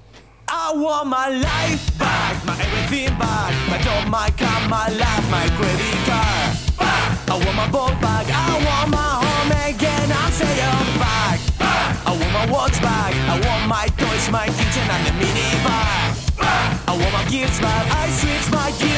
I 0.52 0.72
want 0.74 1.06
my 1.06 1.28
life 1.28 1.96
back, 1.96 2.44
my 2.44 2.58
everything 2.58 3.16
back, 3.18 3.54
my 3.70 3.78
job, 3.78 4.08
my 4.08 4.30
car, 4.34 4.68
my 4.68 4.88
life, 4.98 5.30
my 5.30 5.46
credit 5.54 5.94
card. 6.02 6.58
Back. 6.74 7.30
I 7.30 7.34
want 7.38 7.54
my 7.54 7.70
ball 7.70 7.94
back, 8.02 8.26
I 8.26 8.58
want 8.58 8.90
my 8.90 9.10
home 9.22 9.52
again, 9.70 10.10
I'm 10.10 10.32
saying 10.32 10.98
back. 10.98 11.38
back. 11.54 11.94
I 12.04 12.10
want 12.18 12.32
my 12.34 12.50
watch 12.50 12.82
back, 12.82 13.14
I 13.30 13.38
want 13.46 13.68
my 13.70 13.86
toys, 13.94 14.26
my 14.30 14.46
kitchen 14.46 14.86
and 14.90 15.06
the 15.06 15.12
mini 15.22 15.54
bar. 15.62 16.18
Back. 16.42 16.82
I 16.88 16.98
want 16.98 17.12
my 17.12 17.24
gifts 17.30 17.60
back, 17.60 17.86
I 17.94 18.10
switch 18.10 18.50
my 18.50 18.74
gears 18.82 18.89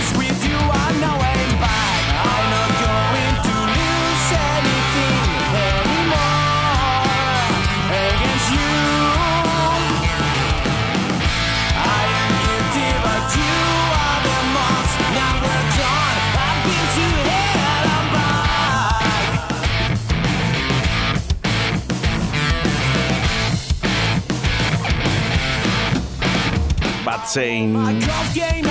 Lawyer. 27.35 28.63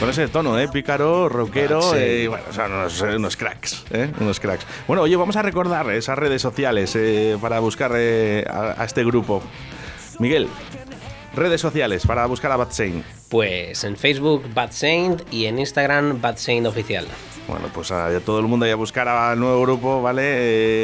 Con 0.00 0.10
ese 0.10 0.26
tono, 0.28 0.58
¿eh? 0.58 0.68
Pícaro, 0.68 1.28
rockero, 1.28 1.78
Ah, 1.78 1.90
sí. 1.92 1.96
eh, 1.98 2.28
bueno, 2.28 2.44
son 2.52 2.72
unos, 2.72 3.00
eh, 3.02 3.16
unos 3.16 3.36
cracks, 3.36 3.84
¿eh? 3.92 4.10
Unos 4.20 4.40
cracks. 4.40 4.66
Bueno, 4.88 5.02
oye, 5.02 5.14
vamos 5.16 5.36
a 5.36 5.42
recordar 5.42 5.88
esas 5.92 6.18
redes 6.18 6.42
sociales 6.42 6.92
eh, 6.96 7.38
para 7.40 7.60
buscar 7.60 7.92
a, 7.92 7.96
a 7.96 8.84
este 8.84 9.04
grupo. 9.04 9.42
Miguel, 10.18 10.48
redes 11.36 11.60
sociales 11.60 12.06
para 12.06 12.26
buscar 12.26 12.50
a 12.52 12.56
Bad 12.56 12.70
Saint. 12.72 13.04
Pues 13.28 13.84
en 13.84 13.96
Facebook 13.96 14.44
Bad 14.54 14.72
Saint 14.72 15.22
y 15.32 15.46
en 15.46 15.58
Instagram 15.58 16.20
Bad 16.20 16.36
Saint 16.36 16.66
Oficial. 16.66 17.06
Bueno, 17.46 17.68
pues 17.74 17.90
a, 17.92 18.08
todo 18.20 18.38
el 18.40 18.46
mundo 18.46 18.64
ya 18.64 18.72
a 18.72 18.76
buscar 18.76 19.06
al 19.06 19.38
nuevo 19.38 19.60
grupo, 19.60 20.00
¿vale? 20.00 20.22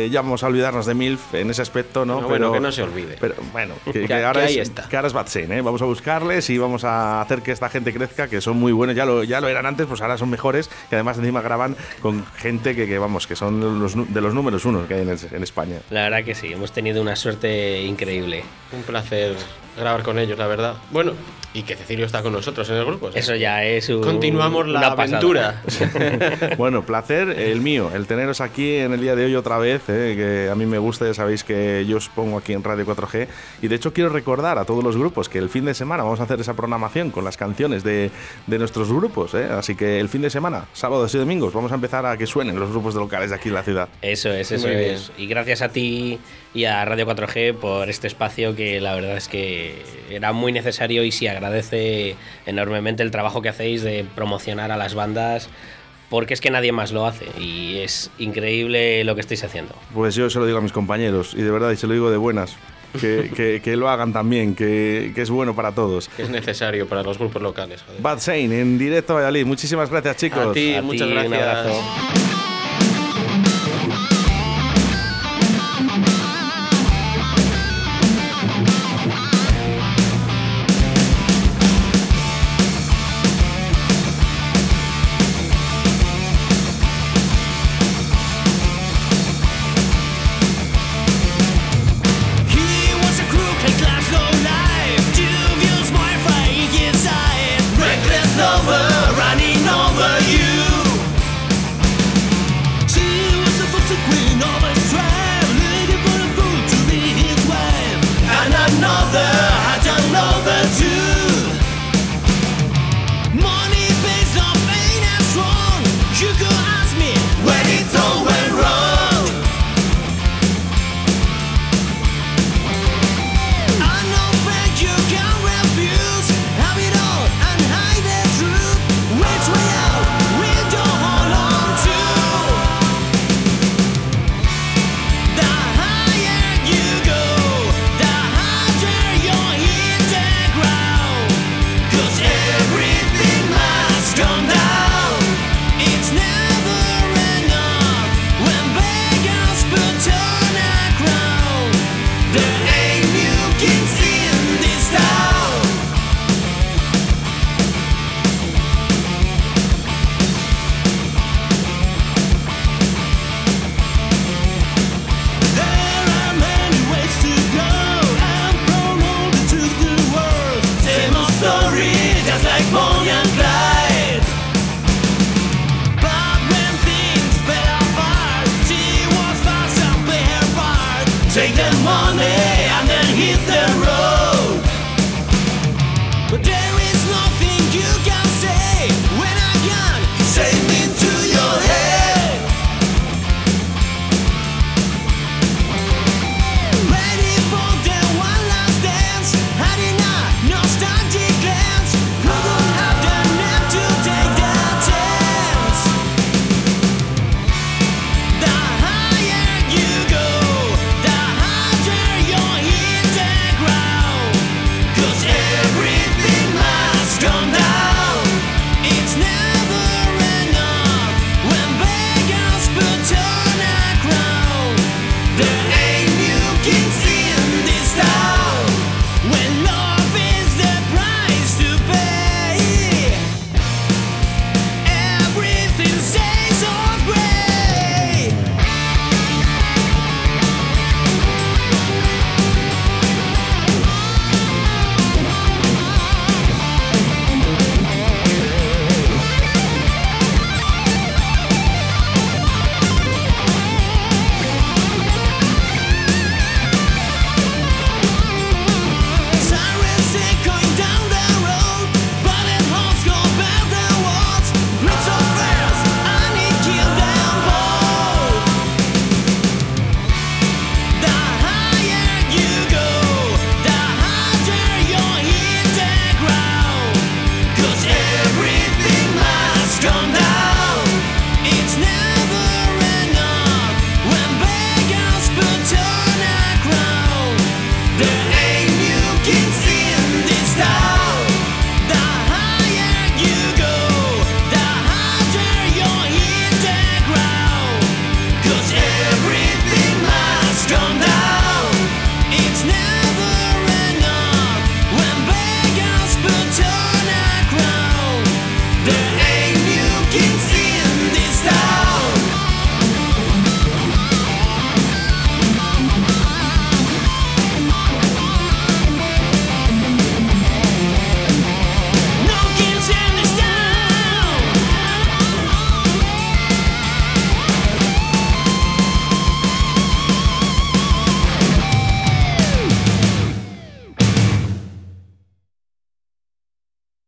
Eh, 0.04 0.10
ya 0.10 0.20
vamos 0.20 0.42
a 0.42 0.46
olvidarnos 0.46 0.84
de 0.84 0.92
MILF 0.94 1.34
en 1.34 1.48
ese 1.48 1.62
aspecto, 1.62 2.04
¿no? 2.04 2.20
No, 2.20 2.28
bueno, 2.28 2.52
que 2.52 2.60
no 2.60 2.70
se 2.70 2.82
olvide. 2.82 3.16
Pero 3.18 3.36
bueno, 3.52 3.74
que, 3.86 3.92
Que- 3.92 4.06
que 4.06 4.14
ahora, 4.14 4.40
que 4.42 4.46
ahí 4.48 4.58
es, 4.58 4.68
está. 4.68 4.86
que 4.86 4.94
ahora 4.96 5.08
es 5.08 5.14
Bad 5.14 5.28
Saint, 5.28 5.50
¿eh? 5.52 5.62
Vamos 5.62 5.80
a 5.80 5.86
buscarles 5.86 6.50
y 6.50 6.58
vamos 6.58 6.84
a 6.84 7.22
hacer 7.22 7.40
que 7.40 7.52
esta 7.52 7.70
gente 7.70 7.94
crezca, 7.94 8.28
que 8.28 8.42
son 8.42 8.58
muy 8.58 8.72
buenos, 8.72 8.94
ya 8.94 9.06
lo, 9.06 9.24
ya 9.24 9.40
lo 9.40 9.48
eran 9.48 9.64
antes, 9.64 9.86
pues 9.86 10.02
ahora 10.02 10.18
son 10.18 10.28
mejores, 10.28 10.68
que 10.90 10.96
además 10.96 11.16
encima 11.16 11.40
graban 11.40 11.76
con 12.02 12.26
gente 12.36 12.76
que, 12.76 12.86
que, 12.86 12.98
vamos, 12.98 13.26
que 13.26 13.36
son 13.36 13.80
los, 13.80 14.12
de 14.12 14.20
los 14.20 14.34
números 14.34 14.62
uno 14.66 14.86
que 14.86 14.94
hay 14.94 15.00
en, 15.02 15.16
en 15.32 15.42
España. 15.42 15.78
La 15.88 16.02
verdad 16.10 16.24
que 16.24 16.34
sí, 16.34 16.52
hemos 16.52 16.72
tenido 16.72 17.00
una 17.00 17.16
suerte 17.16 17.80
increíble. 17.84 18.44
Un 18.76 18.82
placer 18.82 19.34
grabar 19.76 20.02
con 20.02 20.18
ellos, 20.18 20.38
la 20.38 20.46
verdad. 20.46 20.74
Bueno, 20.90 21.12
y 21.52 21.62
que 21.64 21.74
Cecilio 21.74 22.06
está 22.06 22.22
con 22.22 22.32
nosotros 22.32 22.68
en 22.70 22.76
el 22.76 22.84
grupo. 22.84 23.06
o 23.06 23.12
sea, 23.12 23.20
Eso 23.20 23.34
ya 23.34 23.64
es 23.64 23.88
un- 23.88 24.02
Continuamos 24.02 24.68
la 24.68 24.86
aventura. 24.88 25.62
bueno, 26.58 26.84
placer 26.86 27.30
el 27.30 27.60
mío, 27.60 27.90
el 27.92 28.06
teneros 28.06 28.40
aquí 28.40 28.76
en 28.76 28.92
el 28.92 29.00
día 29.00 29.16
de 29.16 29.24
hoy 29.24 29.34
otra 29.34 29.58
vez, 29.58 29.82
eh, 29.88 30.14
que 30.16 30.48
a 30.50 30.54
mí 30.54 30.64
me 30.66 30.78
gusta, 30.78 31.06
ya 31.06 31.14
sabéis 31.14 31.42
que 31.42 31.84
yo 31.88 31.96
os 31.96 32.08
pongo 32.08 32.38
aquí 32.38 32.52
en 32.52 32.62
Radio 32.62 32.86
4G 32.86 33.26
y 33.62 33.68
de 33.68 33.74
hecho 33.74 33.92
quiero 33.92 34.10
recordar 34.10 34.58
a 34.58 34.64
todos 34.64 34.84
los 34.84 34.96
grupos 34.96 35.28
que 35.28 35.38
el 35.38 35.48
fin 35.48 35.64
de 35.64 35.74
semana 35.74 36.04
vamos 36.04 36.20
a 36.20 36.22
hacer 36.22 36.40
esa 36.40 36.54
programación 36.54 37.10
con 37.10 37.24
las 37.24 37.36
canciones 37.36 37.82
de, 37.82 38.12
de 38.46 38.58
nuestros 38.58 38.88
grupos, 38.92 39.34
eh, 39.34 39.48
así 39.50 39.74
que 39.74 39.98
el 39.98 40.08
fin 40.08 40.22
de 40.22 40.30
semana, 40.30 40.66
sábados 40.72 41.12
y 41.14 41.18
domingos, 41.18 41.52
vamos 41.52 41.72
a 41.72 41.74
empezar 41.74 42.06
a 42.06 42.16
que 42.16 42.26
suenen 42.28 42.60
los 42.60 42.70
grupos 42.70 42.94
de 42.94 43.00
locales 43.00 43.30
de 43.30 43.36
aquí 43.36 43.48
en 43.48 43.54
la 43.54 43.62
ciudad. 43.64 43.88
Eso 44.02 44.30
es, 44.30 44.52
eso 44.52 44.68
Muy 44.68 44.76
bien. 44.76 44.94
es. 44.94 45.10
Y 45.18 45.26
gracias 45.26 45.62
a 45.62 45.68
ti 45.70 46.20
y 46.52 46.64
a 46.64 46.84
Radio 46.84 47.06
4G 47.06 47.54
por 47.54 47.88
este 47.88 48.06
espacio 48.08 48.56
que 48.56 48.80
la 48.80 48.94
verdad 48.94 49.16
es 49.16 49.28
que 49.28 49.82
era 50.10 50.32
muy 50.32 50.50
necesario 50.52 51.04
y 51.04 51.12
se 51.12 51.28
agradece 51.30 52.16
enormemente 52.46 53.02
el 53.04 53.10
trabajo 53.12 53.40
que 53.42 53.48
hacéis 53.50 53.82
de 53.82 54.04
promocionar 54.14 54.72
a 54.72 54.76
las 54.76 54.94
bandas 54.94 55.48
porque 56.08 56.34
es 56.34 56.40
que 56.40 56.50
nadie 56.50 56.72
más 56.72 56.90
lo 56.90 57.06
hace 57.06 57.26
y 57.38 57.78
es 57.78 58.10
increíble 58.18 59.04
lo 59.04 59.14
que 59.14 59.20
estáis 59.20 59.44
haciendo. 59.44 59.76
Pues 59.94 60.16
yo 60.16 60.28
se 60.28 60.40
lo 60.40 60.46
digo 60.46 60.58
a 60.58 60.60
mis 60.60 60.72
compañeros 60.72 61.34
y 61.34 61.42
de 61.42 61.50
verdad, 61.52 61.70
y 61.70 61.76
se 61.76 61.86
lo 61.86 61.92
digo 61.92 62.10
de 62.10 62.16
buenas, 62.16 62.56
que, 63.00 63.30
que- 63.36 63.60
que 63.62 63.76
lo 63.76 63.88
hagan 63.88 64.12
también, 64.12 64.56
que, 64.56 65.12
que 65.14 65.22
es 65.22 65.30
bueno 65.30 65.54
para 65.54 65.70
todos. 65.72 66.10
es 66.18 66.28
necesario 66.30 66.88
para 66.88 67.04
los 67.04 67.16
grupos 67.16 67.40
locales. 67.40 67.82
joder. 67.82 68.02
Bad 68.02 68.18
Saint 68.18 68.52
en 68.52 68.76
directo 68.76 69.12
a 69.12 69.16
Valladolid, 69.16 69.46
muchísimas 69.46 69.88
gracias 69.88 70.16
chicos. 70.16 70.48
A 70.48 70.52
ti, 70.52 70.74
A 70.74 70.82
muchas 70.82 71.06
ti, 71.06 71.14
un 71.16 71.30
gracias. 71.30 71.58
abrazo. 71.58 72.39